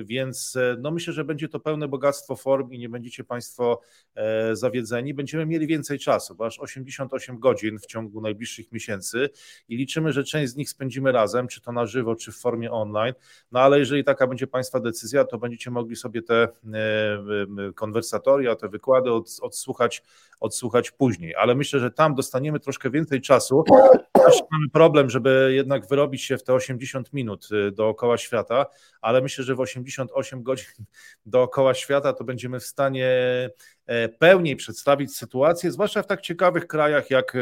[0.05, 3.81] więc no myślę, że będzie to pełne bogactwo form i nie będziecie Państwo
[4.53, 5.15] zawiedzeni.
[5.15, 9.31] Będziemy mieli więcej czasu, bo aż 88 godzin w ciągu najbliższych miesięcy
[9.69, 12.73] i liczymy, że część z nich spędzimy razem, czy to na żywo, czy w formie
[12.73, 13.15] online.
[13.53, 16.49] No ale jeżeli taka będzie Państwa decyzja, to będziecie mogli sobie te
[17.75, 19.11] konwersatoria, te wykłady
[19.43, 20.03] odsłuchać,
[20.41, 21.35] odsłuchać później.
[21.35, 23.65] Ale my myślę, że tam dostaniemy troszkę więcej czasu.
[24.51, 28.67] Mamy problem, żeby jednak wyrobić się w te 80 minut y, dookoła świata,
[29.01, 30.85] ale myślę, że w 88 godzin
[31.27, 33.09] dookoła świata to będziemy w stanie
[33.87, 37.37] e, pełniej przedstawić sytuację, zwłaszcza w tak ciekawych krajach jak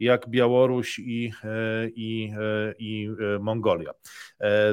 [0.00, 3.10] jak Białoruś i, e, i, e, i
[3.40, 3.90] Mongolia.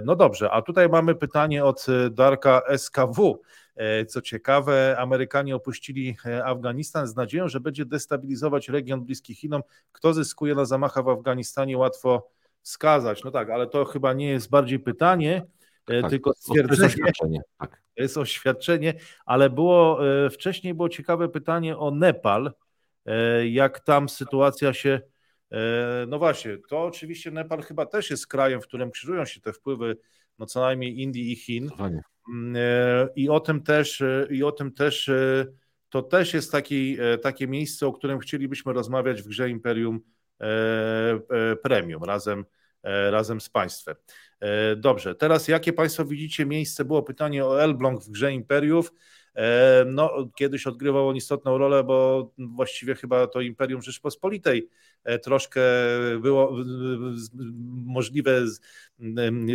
[0.06, 3.42] No dobrze, a tutaj mamy pytanie od Darka SKW.
[3.78, 9.62] E, co ciekawe, Amerykanie opuścili e, Afganistan z nadzieją, że będzie destabilizować region bliski Chinom.
[9.92, 12.30] Kto zyskuje na zamachach w Afganistanie, łatwo
[12.62, 13.24] wskazać.
[13.24, 15.46] No tak, ale to chyba nie jest bardziej pytanie,
[15.88, 16.78] e, tak, tylko stwierdzenie.
[16.78, 17.42] To jest oświadczenie.
[17.58, 17.82] Tak.
[17.96, 18.94] jest oświadczenie,
[19.26, 20.00] ale było
[20.32, 22.52] wcześniej było ciekawe pytanie o Nepal.
[23.50, 25.02] Jak tam sytuacja się.
[26.08, 29.98] No właśnie, to oczywiście Nepal chyba też jest krajem, w którym krzyżują się te wpływy,
[30.40, 31.70] no co najmniej Indii i Chin.
[32.30, 35.46] Mm, e, I o tym też, e, i o tym też e,
[35.90, 40.00] to też jest taki, takie miejsce, o którym chcielibyśmy rozmawiać w grze Imperium
[41.64, 42.46] Premium razem,
[42.84, 43.96] razem z Państwem.
[44.78, 46.86] Dobrze, teraz jakie Państwo widzicie miejsce?
[46.86, 48.94] Było pytanie o Elbląg w grze Imperiów.
[49.86, 54.70] No, kiedyś odgrywał on istotną rolę, bo właściwie chyba to Imperium Rzeczpospolitej
[55.24, 55.62] troszkę
[56.20, 56.56] było
[57.86, 58.42] możliwe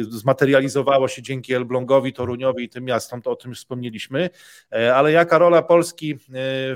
[0.08, 4.30] zmaterializowało się dzięki Elblągowi, Toruniowi i tym miastom, to o tym wspomnieliśmy,
[4.72, 6.16] e, ale jaka rola Polski e,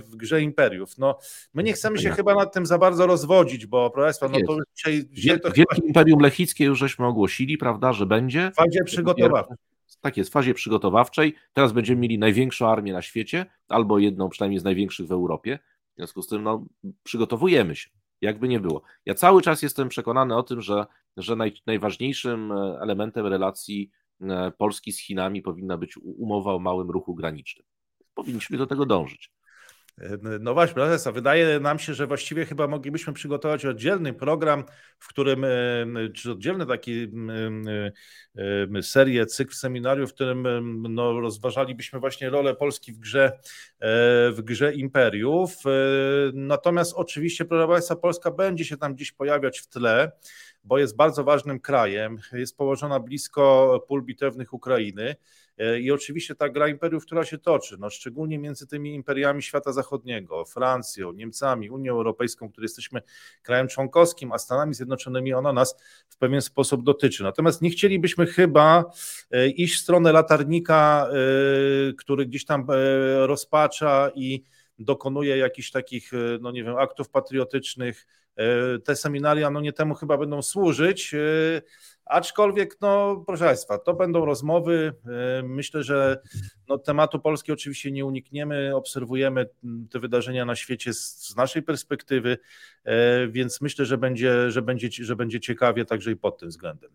[0.01, 0.99] w grze imperiów?
[0.99, 1.19] No,
[1.55, 4.59] my nie chcemy się chyba nad tym za bardzo rozwodzić, bo proszę Państwa, no to
[4.77, 5.05] dzisiaj...
[5.11, 5.87] dzisiaj to Wielkie chyba...
[5.87, 8.51] Imperium Lechickie już żeśmy ogłosili, prawda, że będzie?
[8.51, 9.57] W fazie przygotowawczej.
[10.01, 11.35] Tak jest, w fazie przygotowawczej.
[11.53, 15.59] Teraz będziemy mieli największą armię na świecie, albo jedną przynajmniej z największych w Europie.
[15.93, 16.67] W związku z tym no,
[17.03, 17.91] przygotowujemy się
[18.21, 18.83] jakby nie było.
[19.07, 20.87] Ja cały czas jestem przekonany o tym, że,
[21.17, 23.91] że naj, najważniejszym e, elementem relacji
[24.21, 27.67] e, Polski z Chinami powinna być umowa o małym ruchu granicznym.
[28.15, 29.33] Powinniśmy do tego dążyć.
[30.41, 34.65] No właśnie, profesor, wydaje nam się, że właściwie chyba moglibyśmy przygotować oddzielny program,
[34.99, 35.47] w którym,
[36.15, 37.09] czy oddzielny taki
[38.83, 40.47] serię, cykl seminariów, w którym
[40.95, 43.39] no, rozważalibyśmy właśnie rolę Polski w grze, e,
[44.31, 45.67] w grze imperiów.
[45.67, 45.71] E,
[46.35, 50.13] natomiast oczywiście, proszę Państwa, Polska będzie się tam gdzieś pojawiać w tle,
[50.65, 55.17] bo jest bardzo ważnym krajem, jest położona blisko pól bitewnych Ukrainy.
[55.59, 59.73] E, I oczywiście ta gra imperiów, która się toczy, no szczególnie między tymi imperiami świata
[59.73, 63.03] zachodniego, Francją, Niemcami, Unią Europejską, który jesteśmy
[63.43, 65.77] krajem członkowskim, a Stanami Zjednoczonymi, ona nas
[66.09, 67.23] w pewien sposób dotyczy.
[67.23, 68.85] Natomiast nie chcielibyśmy chyba
[69.31, 72.67] e, iść w stronę latarnika, e, który gdzieś tam
[73.27, 74.43] rozpacza i
[74.79, 76.11] dokonuje jakichś takich,
[76.41, 78.07] no nie wiem, aktów patriotycznych.
[78.85, 81.15] Te seminaria, no nie temu chyba będą służyć,
[82.07, 84.93] Aczkolwiek, no, proszę Państwa, to będą rozmowy.
[85.39, 86.23] E, myślę, że
[86.69, 88.77] no, tematu Polski oczywiście nie unikniemy.
[88.77, 89.47] Obserwujemy
[89.91, 92.39] te wydarzenia na świecie z, z naszej perspektywy,
[92.85, 96.91] e, więc myślę, że będzie, że, będzie, że będzie ciekawie także i pod tym względem.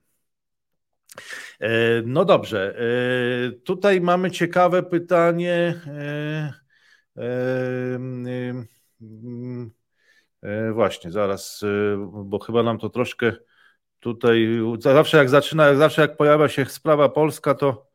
[1.59, 1.69] E,
[2.05, 2.75] no dobrze,
[3.63, 5.81] tutaj mamy ciekawe pytanie.
[10.73, 11.61] Właśnie, zaraz,
[12.07, 13.33] bo chyba nam to troszkę
[14.01, 14.47] tutaj
[14.79, 17.87] zawsze jak zaczyna, zawsze jak pojawia się sprawa polska, to,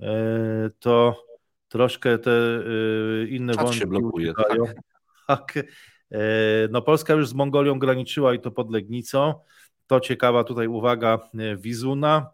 [0.00, 1.24] e, to
[1.68, 4.32] troszkę te e, inne wątki się blokuje.
[4.34, 4.58] Tak.
[5.26, 5.56] tak.
[6.10, 6.20] E,
[6.70, 9.34] no Polska już z Mongolią graniczyła i to pod Legnicą.
[9.86, 11.18] To ciekawa tutaj uwaga
[11.56, 12.30] Wizuna.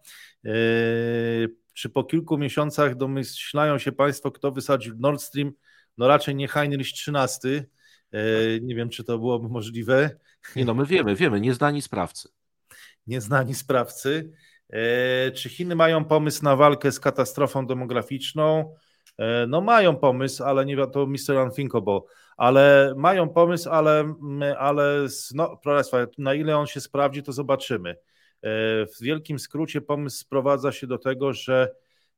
[1.74, 5.52] Czy po kilku miesiącach domyślają się Państwo, kto wysadził Nord Stream?
[5.98, 7.62] No raczej nie Heinrich XIII.
[8.60, 10.10] Nie wiem, czy to byłoby możliwe.
[10.56, 12.28] Nie, no my wiemy, wiemy, nieznani sprawcy.
[13.10, 14.32] Nieznani sprawcy.
[15.34, 18.74] Czy Chiny mają pomysł na walkę z katastrofą demograficzną?
[19.48, 21.36] No mają pomysł, ale nie to Mr.
[21.44, 22.00] Unthinkable,
[22.36, 24.14] ale mają pomysł, ale,
[24.58, 27.90] ale no, proszę Państwa, na ile on się sprawdzi, to zobaczymy.
[27.90, 27.96] E,
[28.86, 31.74] w wielkim skrócie pomysł sprowadza się do tego, że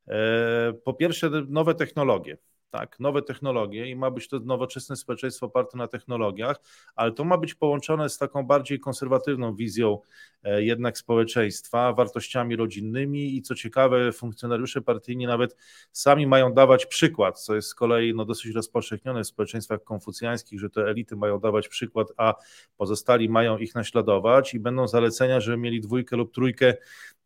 [0.08, 2.38] e, po pierwsze nowe technologie,
[2.72, 6.60] tak, nowe technologie i ma być to nowoczesne społeczeństwo oparte na technologiach,
[6.94, 9.98] ale to ma być połączone z taką bardziej konserwatywną wizją
[10.42, 15.56] e, jednak społeczeństwa, wartościami rodzinnymi i co ciekawe, funkcjonariusze partyjni nawet
[15.92, 20.70] sami mają dawać przykład, co jest z kolei no, dosyć rozpowszechnione w społeczeństwach konfucjańskich, że
[20.70, 22.34] te elity mają dawać przykład, a
[22.76, 26.74] pozostali mają ich naśladować i będą zalecenia, żeby mieli dwójkę lub trójkę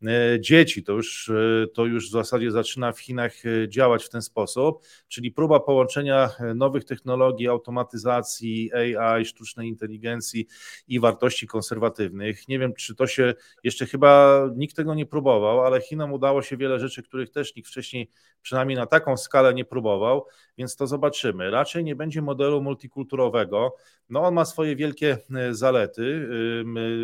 [0.05, 0.83] E, dzieci.
[0.83, 3.33] To już, e, to już w zasadzie zaczyna w Chinach
[3.67, 10.47] działać w ten sposób, czyli próba połączenia nowych technologii, automatyzacji, AI, sztucznej inteligencji
[10.87, 12.47] i wartości konserwatywnych.
[12.47, 13.33] Nie wiem, czy to się
[13.63, 17.69] jeszcze chyba nikt tego nie próbował, ale Chinom udało się wiele rzeczy, których też nikt
[17.69, 18.11] wcześniej
[18.41, 20.25] przynajmniej na taką skalę nie próbował,
[20.57, 21.51] więc to zobaczymy.
[21.51, 23.75] Raczej nie będzie modelu multikulturowego.
[24.09, 25.17] No on ma swoje wielkie
[25.51, 26.29] zalety,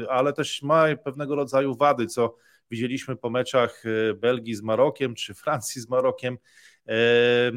[0.10, 2.35] ale też ma pewnego rodzaju wady, co
[2.72, 6.38] widzieliśmy po meczach e, Belgii z Marokiem czy Francji z Marokiem.
[6.88, 7.51] E,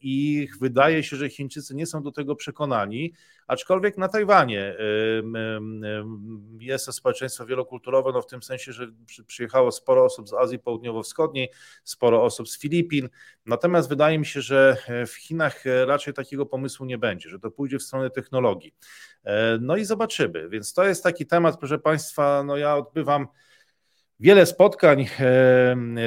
[0.00, 3.12] I wydaje się, że Chińczycy nie są do tego przekonani,
[3.46, 4.76] aczkolwiek na Tajwanie
[6.58, 8.92] jest to społeczeństwo wielokulturowe, no w tym sensie, że
[9.26, 11.48] przyjechało sporo osób z Azji Południowo-Wschodniej,
[11.84, 13.08] sporo osób z Filipin.
[13.46, 14.76] Natomiast wydaje mi się, że
[15.06, 18.74] w Chinach raczej takiego pomysłu nie będzie, że to pójdzie w stronę technologii.
[19.24, 20.48] E, no i zobaczymy.
[20.48, 23.26] Więc to jest taki temat, proszę Państwa, no ja odbywam
[24.22, 25.06] wiele spotkań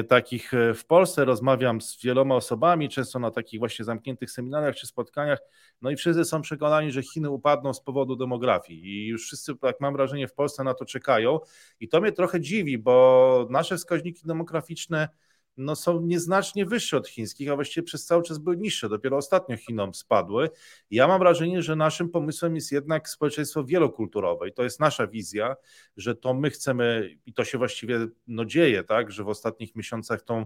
[0.08, 4.88] takich e, w Polsce, rozmawiam z wieloma osobami, często na takich właśnie zamkniętych seminariach czy
[4.88, 5.40] spotkaniach,
[5.82, 8.86] no i wszyscy są przekonani, że Chiny upadną z powodu demografii.
[8.86, 11.40] I już wszyscy, jak mam wrażenie, w Polsce na to czekają.
[11.80, 15.10] I to mnie trochę dziwi, bo nasze wskaźniki demograficzne
[15.58, 18.90] no, są nieznacznie wyższe od chińskich, a właściwie przez cały czas były niższe.
[18.90, 20.50] Dopiero ostatnio Chinom spadły.
[20.92, 25.56] Ja mam wrażenie, że naszym pomysłem jest jednak społeczeństwo wielokulturowe i to jest nasza wizja,
[25.98, 30.22] że to my chcemy i to się właściwie no, dzieje, tak, że w ostatnich miesiącach
[30.22, 30.46] tą,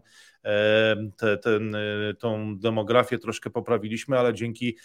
[1.18, 1.78] te, ten,
[2.20, 4.78] tą demografię troszkę poprawiliśmy, ale dzięki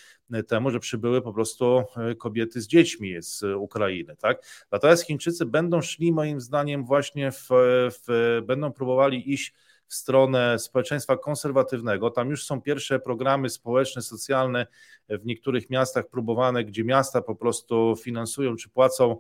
[0.49, 4.67] temu, że przybyły po prostu e, kobiety z dziećmi z Ukrainy, tak.
[4.71, 7.49] Natomiast Chińczycy będą szli moim zdaniem właśnie w,
[7.91, 9.55] w będą próbowali iść
[9.95, 12.11] w stronę społeczeństwa konserwatywnego.
[12.11, 14.67] Tam już są pierwsze programy społeczne, socjalne
[15.09, 19.19] w niektórych miastach próbowane, gdzie miasta po prostu finansują czy płacą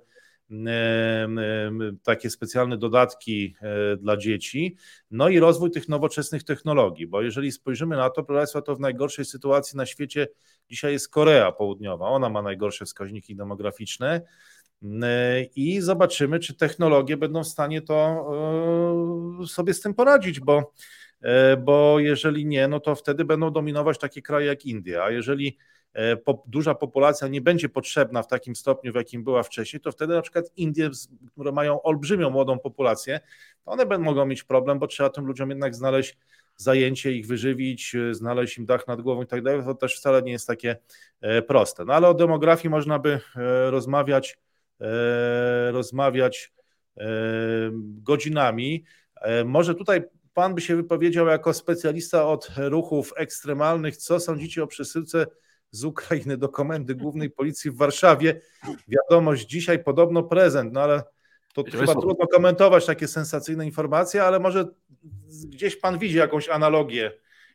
[2.03, 4.77] takie specjalne dodatki e, dla dzieci,
[5.11, 8.81] no i rozwój tych nowoczesnych technologii, bo jeżeli spojrzymy na to, proszę Państwa, to w
[8.81, 10.29] najgorszej sytuacji na świecie
[10.71, 14.21] dzisiaj jest Korea Południowa, ona ma najgorsze wskaźniki demograficzne,
[15.57, 18.27] i zobaczymy, czy technologie będą w stanie to
[19.43, 20.73] e, sobie z tym poradzić, bo,
[21.23, 25.59] e, bo jeżeli nie, no to wtedy będą dominować takie kraje jak India, a jeżeli
[25.95, 26.17] e,
[26.47, 30.23] duża populacja nie będzie potrzebna w takim stopniu, w jakim była wcześniej, to wtedy na
[30.23, 30.91] przykład Indie,
[31.33, 33.21] które mają olbrzymią młodą populację,
[33.65, 36.19] to one będą mogą mieć problem, bo trzeba tym ludziom jednak znaleźć
[36.57, 40.33] zajęcie, ich wyżywić, znaleźć im dach nad głową i tak dalej, to też wcale nie
[40.33, 40.77] jest takie
[41.47, 41.85] proste.
[41.85, 43.21] No ale o demografii można by
[43.71, 44.44] rozmawiać E,
[45.73, 46.53] rozmawiać
[46.97, 47.05] e,
[48.03, 48.85] godzinami.
[49.21, 50.03] E, może tutaj
[50.35, 53.97] Pan by się wypowiedział jako specjalista od ruchów ekstremalnych.
[53.97, 55.27] Co sądzicie o przesyłce
[55.71, 58.41] z Ukrainy do Komendy Głównej Policji w Warszawie?
[58.89, 61.03] Wiadomość dzisiaj podobno prezent, no ale
[61.55, 64.69] to chyba trudno komentować takie sensacyjne informacje, ale może
[65.47, 67.13] gdzieś Pan widzi jakąś analogię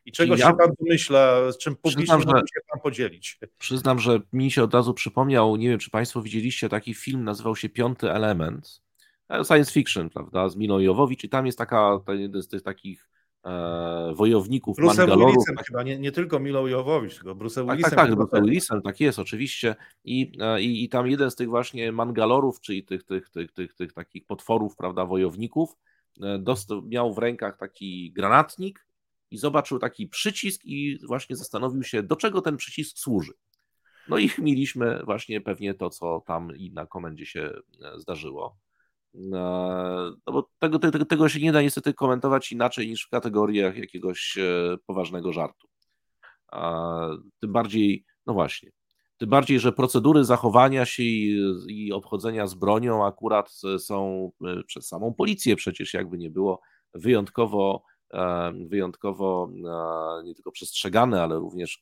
[0.10, 3.40] i czego ja, się Pan domyśla, z czym publicznie może się Pan podzielić?
[3.60, 7.56] Przyznam, że mi się od razu przypomniał, nie wiem, czy Państwo widzieliście taki film, nazywał
[7.56, 8.82] się Piąty Element,
[9.30, 13.10] e, science fiction, prawda, z Milą Jowowicz i tam jest taka, jeden z tych takich
[13.46, 15.34] e, wojowników Bruce Mangalorów.
[15.34, 17.92] Willisem tak, chyba, nie, nie tylko Milą Jowowicz, tylko Bruce Willisem.
[17.92, 19.76] Tak, tak, tak Willisem, tak jest, oczywiście.
[20.04, 23.74] I, e, i, I tam jeden z tych właśnie Mangalorów, czyli tych, tych, tych, tych,
[23.74, 25.78] tych takich potworów, prawda, wojowników,
[26.22, 28.89] e, dostał, miał w rękach taki granatnik
[29.32, 33.34] i zobaczył taki przycisk i właśnie zastanowił się, do czego ten przycisk służy.
[34.10, 38.58] No i mieliśmy właśnie pewnie to, co tam i na komendzie się e, zdarzyło.
[39.16, 39.20] E,
[40.28, 44.38] no bo tego, tego, tego się nie da niestety komentować inaczej niż w kategoriach jakiegoś
[44.38, 45.68] e, poważnego żartu.
[47.40, 48.72] Tym bardziej, no właśnie,
[49.18, 54.32] tym bardziej, że procedury zachowania się i, i obchodzenia z bronią akurat są
[54.66, 56.62] przez samą policję przecież, jakby nie było,
[56.94, 57.84] wyjątkowo,
[58.68, 59.50] wyjątkowo
[60.24, 61.80] nie tylko przestrzegane, ale również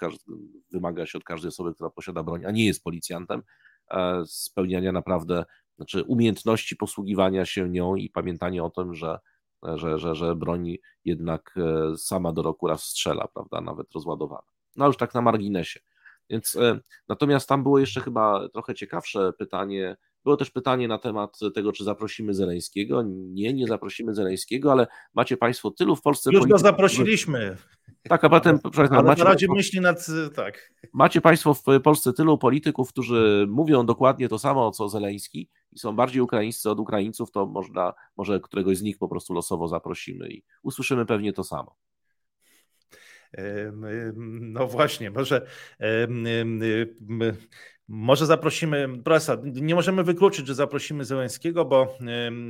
[0.71, 3.43] wymaga się od każdej osoby, która posiada broń, a nie jest policjantem,
[4.25, 5.45] spełniania naprawdę,
[5.75, 9.19] znaczy umiejętności posługiwania się nią i pamiętania o tym, że
[9.63, 10.75] że, że, że broń
[11.05, 14.47] jednak e, sama do roku raz strzela, prawda, nawet rozładowana.
[14.75, 15.79] No już tak na marginesie.
[16.29, 19.97] Więc e, natomiast tam było jeszcze chyba trochę ciekawsze pytanie.
[20.27, 23.03] Było też pytanie na temat tego, czy zaprosimy Zeleńskiego.
[23.07, 26.29] Nie, nie zaprosimy Zeleńskiego, ale macie Państwo tylu w Polsce.
[26.33, 27.57] Już go zaprosiliśmy.
[28.09, 28.59] Tak, a potem.
[28.89, 30.05] Ale macie na razie myśli nad.
[30.35, 30.73] Tak.
[30.93, 35.95] Macie Państwo w Polsce tylu polityków, którzy mówią dokładnie to samo, co Zeleński i są
[35.95, 40.43] bardziej ukraińscy od Ukraińców, to można, może któregoś z nich po prostu losowo zaprosimy i
[40.63, 41.75] usłyszymy pewnie to samo.
[44.41, 45.47] No właśnie, może,
[47.87, 49.37] może zaprosimy presa.
[49.43, 51.97] Nie możemy wykluczyć, że zaprosimy Zełenskiego, bo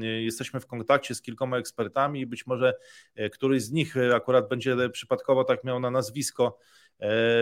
[0.02, 2.74] jesteśmy w kontakcie z kilkoma ekspertami i być może
[3.16, 6.58] e, któryś z nich e, akurat będzie przypadkowo tak miał na nazwisko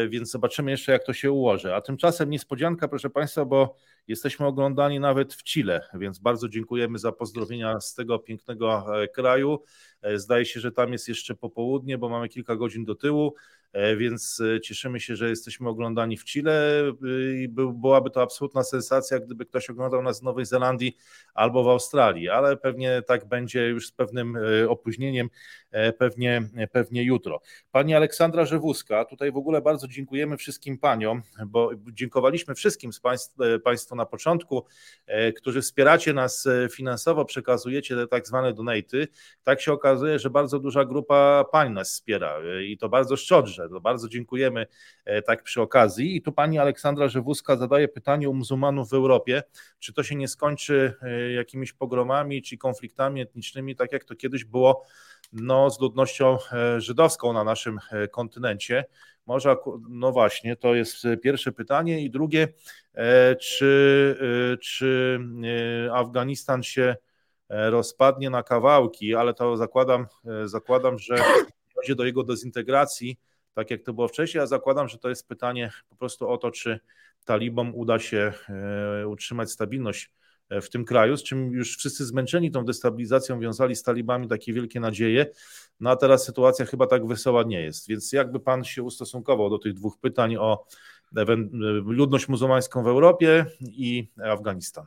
[0.10, 1.76] więc zobaczymy jeszcze, jak to się ułoży.
[1.76, 3.76] A tymczasem niespodzianka, proszę Państwa, bo
[4.08, 9.60] jesteśmy oglądani nawet w Chile, więc bardzo dziękujemy za pozdrowienia z tego pięknego e, kraju.
[10.02, 13.36] E, zdaje się, że tam jest jeszcze popołudnie, bo mamy kilka godzin do tyłu.
[13.76, 16.94] E, więc e, cieszymy się, że jesteśmy oglądani w Chile e,
[17.44, 20.98] i byłaby to absolutna sensacja, gdyby ktoś oglądał nas w Nowej Zelandii
[21.34, 24.38] albo w Australii, ale pewnie tak będzie już z pewnym
[24.68, 25.30] opóźnieniem,
[25.98, 27.42] pewnie, pewnie jutro.
[27.72, 33.36] Pani Aleksandra Żewuska, tutaj w ogóle bardzo dziękujemy wszystkim paniom, bo dziękowaliśmy wszystkim z państw,
[33.64, 34.66] Państwu na początku,
[35.38, 39.08] którzy wspieracie nas finansowo, przekazujecie te tak zwane donaty.
[39.44, 42.38] Tak się okazuje, że bardzo duża grupa pań nas wspiera
[42.68, 43.55] i to bardzo szczodrze.
[43.70, 44.68] To bardzo dziękujemy
[45.06, 46.16] e, tak przy okazji.
[46.16, 49.44] I tu pani Aleksandra Żewuska zadaje pytanie o muzułmanów w Europie,
[49.80, 54.46] czy to się nie skończy e, jakimiś pogromami czy konfliktami etnicznymi, tak jak to kiedyś
[54.46, 54.86] było
[55.34, 57.80] no, z ludnością e, żydowską na naszym
[58.12, 58.86] kontynencie.
[59.26, 59.56] Może,
[59.90, 62.02] no właśnie, to jest pierwsze pytanie.
[62.02, 62.48] I drugie,
[63.40, 65.20] czy, czy
[65.94, 66.96] Afganistan się
[67.50, 70.08] rozpadnie na kawałki, ale to zakładam,
[70.46, 71.16] zakładam że
[71.76, 73.20] dojdzie do jego dezintegracji,
[73.56, 74.40] tak jak to było wcześniej.
[74.40, 76.80] Ja zakładam, że to jest pytanie po prostu o to, czy
[77.26, 80.12] talibom uda się e, utrzymać stabilność
[80.50, 84.54] e, w tym kraju, z czym już wszyscy zmęczeni tą destabilizacją wiązali z talibami takie
[84.54, 85.26] wielkie nadzieje.
[85.80, 87.88] No a teraz sytuacja chyba tak wesoła nie jest.
[87.88, 90.66] Więc jakby pan się ustosunkował do tych dwóch pytań o
[91.86, 94.86] ludność muzułmańską w Europie i Afganistan?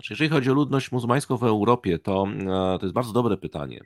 [0.00, 3.80] Znaczy, jeżeli chodzi o ludność muzułmańską w Europie, to, e, to jest bardzo dobre pytanie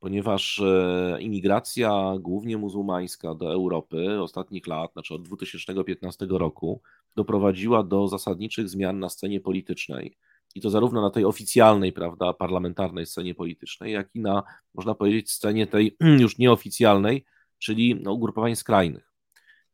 [0.00, 6.82] ponieważ e, imigracja głównie muzułmańska do Europy ostatnich lat, znaczy od 2015 roku,
[7.16, 10.16] doprowadziła do zasadniczych zmian na scenie politycznej.
[10.54, 14.42] I to zarówno na tej oficjalnej, prawda, parlamentarnej scenie politycznej, jak i na,
[14.74, 17.24] można powiedzieć, scenie tej już nieoficjalnej,
[17.58, 19.12] czyli no, ugrupowań skrajnych.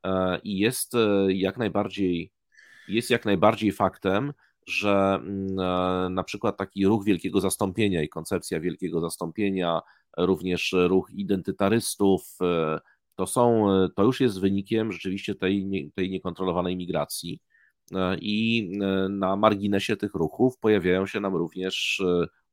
[0.05, 0.93] E, I jest
[1.29, 2.33] jak najbardziej,
[2.89, 4.33] jest jak najbardziej faktem,
[4.67, 9.81] że mm, na przykład taki ruch wielkiego zastąpienia i koncepcja wielkiego zastąpienia,
[10.17, 12.37] również ruch identytarystów.
[12.43, 12.81] E,
[13.15, 17.41] to, są, e, to już jest wynikiem rzeczywiście tej, tej niekontrolowanej migracji.
[17.95, 18.71] E, I
[19.11, 22.03] na marginesie tych ruchów pojawiają się nam również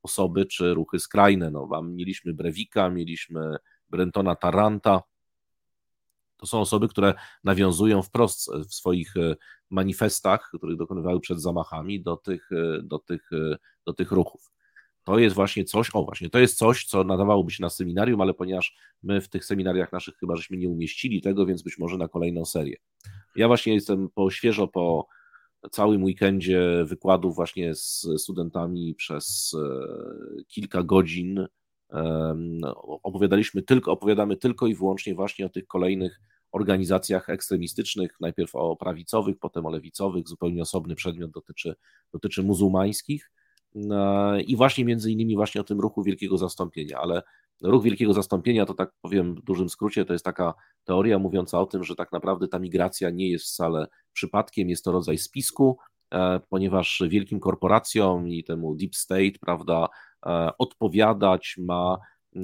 [0.03, 1.51] osoby czy ruchy skrajne.
[1.51, 3.55] No, mieliśmy Brewika, mieliśmy
[3.89, 5.01] Brentona Taranta.
[6.41, 7.13] To są osoby, które
[7.43, 9.13] nawiązują wprost w swoich
[9.69, 12.49] manifestach, których dokonywały przed zamachami, do tych,
[12.83, 13.29] do tych,
[13.85, 14.51] do tych ruchów.
[15.03, 18.33] To jest właśnie coś, o właśnie, to jest coś, co nadawałoby się na seminarium, ale
[18.33, 22.07] ponieważ my w tych seminariach naszych chyba żeśmy nie umieścili tego, więc być może na
[22.07, 22.77] kolejną serię.
[23.35, 25.07] Ja właśnie jestem po świeżo po
[25.71, 31.47] całym weekendzie wykładów właśnie z studentami przez e, kilka godzin.
[33.03, 36.19] Opowiadaliśmy tylko, opowiadamy tylko i wyłącznie właśnie o tych kolejnych
[36.51, 41.75] organizacjach ekstremistycznych, najpierw o prawicowych, potem o lewicowych, zupełnie osobny przedmiot dotyczy,
[42.13, 43.31] dotyczy muzułmańskich.
[44.45, 47.21] I właśnie między innymi właśnie o tym ruchu wielkiego zastąpienia, ale
[47.61, 50.53] ruch wielkiego zastąpienia to tak powiem w dużym skrócie, to jest taka
[50.83, 54.91] teoria mówiąca o tym, że tak naprawdę ta migracja nie jest wcale przypadkiem, jest to
[54.91, 55.77] rodzaj spisku,
[56.13, 59.87] e, ponieważ wielkim korporacjom i temu deep state, prawda,
[60.25, 61.97] e, odpowiadać ma
[62.35, 62.39] e,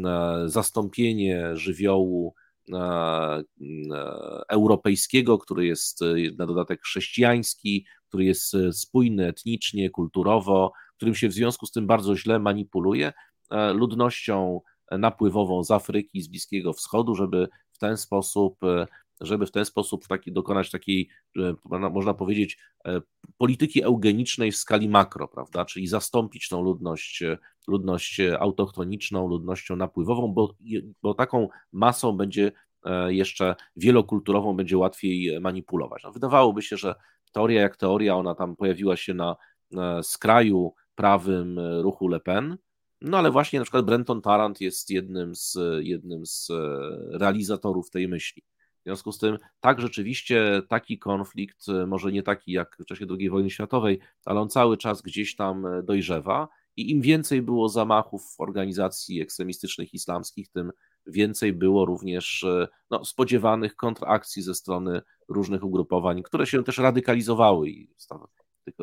[0.46, 2.34] zastąpienie żywiołu
[4.50, 6.00] europejskiego, który jest
[6.38, 12.16] na dodatek chrześcijański, który jest spójny etnicznie, kulturowo, którym się w związku z tym bardzo
[12.16, 13.14] źle manipuluje
[13.52, 14.62] e, ludnością
[14.92, 18.88] napływową z Afryki, z Bliskiego Wschodu, żeby w ten sposób, e,
[19.22, 21.54] żeby w ten sposób taki, dokonać takiej, e,
[21.92, 22.58] można powiedzieć,
[23.38, 27.24] polityki eugenicznej w skali makro, prawda, czyli zastąpić tą ludność,
[27.68, 30.56] ludność autochtoniczną, ludnością napływową, bo,
[31.02, 32.52] bo taką masą będzie
[33.08, 36.04] jeszcze wielokulturową będzie łatwiej manipulować.
[36.04, 36.96] No, wydawałoby się, że
[37.32, 39.36] teoria jak teoria, ona tam pojawiła się na
[40.04, 42.58] skraju prawym ruchu Le Pen,
[43.02, 46.48] no ale właśnie na przykład Brenton Tarrant jest jednym z, jednym z
[47.12, 48.44] realizatorów tej myśli.
[48.88, 53.06] W związku z tym, tak, rzeczywiście taki konflikt, e, może nie taki jak w czasie
[53.20, 57.70] II wojny światowej, ale on cały czas gdzieś tam e, dojrzewa i im więcej było
[57.70, 60.72] zamachów organizacji ekstremistycznych islamskich, tym
[61.08, 67.70] więcej było również e, no, spodziewanych kontrakcji ze strony różnych ugrupowań, które się też radykalizowały
[67.70, 67.90] i
[68.66, 68.76] tych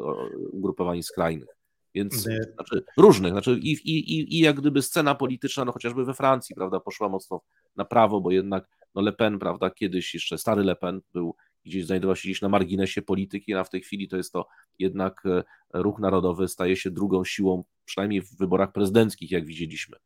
[0.52, 1.58] ugrupowań skrajnych.
[1.94, 2.14] Więc
[2.54, 6.80] znaczy, różnych, znaczy i, i, i jak gdyby scena polityczna, no chociażby we Francji, prawda,
[6.80, 7.40] poszła mocno
[7.76, 11.86] na prawo, bo jednak no Le Pen, prawda, kiedyś jeszcze stary Le Pen był gdzieś
[11.86, 14.46] znajdował się gdzieś na marginesie polityki, a w tej chwili to jest to
[14.78, 15.42] jednak e,
[15.72, 19.96] ruch narodowy staje się drugą siłą, przynajmniej w wyborach prezydenckich, jak widzieliśmy.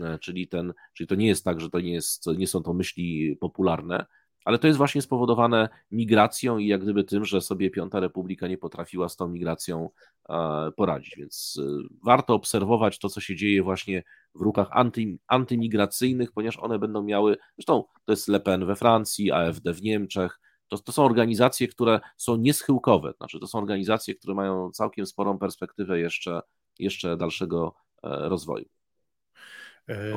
[0.00, 2.74] E, czyli, ten, czyli to nie jest tak, że to nie, jest, nie są to
[2.74, 4.06] myśli popularne,
[4.44, 8.58] ale to jest właśnie spowodowane migracją i jak gdyby tym, że sobie Piąta Republika nie
[8.58, 9.90] potrafiła z tą migracją
[10.28, 11.16] e, poradzić.
[11.16, 14.02] Więc e, warto obserwować to, co się dzieje właśnie
[14.34, 19.32] w ruchach anty, antymigracyjnych, ponieważ one będą miały, zresztą to jest Le Pen we Francji,
[19.32, 24.34] AfD w Niemczech, to, to są organizacje, które są nieschyłkowe, znaczy to są organizacje, które
[24.34, 26.40] mają całkiem sporą perspektywę jeszcze,
[26.78, 28.64] jeszcze dalszego e, rozwoju.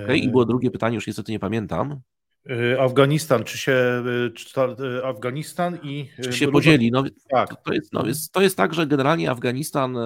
[0.03, 2.02] Okay, i było drugie pytanie, już niestety nie pamiętam.
[2.49, 6.09] Y, Afganistan, czy się y, czy y, Afganistan i.
[6.23, 6.91] Czy się podzieli?
[6.91, 7.63] No, tak.
[7.63, 9.97] To jest, no, jest, to jest tak, że generalnie Afganistan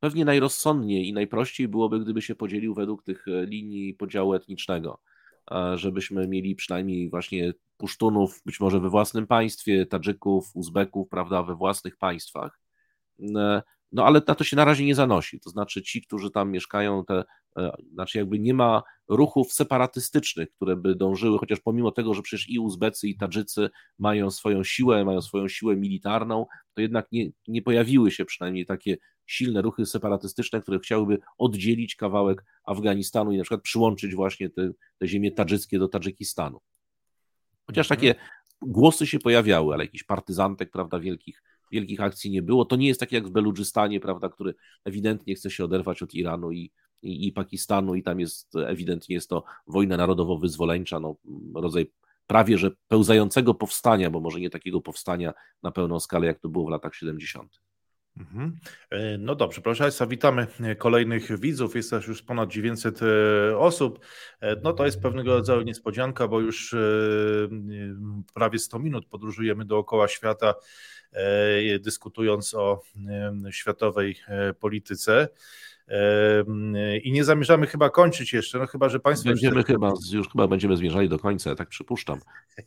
[0.00, 5.00] pewnie najrozsądniej i najprościej byłoby, gdyby się podzielił według tych linii podziału etnicznego.
[5.74, 11.96] Żebyśmy mieli przynajmniej właśnie Pusztunów, być może we własnym państwie, Tadżyków, Uzbeków, prawda, we własnych
[11.96, 12.60] państwach.
[13.92, 15.40] No ale na to się na razie nie zanosi.
[15.40, 17.24] To znaczy ci, którzy tam mieszkają, te,
[17.56, 22.48] e, znaczy jakby nie ma ruchów separatystycznych, które by dążyły, chociaż pomimo tego, że przecież
[22.48, 27.62] i Uzbecy, i Tadżycy mają swoją siłę, mają swoją siłę militarną, to jednak nie, nie
[27.62, 28.96] pojawiły się przynajmniej takie
[29.26, 35.08] silne ruchy separatystyczne, które chciałyby oddzielić kawałek Afganistanu i na przykład przyłączyć właśnie te, te
[35.08, 36.60] ziemie tadżyckie do Tadżykistanu.
[37.66, 38.00] Chociaż mhm.
[38.00, 38.20] takie
[38.62, 42.64] głosy się pojawiały, ale jakiś partyzantek, prawda, wielkich wielkich akcji nie było.
[42.64, 46.52] To nie jest tak jak w Beludżystanie, prawda, który ewidentnie chce się oderwać od Iranu
[46.52, 46.72] i,
[47.02, 51.16] i, i Pakistanu i tam jest ewidentnie jest to wojna narodowo-wyzwoleńcza, no,
[51.54, 51.86] rodzaj
[52.26, 55.32] prawie że pełzającego powstania, bo może nie takiego powstania
[55.62, 57.60] na pełną skalę, jak to było w latach 70.
[58.16, 58.58] Mhm.
[58.90, 60.46] E, no dobrze, proszę Państwa, witamy
[60.78, 61.76] kolejnych widzów.
[61.76, 64.06] Jest też już ponad 900 e, osób.
[64.40, 66.74] E, no to jest pewnego rodzaju niespodzianka, bo już
[68.34, 70.54] prawie 100 minut podróżujemy dookoła świata
[71.80, 72.82] dyskutując o
[73.50, 75.28] światowej e, polityce.
[77.02, 79.28] I nie zamierzamy chyba kończyć jeszcze, no chyba, że Państwo.
[79.28, 79.72] Będziemy jeszcze...
[79.72, 82.20] chyba, już chyba będziemy zmierzali do końca, tak przypuszczam.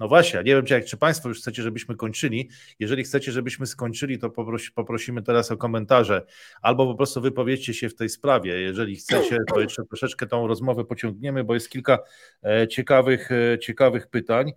[0.00, 2.48] No właśnie, nie wiem, czy, jak, czy Państwo już chcecie, żebyśmy kończyli.
[2.78, 6.26] Jeżeli chcecie, żebyśmy skończyli, to poprosi, poprosimy teraz o komentarze,
[6.62, 8.60] albo po prostu wypowiedzcie się w tej sprawie.
[8.60, 11.98] Jeżeli chcecie, to jeszcze troszeczkę tą rozmowę pociągniemy, bo jest kilka
[12.44, 13.28] e, ciekawych,
[13.60, 14.52] ciekawych pytań.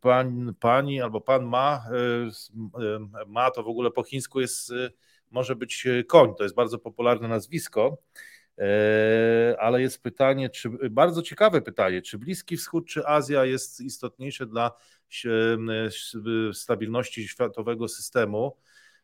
[0.00, 1.84] Pan, pani albo pan ma,
[3.26, 4.72] ma to w ogóle po chińsku jest,
[5.32, 7.98] może być koń, to jest bardzo popularne nazwisko,
[9.58, 14.72] ale jest pytanie, czy, bardzo ciekawe pytanie, czy Bliski Wschód, czy Azja jest istotniejsze dla
[16.52, 18.56] stabilności światowego systemu,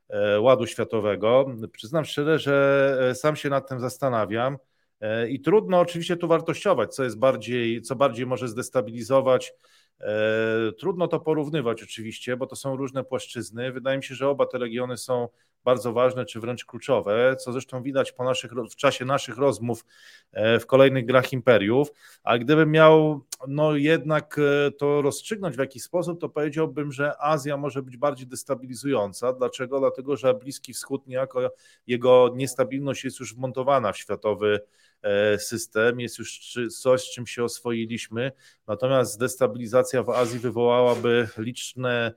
[0.08, 1.46] e, ładu światowego.
[1.72, 4.58] Przyznam szczerze, że e, sam się nad tym zastanawiam.
[5.00, 9.52] E, I trudno oczywiście tu wartościować, co jest bardziej, co bardziej może zdestabilizować.
[10.00, 13.72] E, trudno to porównywać oczywiście, bo to są różne płaszczyzny.
[13.72, 15.28] Wydaje mi się, że oba te regiony są
[15.64, 19.84] bardzo ważne, czy wręcz kluczowe, co zresztą widać po naszych, w czasie naszych rozmów
[20.32, 21.92] e, w kolejnych grach imperiów.
[22.22, 24.40] A gdybym miał no jednak
[24.78, 29.32] to rozstrzygnąć w jakiś sposób, to powiedziałbym, że Azja może być bardziej destabilizująca.
[29.32, 29.80] Dlaczego?
[29.80, 31.50] Dlatego, że Bliski Wschód niejako
[31.86, 34.60] jego niestabilność jest już wmontowana w światowy
[35.02, 38.32] E, system, jest już coś, z czym się oswoiliśmy,
[38.66, 42.12] natomiast destabilizacja w Azji wywołałaby liczne e,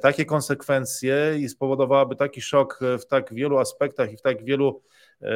[0.00, 4.82] takie konsekwencje i spowodowałaby taki szok w tak wielu aspektach i w tak wielu
[5.22, 5.26] e,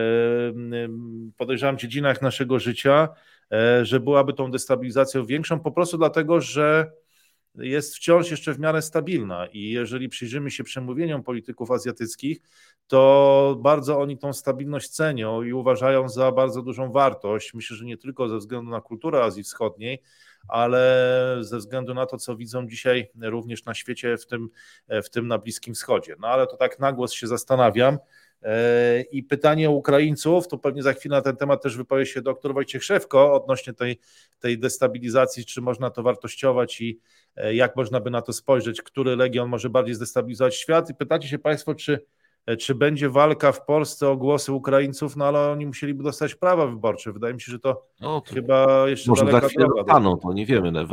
[1.37, 3.09] podejrzewam dziedzinach naszego życia,
[3.83, 6.91] że byłaby tą destabilizacją większą po prostu dlatego, że
[7.59, 12.39] jest wciąż jeszcze w miarę stabilna i jeżeli przyjrzymy się przemówieniom polityków azjatyckich,
[12.87, 17.55] to bardzo oni tą stabilność cenią i uważają za bardzo dużą wartość.
[17.55, 20.03] Myślę, że nie tylko ze względu na kulturę Azji Wschodniej,
[20.49, 24.49] ale ze względu na to, co widzą dzisiaj również na świecie, w tym,
[24.89, 26.17] w tym na Bliskim Wschodzie.
[26.21, 27.99] No ale to tak na głos się zastanawiam.
[28.43, 32.23] E, I pytanie o Ukraińców, to pewnie za chwilę na ten temat też wypowie się
[32.23, 34.01] doktor Wojciech Szewko odnośnie tej,
[34.39, 37.01] tej destabilizacji, czy można to wartościować i
[37.37, 40.91] e, jak można by na to spojrzeć, który legion może bardziej zdestabilizować świat.
[40.91, 42.07] I pytacie się Państwo, czy
[42.59, 47.13] czy będzie walka w Polsce o głosy Ukraińców, no ale oni musieliby dostać prawa wyborcze.
[47.13, 50.47] Wydaje mi się, że to, no, to chyba jeszcze może za chwilę dostaną, to nie
[50.47, 50.87] wiemy.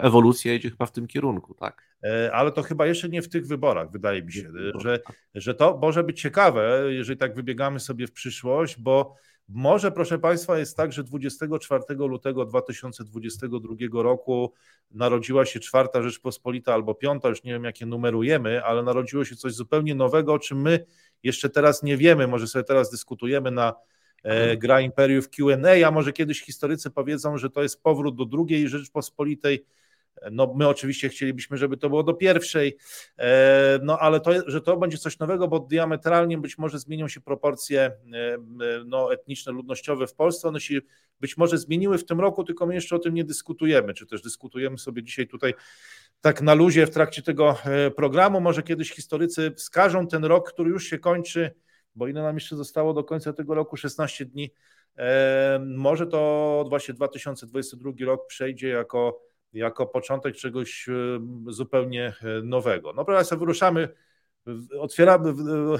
[0.00, 1.82] Ewolucja idzie chyba w tym kierunku, tak.
[2.04, 5.00] E, ale to chyba jeszcze nie w tych wyborach, wydaje mi się, że,
[5.34, 9.14] że to może być ciekawe, jeżeli tak wybiegamy sobie w przyszłość, bo
[9.48, 14.52] może, proszę Państwa, jest tak, że 24 lutego 2022 roku
[14.90, 19.52] narodziła się czwarta Rzeczpospolita albo piąta, już nie wiem jakie numerujemy, ale narodziło się coś
[19.52, 20.84] zupełnie nowego, o czym my
[21.22, 22.26] jeszcze teraz nie wiemy.
[22.26, 23.74] Może sobie teraz dyskutujemy na
[24.22, 28.68] e, Gra Imperiów QA, a może kiedyś historycy powiedzą, że to jest powrót do drugiej
[28.68, 29.64] Rzeczpospolitej
[30.30, 32.76] no, my oczywiście chcielibyśmy, żeby to było do pierwszej,
[33.18, 37.20] e, no ale to, że to będzie coś nowego, bo diametralnie być może zmienią się
[37.20, 38.38] proporcje e,
[38.86, 40.48] no, etniczne, ludnościowe w Polsce.
[40.48, 40.78] One się
[41.20, 44.22] być może zmieniły w tym roku, tylko my jeszcze o tym nie dyskutujemy, czy też
[44.22, 45.54] dyskutujemy sobie dzisiaj tutaj
[46.20, 48.40] tak na luzie w trakcie tego e, programu.
[48.40, 51.54] Może kiedyś historycy wskażą ten rok, który już się kończy,
[51.94, 53.76] bo ile nam jeszcze zostało do końca tego roku?
[53.76, 54.50] 16 dni.
[55.66, 60.92] Może to właśnie 2022 rok przejdzie jako jako początek czegoś e,
[61.46, 62.92] zupełnie e, nowego.
[62.92, 63.88] No proszę, wyruszamy,
[64.80, 65.78] otwieramy w,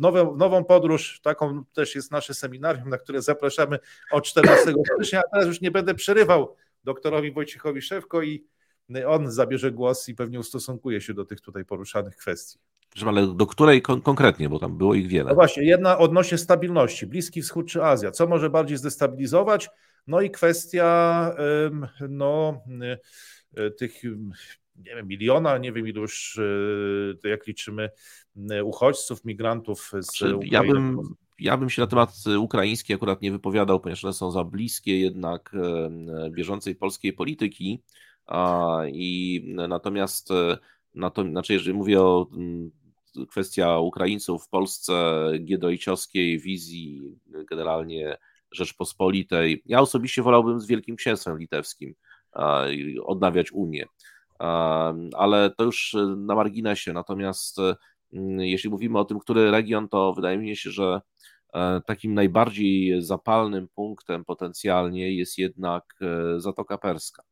[0.00, 3.78] nowe, nową podróż, taką też jest nasze seminarium, na które zapraszamy
[4.10, 8.44] od 14 stycznia, a teraz już nie będę przerywał doktorowi Wojciechowi Szewko i
[9.06, 12.58] on zabierze głos i pewnie ustosunkuje się do tych tutaj poruszanych kwestii.
[13.06, 15.28] Ale do której kon konkretnie, bo tam było ich wiele.
[15.28, 19.70] No właśnie, jedna odnośnie stabilności, Bliski Wschód czy Azja, co może bardziej zdestabilizować?
[20.06, 21.30] No i kwestia
[22.08, 22.62] no,
[23.58, 24.02] y, tych
[24.76, 27.90] nie wiem, miliona, nie wiem iluż, y, to jak liczymy,
[28.64, 30.52] uchodźców, migrantów z znaczy, Ukrainy.
[30.52, 30.98] Ja bym,
[31.38, 35.52] ja bym się na temat ukraiński akurat nie wypowiadał, ponieważ one są za bliskie jednak
[36.30, 37.82] bieżącej polskiej polityki.
[38.92, 40.28] I natomiast,
[40.94, 42.26] natomiast znaczy, jeżeli mówię o
[43.28, 47.02] kwestia Ukraińców w Polsce, giedojciowskiej wizji
[47.50, 48.16] generalnie
[48.54, 49.62] Rzeczpospolitej.
[49.66, 51.94] Ja osobiście wolałbym z Wielkim Księstwem Litewskim
[53.04, 53.86] odnawiać Unię,
[55.16, 56.92] ale to już na marginesie.
[56.92, 57.58] Natomiast
[58.12, 61.00] mm, jeśli mówimy o tym, który region, to wydaje mi się, że
[61.54, 67.22] e, takim najbardziej zapalnym punktem potencjalnie jest jednak e, Zatoka Perska.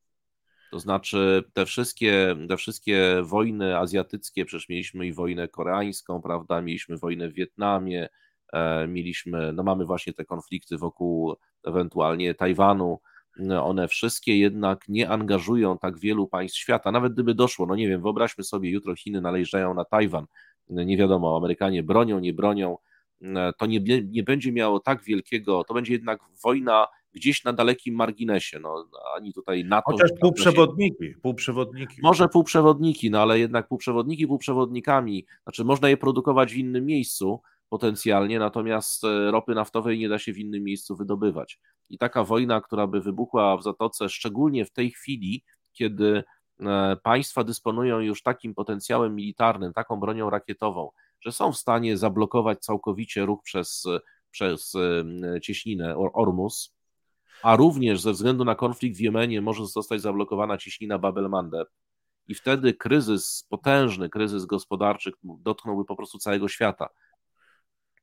[0.71, 6.97] To znaczy te wszystkie, te wszystkie wojny azjatyckie, przecież mieliśmy i wojnę koreańską, prawda, mieliśmy
[6.97, 8.11] wojnę w Wietnamie, E,
[8.89, 13.01] mieliśmy, no mamy właśnie te konflikty wokół ewentualnie Tajwanu,
[13.39, 17.89] no one wszystkie jednak nie angażują tak wielu państw świata, nawet gdyby doszło, no nie
[17.89, 20.27] wiem, wyobraźmy sobie, jutro Chiny należają na Tajwan,
[20.69, 22.79] nie wiadomo, Amerykanie bronią, nie bronią,
[23.23, 27.95] e, to nie, nie będzie miało tak wielkiego, to będzie jednak wojna gdzieś na dalekim
[27.95, 29.93] marginesie, no ani tutaj NATO...
[29.93, 31.97] Chociaż półprzewodniki, półprzewodniki.
[32.03, 37.41] Może półprzewodniki, no ale jednak półprzewodniki półprzewodnikami, znaczy można je produkować w innym miejscu,
[37.73, 41.61] potencjalnie, natomiast e, ropy naftowej nie da się w innym miejscu wydobywać.
[41.91, 46.25] I taka wojna, która by wybuchła w Zatoce, szczególnie w tej chwili, kiedy
[46.61, 50.91] e, państwa dysponują już takim potencjałem militarnym, taką bronią rakietową,
[51.21, 53.85] że są w stanie zablokować całkowicie ruch przez,
[54.31, 56.75] przez e, cieśninę Ormus,
[57.43, 61.65] a również ze względu na konflikt w Jemenie może zostać zablokowana cieśnina Babel-Mandeb.
[62.29, 66.89] I wtedy kryzys, potężny kryzys gospodarczy dotknąłby po prostu całego świata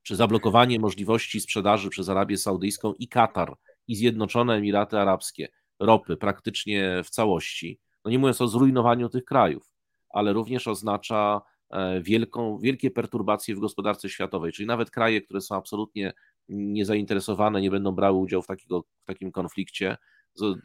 [0.02, 3.54] czy zablokowanie możliwości sprzedaży przez Arabię Saudyjską i Katar
[3.88, 5.48] i Zjednoczone Emiraty Arabskie.
[5.78, 9.72] Ropy praktycznie w całości, no nie mówiąc o zrujnowaniu tych krajów,
[10.10, 15.56] ale również oznacza e, wielką, wielkie perturbacje w gospodarce światowej, czyli nawet kraje, które są
[15.56, 16.12] absolutnie
[16.48, 19.96] niezainteresowane, nie będą brały udziału w, takiego, w takim konflikcie,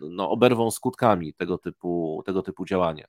[0.02, 3.08] no, oberwą skutkami tego typu, tego typu działania.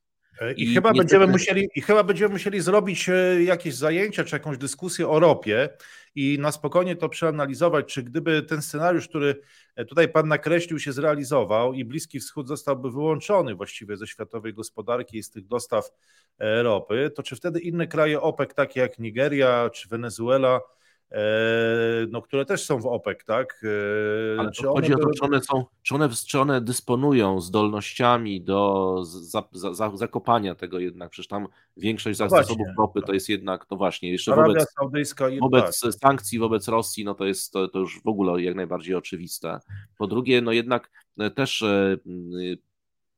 [0.56, 4.58] I, I, chyba będziemy musieli, I chyba będziemy musieli zrobić e, jakieś zajęcia czy jakąś
[4.58, 5.68] dyskusję o ropie
[6.14, 9.40] i na spokojnie to przeanalizować, czy gdyby ten scenariusz, który
[9.76, 15.18] e, tutaj Pan nakreślił, się zrealizował i Bliski Wschód zostałby wyłączony właściwie ze światowej gospodarki
[15.18, 15.90] i z tych dostaw
[16.38, 20.60] e, ropy, to czy wtedy inne kraje OPEC, takie jak Nigeria czy Wenezuela,
[22.08, 23.64] no, które też są w OPEC, tak?
[24.38, 25.04] Ale czy chodzi one...
[25.04, 29.96] o to, czy one, są, czy, one, czy one dysponują zdolnościami do za, za, za,
[29.96, 34.32] zakopania tego jednak, przecież tam większość no zasobów ropy to jest jednak, no właśnie, jeszcze
[34.32, 35.92] Arabia wobec, Saudyjska wobec tak.
[35.94, 39.60] sankcji wobec Rosji, no to jest to, to już w ogóle jak najbardziej oczywiste.
[39.98, 40.90] Po drugie, no jednak
[41.34, 41.64] też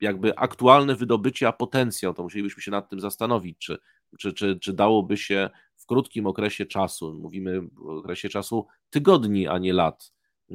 [0.01, 3.78] jakby aktualne wydobycie, a potencjał, to musielibyśmy się nad tym zastanowić, czy,
[4.19, 5.51] czy, czy, czy dałoby się
[5.89, 7.60] krótkim okresie czasu, mówimy
[7.98, 10.12] okresie czasu tygodni, a nie lat,
[10.51, 10.55] e,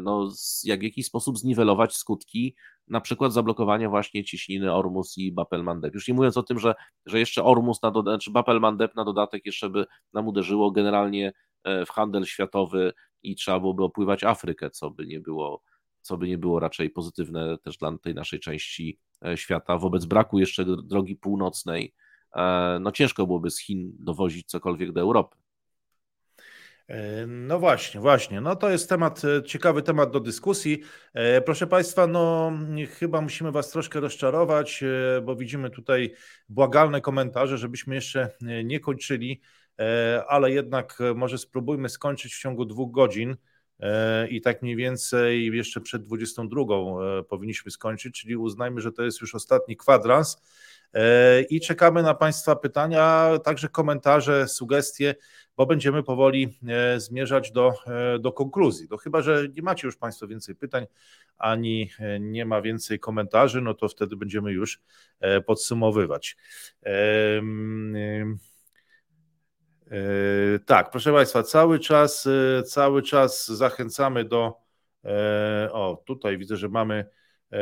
[0.00, 0.32] no,
[0.64, 2.54] jak w jakiś sposób zniwelować skutki
[2.88, 5.94] na przykład zablokowania właśnie ciśniny Ormus i Bapel-Mandeb.
[5.94, 6.74] Już nie mówiąc o tym, że,
[7.06, 11.32] że jeszcze Ormus, na dodatek, czy Bapel-Mandeb na dodatek jeszcze by nam uderzyło generalnie
[11.64, 12.92] e, w handel światowy
[13.22, 15.62] i trzeba byłoby opływać Afrykę, co by nie było
[16.04, 19.78] co by nie było raczej pozytywne też dla tej naszej części e, świata.
[19.78, 21.94] Wobec braku jeszcze drogi północnej,
[22.80, 25.36] no ciężko byłoby z Chin dowozić cokolwiek do Europy.
[26.88, 28.40] E, no właśnie, właśnie.
[28.40, 30.82] No to jest temat, ciekawy temat do dyskusji.
[31.44, 32.52] Proszę Państwa, no
[32.98, 34.84] chyba musimy Was troszkę rozczarować,
[35.22, 36.14] bo widzimy tutaj
[36.48, 38.30] błagalne komentarze, żebyśmy jeszcze
[38.64, 39.40] nie kończyli,
[40.28, 43.36] ale jednak może spróbujmy skończyć w ciągu dwóch godzin.
[43.80, 49.02] E, i tak mniej więcej jeszcze przed 22 e, powinniśmy skończyć, czyli uznajmy, że to
[49.02, 50.42] jest już ostatni kwadrans
[50.92, 55.14] e, i czekamy na Państwa pytania, także komentarze, sugestie,
[55.56, 56.58] bo będziemy powoli
[56.96, 57.72] zmierzać do,
[58.20, 58.88] do konkluzji.
[58.88, 60.86] To chyba, że nie macie już Państwo więcej pytań,
[61.38, 61.90] ani
[62.20, 64.80] nie ma więcej komentarzy, no to wtedy będziemy już
[65.46, 66.36] podsumowywać.
[66.82, 66.92] E,
[70.66, 72.28] tak, proszę Państwa, cały czas,
[72.58, 74.54] e, cały czas zachęcamy do.
[75.04, 77.06] E, o, tutaj widzę, że mamy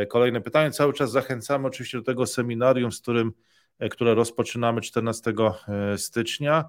[0.09, 0.71] kolejne pytanie.
[0.71, 3.33] Cały czas zachęcamy oczywiście do tego seminarium, z którym,
[3.91, 5.33] które rozpoczynamy 14
[5.97, 6.65] stycznia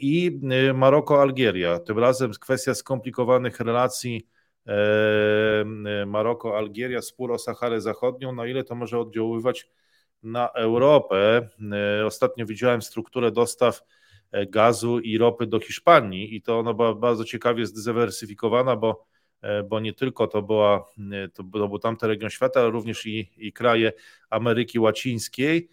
[0.00, 0.40] i
[0.74, 1.78] Maroko-Algieria.
[1.78, 4.26] Tym razem kwestia skomplikowanych relacji
[6.06, 9.68] Maroko-Algieria, spór o Saharę Zachodnią, na ile to może oddziaływać
[10.22, 11.48] na Europę.
[12.06, 13.97] Ostatnio widziałem strukturę dostaw E,
[14.32, 19.06] gazu i ropy do Hiszpanii i to ona była bardzo ciekawie zdywersyfikowana, bo,
[19.42, 23.30] e, bo nie tylko to, była, e, to, był tamten region świata, ale również i,
[23.36, 23.92] i kraje
[24.30, 25.68] Ameryki Łacińskiej.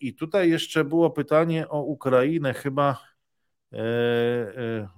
[0.00, 3.00] I tutaj jeszcze było pytanie o Ukrainę, chyba,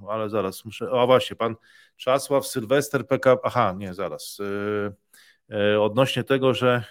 [0.09, 0.91] ale zaraz muszę.
[0.91, 1.57] O właśnie, pan
[1.97, 3.37] Czasław Sylwester PK.
[3.45, 4.39] Aha, nie, zaraz.
[5.81, 6.85] Odnośnie tego, że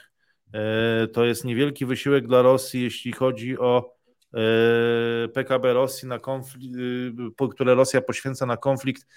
[1.13, 4.02] to jest niewielki wysiłek dla Rosji, jeśli chodzi o E,
[5.33, 9.07] PKB Rosji na konflikt, y, które Rosja poświęca na konflikt,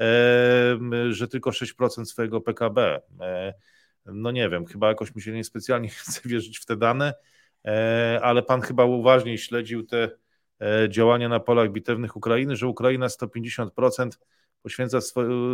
[0.00, 0.78] e,
[1.10, 3.00] że tylko 6% swojego PKB.
[3.20, 3.54] E,
[4.06, 7.14] no nie wiem, chyba jakoś mi się niespecjalnie chce wierzyć w te dane,
[8.22, 10.10] ale pan chyba uważniej śledził te
[10.88, 14.10] działania na polach bitewnych Ukrainy, że Ukraina 150%
[14.62, 14.98] poświęca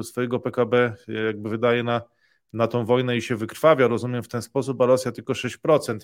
[0.02, 2.02] swojego PKB, jakby wydaje na,
[2.52, 5.98] na tą wojnę i się wykrwawia, rozumiem w ten sposób, a Rosja tylko 6%.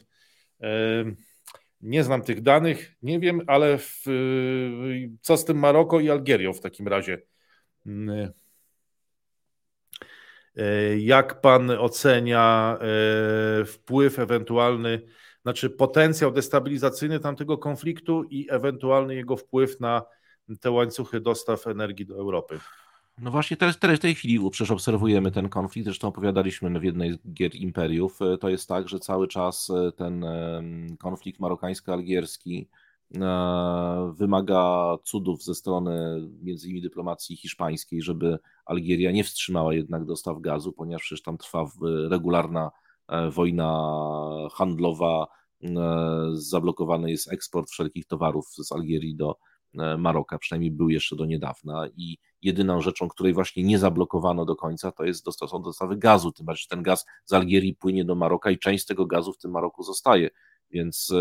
[1.85, 4.05] Nie znam tych danych, nie wiem, ale w,
[5.21, 7.23] co z tym Maroko i Algierią w takim razie?
[7.87, 8.33] Mm,
[10.57, 15.03] e, jak pan ocenia e, wpływ ewentualny,
[15.43, 20.03] znaczy potencjał destabilizacyjny tamtego konfliktu i ewentualny jego wpływ na
[20.61, 22.59] te łańcuchy dostaw energii do Europy?
[23.19, 27.13] No właśnie teraz, teraz w tej chwili przecież obserwujemy ten konflikt, zresztą opowiadaliśmy w jednej
[27.13, 28.23] z gier imperiów.
[28.23, 30.25] E, to jest tak, że cały czas e, ten
[30.99, 32.69] konflikt marokańsko-algierski
[33.15, 40.41] e, wymaga cudów ze strony między innymi dyplomacji hiszpańskiej, żeby Algieria nie wstrzymała jednak dostaw
[40.41, 41.67] gazu, ponieważ przecież tam trwa
[42.11, 42.71] regularna
[43.31, 43.93] wojna
[44.53, 45.27] handlowa,
[46.33, 49.37] zablokowany jest eksport wszelkich towarów z Algierii do
[49.99, 54.93] Maroka, przynajmniej był jeszcze do niedawna i jedyną rzeczą, której właśnie nie zablokowano do końca,
[54.93, 58.51] to jest są dostawy gazu, tym bardziej, że ten gaz z Algierii płynie do Maroka
[58.51, 60.31] i część tego gazu w tym Maroku zostaje,
[60.71, 61.13] więc,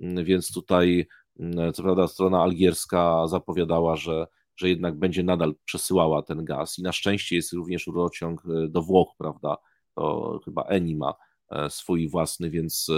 [0.00, 1.06] mm, więc tutaj
[1.38, 4.26] mm, co prawda strona algierska zapowiadała, że,
[4.56, 6.78] że jednak będzie nadal przesyłała ten gaz.
[6.78, 9.56] I na szczęście jest również rurociąg e, do Włoch, prawda,
[9.94, 11.14] to chyba Eni ma
[11.50, 12.90] e, swój własny, więc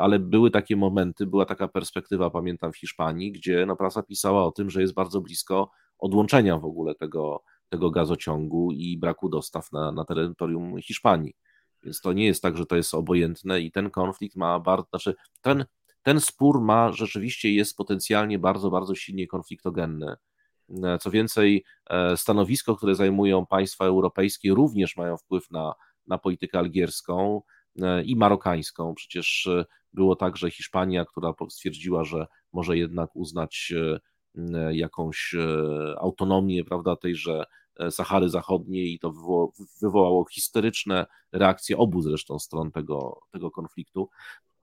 [0.00, 4.52] ale były takie momenty, była taka perspektywa, pamiętam w Hiszpanii, gdzie no, prasa pisała o
[4.52, 9.92] tym, że jest bardzo blisko odłączenia w ogóle tego, tego gazociągu i braku dostaw na,
[9.92, 11.34] na terytorium Hiszpanii.
[11.82, 15.14] Więc to nie jest tak, że to jest obojętne i ten konflikt ma bardzo, znaczy
[15.42, 15.64] ten,
[16.02, 20.16] ten spór ma rzeczywiście jest potencjalnie bardzo, bardzo silnie konfliktogenny.
[21.00, 25.74] Co więcej, e, stanowisko, które zajmują państwa europejskie, również mają wpływ na,
[26.06, 27.55] na politykę algierską e,
[28.04, 28.94] i marokańską.
[28.94, 33.72] Przecież e, było tak, że Hiszpania, która stwierdziła, że może jednak uznać
[34.70, 35.34] jakąś
[35.98, 37.44] autonomię, prawda, tejże
[37.90, 39.12] Sahary Zachodniej i to
[39.82, 44.08] wywołało historyczne reakcje obu zresztą stron tego, tego konfliktu.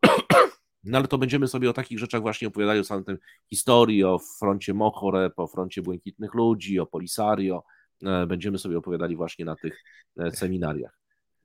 [0.84, 3.18] No ale to będziemy sobie o takich rzeczach właśnie opowiadali, o samym tym
[3.50, 7.64] historii, o froncie Mohore, o froncie Błękitnych Ludzi, o Polisario.
[8.04, 9.84] E, będziemy sobie opowiadali właśnie na tych
[10.18, 11.00] e, seminariach.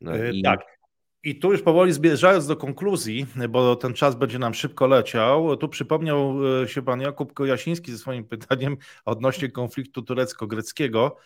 [0.06, 0.42] E, I...
[0.42, 0.77] Tak.
[1.24, 5.68] I tu już powoli zbliżając do konkluzji, bo ten czas będzie nam szybko leciał, tu
[5.68, 6.34] przypomniał
[6.66, 11.16] się pan Jakub Kojasiński ze swoim pytaniem odnośnie konfliktu turecko-greckiego,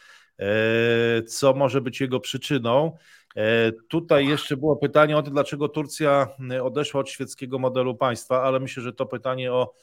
[1.26, 2.96] co może być jego przyczyną.
[3.36, 8.42] E, tutaj jeszcze było pytanie o to, dlaczego Turcja e, odeszła od świeckiego modelu państwa,
[8.42, 9.74] ale myślę, że to pytanie o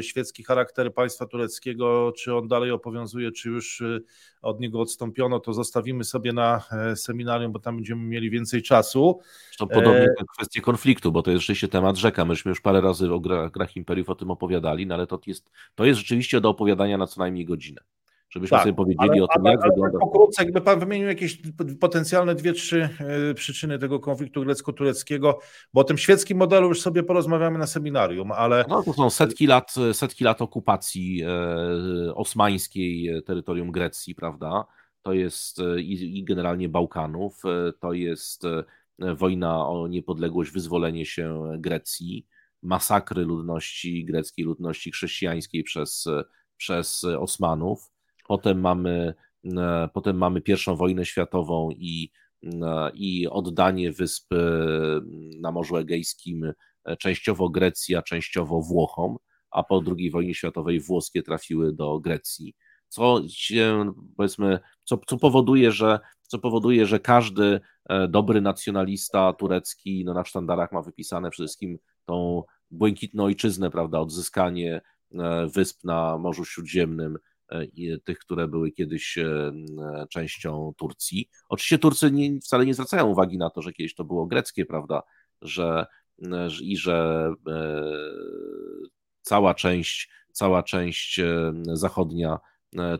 [0.00, 4.00] świecki charakter państwa tureckiego, czy on dalej obowiązuje, czy już e,
[4.42, 6.62] od niego odstąpiono, to zostawimy sobie na
[6.94, 9.20] seminarium, bo tam będziemy mieli więcej czasu.
[9.58, 10.24] To podobnie e...
[10.34, 12.24] kwestie konfliktu, bo to jest rzeczywiście temat rzeka.
[12.24, 13.20] Myśmy już parę razy o
[13.50, 17.06] grach imperiów o tym opowiadali, no ale to jest, to jest rzeczywiście do opowiadania na
[17.06, 17.80] co najmniej godzinę
[18.30, 19.98] żebyśmy tak, sobie powiedzieli ale, o tym, ale, jak ale wygląda.
[19.98, 21.42] Pokrótce, jakby Pan wymienił jakieś
[21.80, 22.88] potencjalne dwie, trzy
[23.30, 25.38] e, przyczyny tego konfliktu grecko-tureckiego,
[25.74, 28.64] bo o tym świeckim modelu już sobie porozmawiamy na seminarium, ale...
[28.68, 34.64] No to są setki lat, setki lat okupacji e, osmańskiej e, terytorium Grecji, prawda?
[35.02, 37.42] To jest i, i generalnie Bałkanów,
[37.80, 38.42] to jest
[38.98, 42.26] wojna o niepodległość, wyzwolenie się Grecji,
[42.62, 46.08] masakry ludności greckiej, ludności chrześcijańskiej przez,
[46.56, 47.90] przez Osmanów,
[48.28, 49.14] Potem mamy,
[49.56, 52.10] e, potem mamy pierwszą wojnę światową i,
[52.44, 54.36] e, i oddanie wysp e,
[55.40, 56.52] na Morzu Egejskim
[56.98, 59.16] częściowo Grecji, a częściowo Włochom,
[59.50, 62.54] a po II wojnie światowej włoskie trafiły do Grecji.
[62.88, 67.60] Co się, powiedzmy, co, co powoduje, że co powoduje, że każdy
[68.08, 74.80] dobry nacjonalista turecki no, na sztandarach ma wypisane przede wszystkim tą błękitną ojczyznę, prawda, odzyskanie
[75.54, 77.18] wysp na Morzu Śródziemnym,
[78.04, 79.52] tych, które były kiedyś e,
[80.10, 81.28] częścią Turcji.
[81.48, 85.02] Oczywiście Turcy nie, wcale nie zwracają uwagi na to, że kiedyś to było greckie, prawda,
[85.42, 85.86] że,
[86.62, 87.82] i że e,
[89.22, 92.38] cała część, cała część e, zachodnia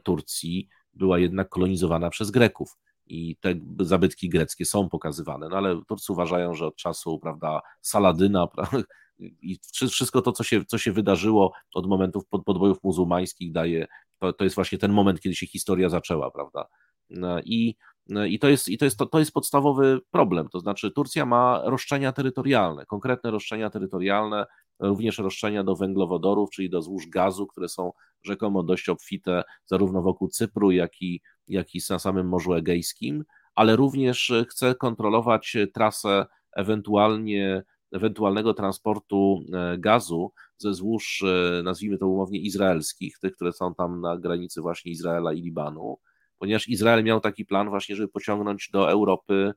[0.02, 2.76] Turcji była jednak kolonizowana przez Greków
[3.06, 8.46] i te zabytki greckie są pokazywane, no ale Turcy uważają, że od czasu, prawda, Saladyna,
[8.46, 8.78] prawda,
[9.18, 9.58] i
[9.90, 13.86] wszystko to, co się, co się wydarzyło od momentów podbojów muzułmańskich daje
[14.18, 16.66] to, to jest właśnie ten moment, kiedy się historia zaczęła, prawda?
[17.10, 17.76] No I,
[18.06, 20.48] no i, to, jest, i to, jest, to, to jest podstawowy problem.
[20.48, 24.46] To znaczy, Turcja ma roszczenia terytorialne, konkretne roszczenia terytorialne,
[24.80, 27.92] również roszczenia do węglowodorów, czyli do złóż gazu, które są
[28.22, 33.24] rzekomo dość obfite zarówno wokół Cypru, jak i, jak i na samym Morzu Egejskim,
[33.54, 36.26] ale również chce kontrolować trasę
[36.56, 37.62] ewentualnie
[37.92, 44.00] ewentualnego transportu e, gazu ze złóż, e, nazwijmy to umownie, izraelskich, tych, które są tam
[44.00, 45.98] na granicy właśnie Izraela i Libanu,
[46.38, 49.52] ponieważ Izrael miał taki plan właśnie, żeby pociągnąć do Europy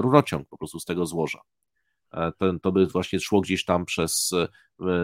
[0.00, 1.40] rurociąg po prostu z tego złoża.
[2.12, 4.30] E, to, to by właśnie szło gdzieś tam przez,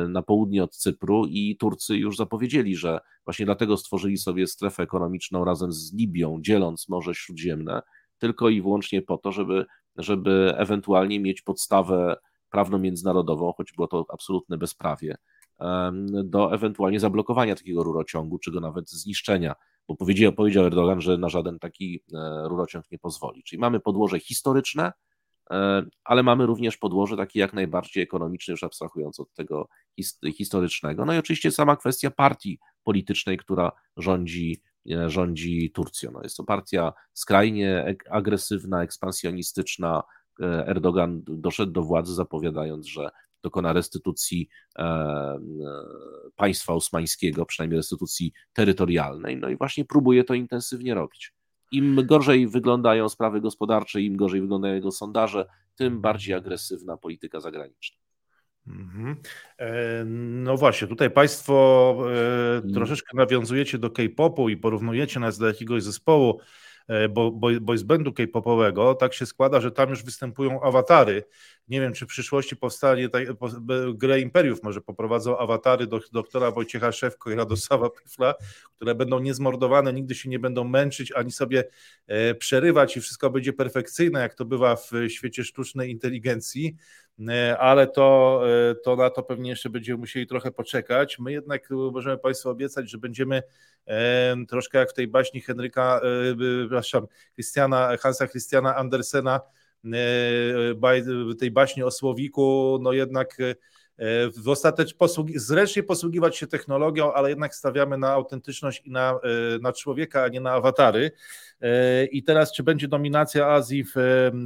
[0.08, 5.44] na południe od Cypru i Turcy już zapowiedzieli, że właśnie dlatego stworzyli sobie strefę ekonomiczną
[5.44, 7.82] razem z Libią, dzieląc Morze Śródziemne,
[8.18, 9.66] tylko i wyłącznie po to, żeby,
[9.96, 12.16] żeby ewentualnie mieć podstawę
[12.50, 15.16] prawno-międzynarodową, choć było to absolutne bezprawie,
[16.24, 19.54] do ewentualnie zablokowania takiego rurociągu, czy go nawet zniszczenia,
[19.88, 23.42] bo powiedział, powiedział Erdogan, że na żaden taki e, rurociąg nie pozwoli.
[23.42, 24.92] Czyli mamy podłoże historyczne,
[25.50, 29.68] e, ale mamy również podłoże takie jak najbardziej ekonomiczne, już abstrahując od tego
[30.34, 31.04] historycznego.
[31.04, 36.10] No i oczywiście sama kwestia partii politycznej, która rządzi, e, rządzi Turcją.
[36.12, 40.02] No jest to partia skrajnie agresywna, ekspansjonistyczna,
[40.46, 43.10] Erdogan doszedł do władzy zapowiadając, że
[43.42, 44.48] dokona restytucji
[44.78, 45.38] e, e,
[46.36, 51.32] państwa osmańskiego, przynajmniej restytucji terytorialnej, no i właśnie próbuje to intensywnie robić.
[51.72, 55.46] Im gorzej wyglądają sprawy gospodarcze, im gorzej wyglądają jego sondaże,
[55.76, 57.98] tym bardziej agresywna polityka zagraniczna.
[58.66, 59.16] Mhm.
[60.44, 61.96] No właśnie, tutaj Państwo
[62.74, 66.40] troszeczkę nawiązujecie do K-popu i porównujecie nas do jakiegoś zespołu
[66.88, 71.24] E, bo, bo, boys bandu K-popowego, tak się składa, że tam już występują awatary.
[71.68, 73.08] Nie wiem, czy w przyszłości powstanie
[73.94, 78.34] grę Imperiów, może poprowadzą awatary do doktora Wojciecha Szewko i Radosława Pyfla,
[78.76, 81.64] które będą niezmordowane, nigdy się nie będą męczyć, ani sobie
[82.06, 86.76] e, przerywać i wszystko będzie perfekcyjne, jak to bywa w świecie sztucznej inteligencji.
[87.26, 88.40] E, ale to,
[88.70, 91.18] e, to na to pewnie jeszcze będziemy musieli trochę poczekać.
[91.18, 93.42] My jednak możemy Państwu obiecać, że będziemy
[93.86, 96.00] e, troszkę jak w tej baśni Henryka,
[96.62, 99.40] przepraszam, Christiana, Hansa Christiana Andersena,
[101.38, 103.36] tej baśni o Słowiku, no jednak
[104.36, 105.34] w ostatecz posługi,
[105.86, 109.18] posługiwać się technologią, ale jednak stawiamy na autentyczność i na,
[109.60, 111.10] na człowieka, a nie na awatary.
[112.12, 113.96] I teraz, czy będzie dominacja Azji w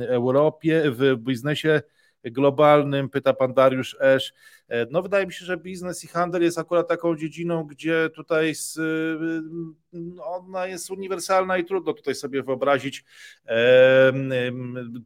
[0.09, 1.82] Europie, w biznesie?
[2.24, 4.32] Globalnym, pyta pan Dariusz Esz.
[4.69, 8.55] E, no wydaje mi się, że biznes i handel jest akurat taką dziedziną, gdzie tutaj
[8.55, 8.78] z,
[9.93, 13.05] no, ona jest uniwersalna i trudno tutaj sobie wyobrazić,
[13.47, 14.12] e,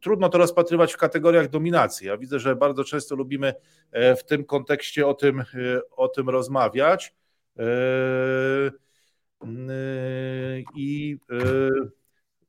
[0.01, 2.07] trudno to rozpatrywać w kategoriach dominacji.
[2.07, 3.53] Ja widzę, że bardzo często lubimy
[3.91, 5.43] e, w tym kontekście o tym,
[5.91, 7.15] o tym rozmawiać.
[10.75, 11.17] I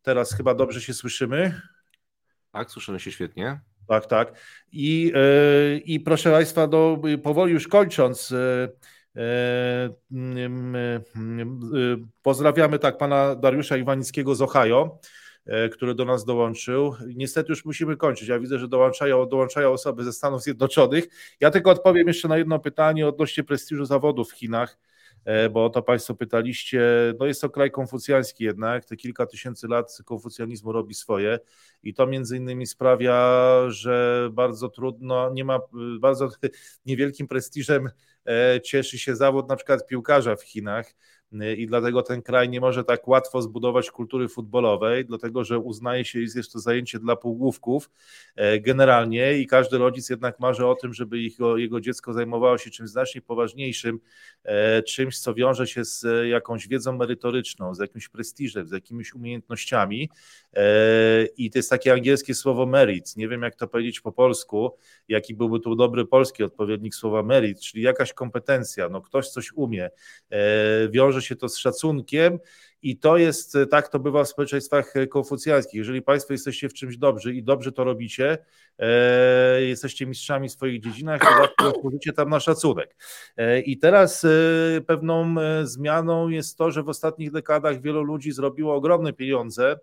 [0.03, 1.61] teraz chyba dobrze się słyszymy.
[2.53, 3.61] Tak, słyszymy się świetnie.
[3.89, 4.33] Tak, tak.
[4.73, 8.69] I, e, i proszę Państwa, do, powoli już kończąc, e,
[9.17, 9.91] e,
[12.23, 14.99] pozdrawiamy tak pana Dariusza Iwanickiego z Ohio,
[15.73, 16.95] który do nas dołączył.
[17.15, 18.29] Niestety już musimy kończyć.
[18.29, 21.05] Ja widzę, że dołączają, dołączają osoby ze Stanów Zjednoczonych.
[21.41, 24.79] Ja tylko odpowiem jeszcze na jedno pytanie odnośnie prestiżu zawodów w Chinach.
[25.25, 26.83] E, bo o to Państwo pytaliście.
[27.19, 31.39] No jest to kraj konfucjański jednak, te kilka tysięcy lat konfucjanizmu robi swoje.
[31.83, 35.61] I to między innymi sprawia, że bardzo trudno, nie ma
[36.01, 36.29] bardzo
[36.87, 37.91] niewielkim prestiżem
[38.27, 40.95] e, cieszy się zawód na przykład piłkarza w Chinach
[41.57, 46.19] i dlatego ten kraj nie może tak łatwo zbudować kultury futbolowej, dlatego że uznaje się,
[46.27, 47.91] że jest to zajęcie dla półgłówków
[48.37, 52.71] e, generalnie i każdy rodzic jednak marzy o tym, żeby jego, jego dziecko zajmowało się
[52.71, 54.01] czymś znacznie poważniejszym,
[54.45, 60.11] e, czymś, co wiąże się z jakąś wiedzą merytoryczną, z jakimś prestiżem, z jakimiś umiejętnościami
[60.55, 60.63] e,
[61.37, 64.77] i to jest takie angielskie słowo merit, nie wiem jak to powiedzieć po polsku,
[65.09, 69.91] jaki byłby tu dobry polski odpowiednik słowa merit, czyli jakaś kompetencja, no ktoś coś umie,
[70.91, 72.39] wiąże wiąże się to z szacunkiem
[72.83, 75.75] i to jest, tak to bywa w społeczeństwach konfucjańskich.
[75.75, 78.39] Jeżeli Państwo jesteście w czymś dobrzy i dobrze to robicie,
[78.79, 81.21] e, jesteście mistrzami w swoich dziedzinach,
[81.59, 82.97] to służycie tam na szacunek.
[83.37, 84.29] E, I teraz e,
[84.87, 89.79] pewną e, zmianą jest to, że w ostatnich dekadach wielu ludzi zrobiło ogromne pieniądze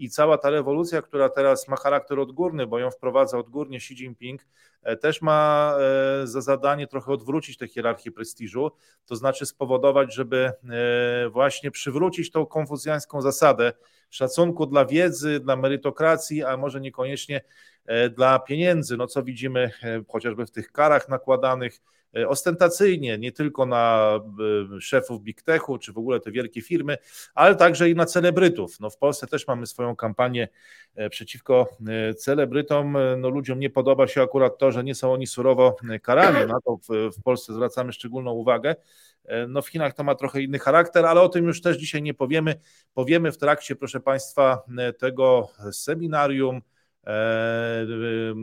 [0.00, 4.46] i cała ta rewolucja, która teraz ma charakter odgórny, bo ją wprowadza odgórnie Xi Jinping,
[4.82, 5.74] e, też ma
[6.22, 8.70] e, za zadanie trochę odwrócić tę hierarchię prestiżu,
[9.06, 10.52] to znaczy spowodować, żeby
[11.26, 13.72] e, właśnie przywrócić tą konfucjańską zasadę
[14.10, 17.40] szacunku dla wiedzy, dla merytokracji, a może niekoniecznie
[18.16, 19.70] dla pieniędzy, no co widzimy
[20.08, 21.80] chociażby w tych karach nakładanych,
[22.28, 24.12] ostentacyjnie, nie tylko na
[24.76, 26.98] e, szefów Big Techu, czy w ogóle te wielkie firmy,
[27.34, 28.80] ale także i na celebrytów.
[28.80, 30.48] No w Polsce też mamy swoją kampanię
[30.94, 31.68] e, przeciwko
[32.16, 32.96] celebrytom.
[33.18, 36.46] No ludziom nie podoba się akurat to, że nie są oni surowo karani.
[36.46, 36.78] Na to
[37.18, 38.76] w, Polsce zwracamy szczególną uwagę.
[39.48, 42.14] No w Chinach to ma trochę inny charakter, ale o tym już też dzisiaj nie
[42.14, 42.54] powiemy.
[42.94, 44.62] Powiemy w trakcie, proszę Państwa,
[44.98, 46.62] tego seminarium, E,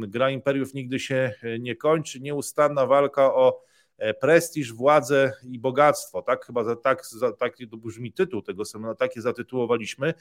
[0.08, 3.77] gra imperiów nigdy się nie kończy, nieustanna walka o e,
[4.20, 6.22] prestiż, władzę i bogactwo.
[6.22, 7.04] Tak chyba tak,
[7.40, 10.14] tak to brzmi tytuł tego seminarium, takie zatytułowaliśmy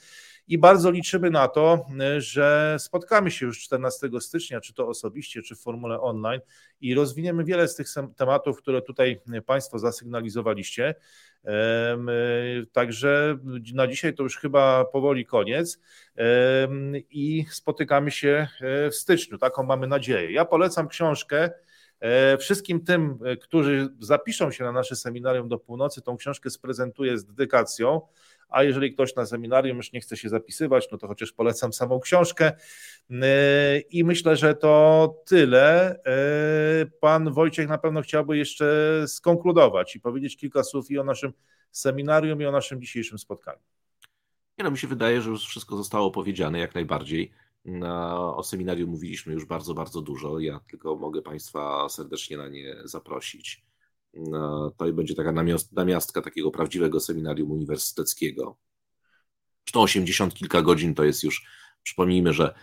[0.47, 1.85] i bardzo liczymy na to,
[2.17, 6.41] że spotkamy się już 14 stycznia, czy to osobiście, czy w formule online
[6.81, 10.95] i rozwiniemy wiele z tych tematów, które tutaj Państwo zasygnalizowaliście.
[12.71, 13.37] Także
[13.73, 15.79] na dzisiaj to już chyba powoli koniec
[17.09, 19.37] i spotykamy się e, w styczniu.
[19.37, 20.31] Taką mamy nadzieję.
[20.31, 21.51] Ja polecam książkę.
[21.99, 27.17] E, wszystkim tym, e, którzy zapiszą się na nasze seminarium do północy, tą książkę sprezentuję
[27.17, 28.01] z dedykacją
[28.49, 31.99] a jeżeli ktoś na seminarium już nie chce się zapisywać, no to chociaż polecam samą
[31.99, 32.51] książkę.
[33.11, 35.99] E, I myślę, że to tyle.
[36.99, 41.33] Pan Wojciech na pewno chciałby jeszcze skonkludować i powiedzieć kilka słów i o naszym
[41.71, 43.59] seminarium, i o naszym dzisiejszym spotkaniu.
[44.57, 47.31] Nie no, mi się wydaje, że już wszystko zostało powiedziane jak najbardziej.
[48.35, 50.39] O seminarium mówiliśmy już bardzo, bardzo dużo.
[50.39, 53.65] Ja tylko mogę Państwa serdecznie na nie zaprosić.
[54.77, 55.33] To będzie taka
[55.71, 58.57] namiastka takiego prawdziwego seminarium uniwersyteckiego.
[59.73, 61.45] To 80 kilka godzin to jest już,
[61.83, 62.53] przypomnijmy, że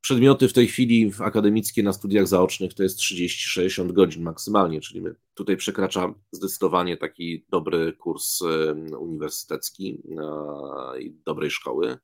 [0.00, 5.14] przedmioty w tej chwili akademickie na studiach zaocznych to jest 30-60 godzin maksymalnie, czyli my,
[5.34, 8.42] tutaj przekracza zdecydowanie taki dobry kurs
[8.98, 10.02] uniwersytecki
[11.00, 11.98] i dobrej szkoły.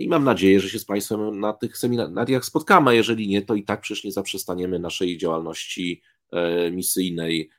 [0.00, 2.96] I mam nadzieję, że się z Państwem na tych seminariach spotkamy.
[2.96, 6.02] Jeżeli nie, to i tak przecież nie zaprzestaniemy naszej działalności
[6.32, 7.50] E, misyjnej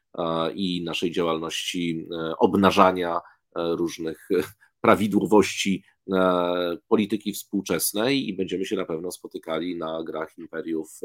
[0.56, 3.22] i naszej działalności e, obnażania e,
[3.56, 4.30] różnych
[4.82, 5.84] prawidłowości
[6.88, 11.00] polityki współczesnej i będziemy się na pewno spotykali na grach imperiów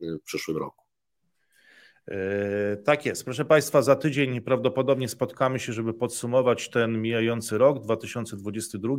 [0.00, 0.83] w przyszłym roku.
[2.84, 3.24] Tak jest.
[3.24, 8.94] Proszę Państwa, za tydzień prawdopodobnie spotkamy się, żeby podsumować ten mijający rok 2022.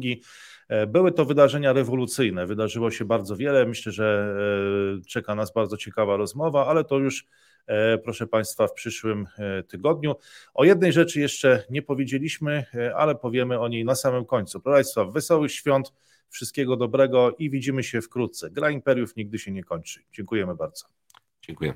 [0.87, 2.45] Były to wydarzenia rewolucyjne.
[2.45, 3.65] Wydarzyło się bardzo wiele.
[3.65, 4.35] Myślę, że
[5.07, 7.27] czeka nas bardzo ciekawa rozmowa, ale to już
[8.03, 9.27] proszę Państwa, w przyszłym
[9.67, 10.15] tygodniu.
[10.53, 12.65] O jednej rzeczy jeszcze nie powiedzieliśmy,
[12.95, 14.61] ale powiemy o niej na samym końcu.
[14.61, 15.93] Proszę Państwa, wesołych świąt,
[16.29, 18.51] wszystkiego dobrego i widzimy się wkrótce.
[18.51, 19.99] Gra Imperiów nigdy się nie kończy.
[20.13, 20.85] Dziękujemy bardzo.
[21.41, 21.73] Dziękuję.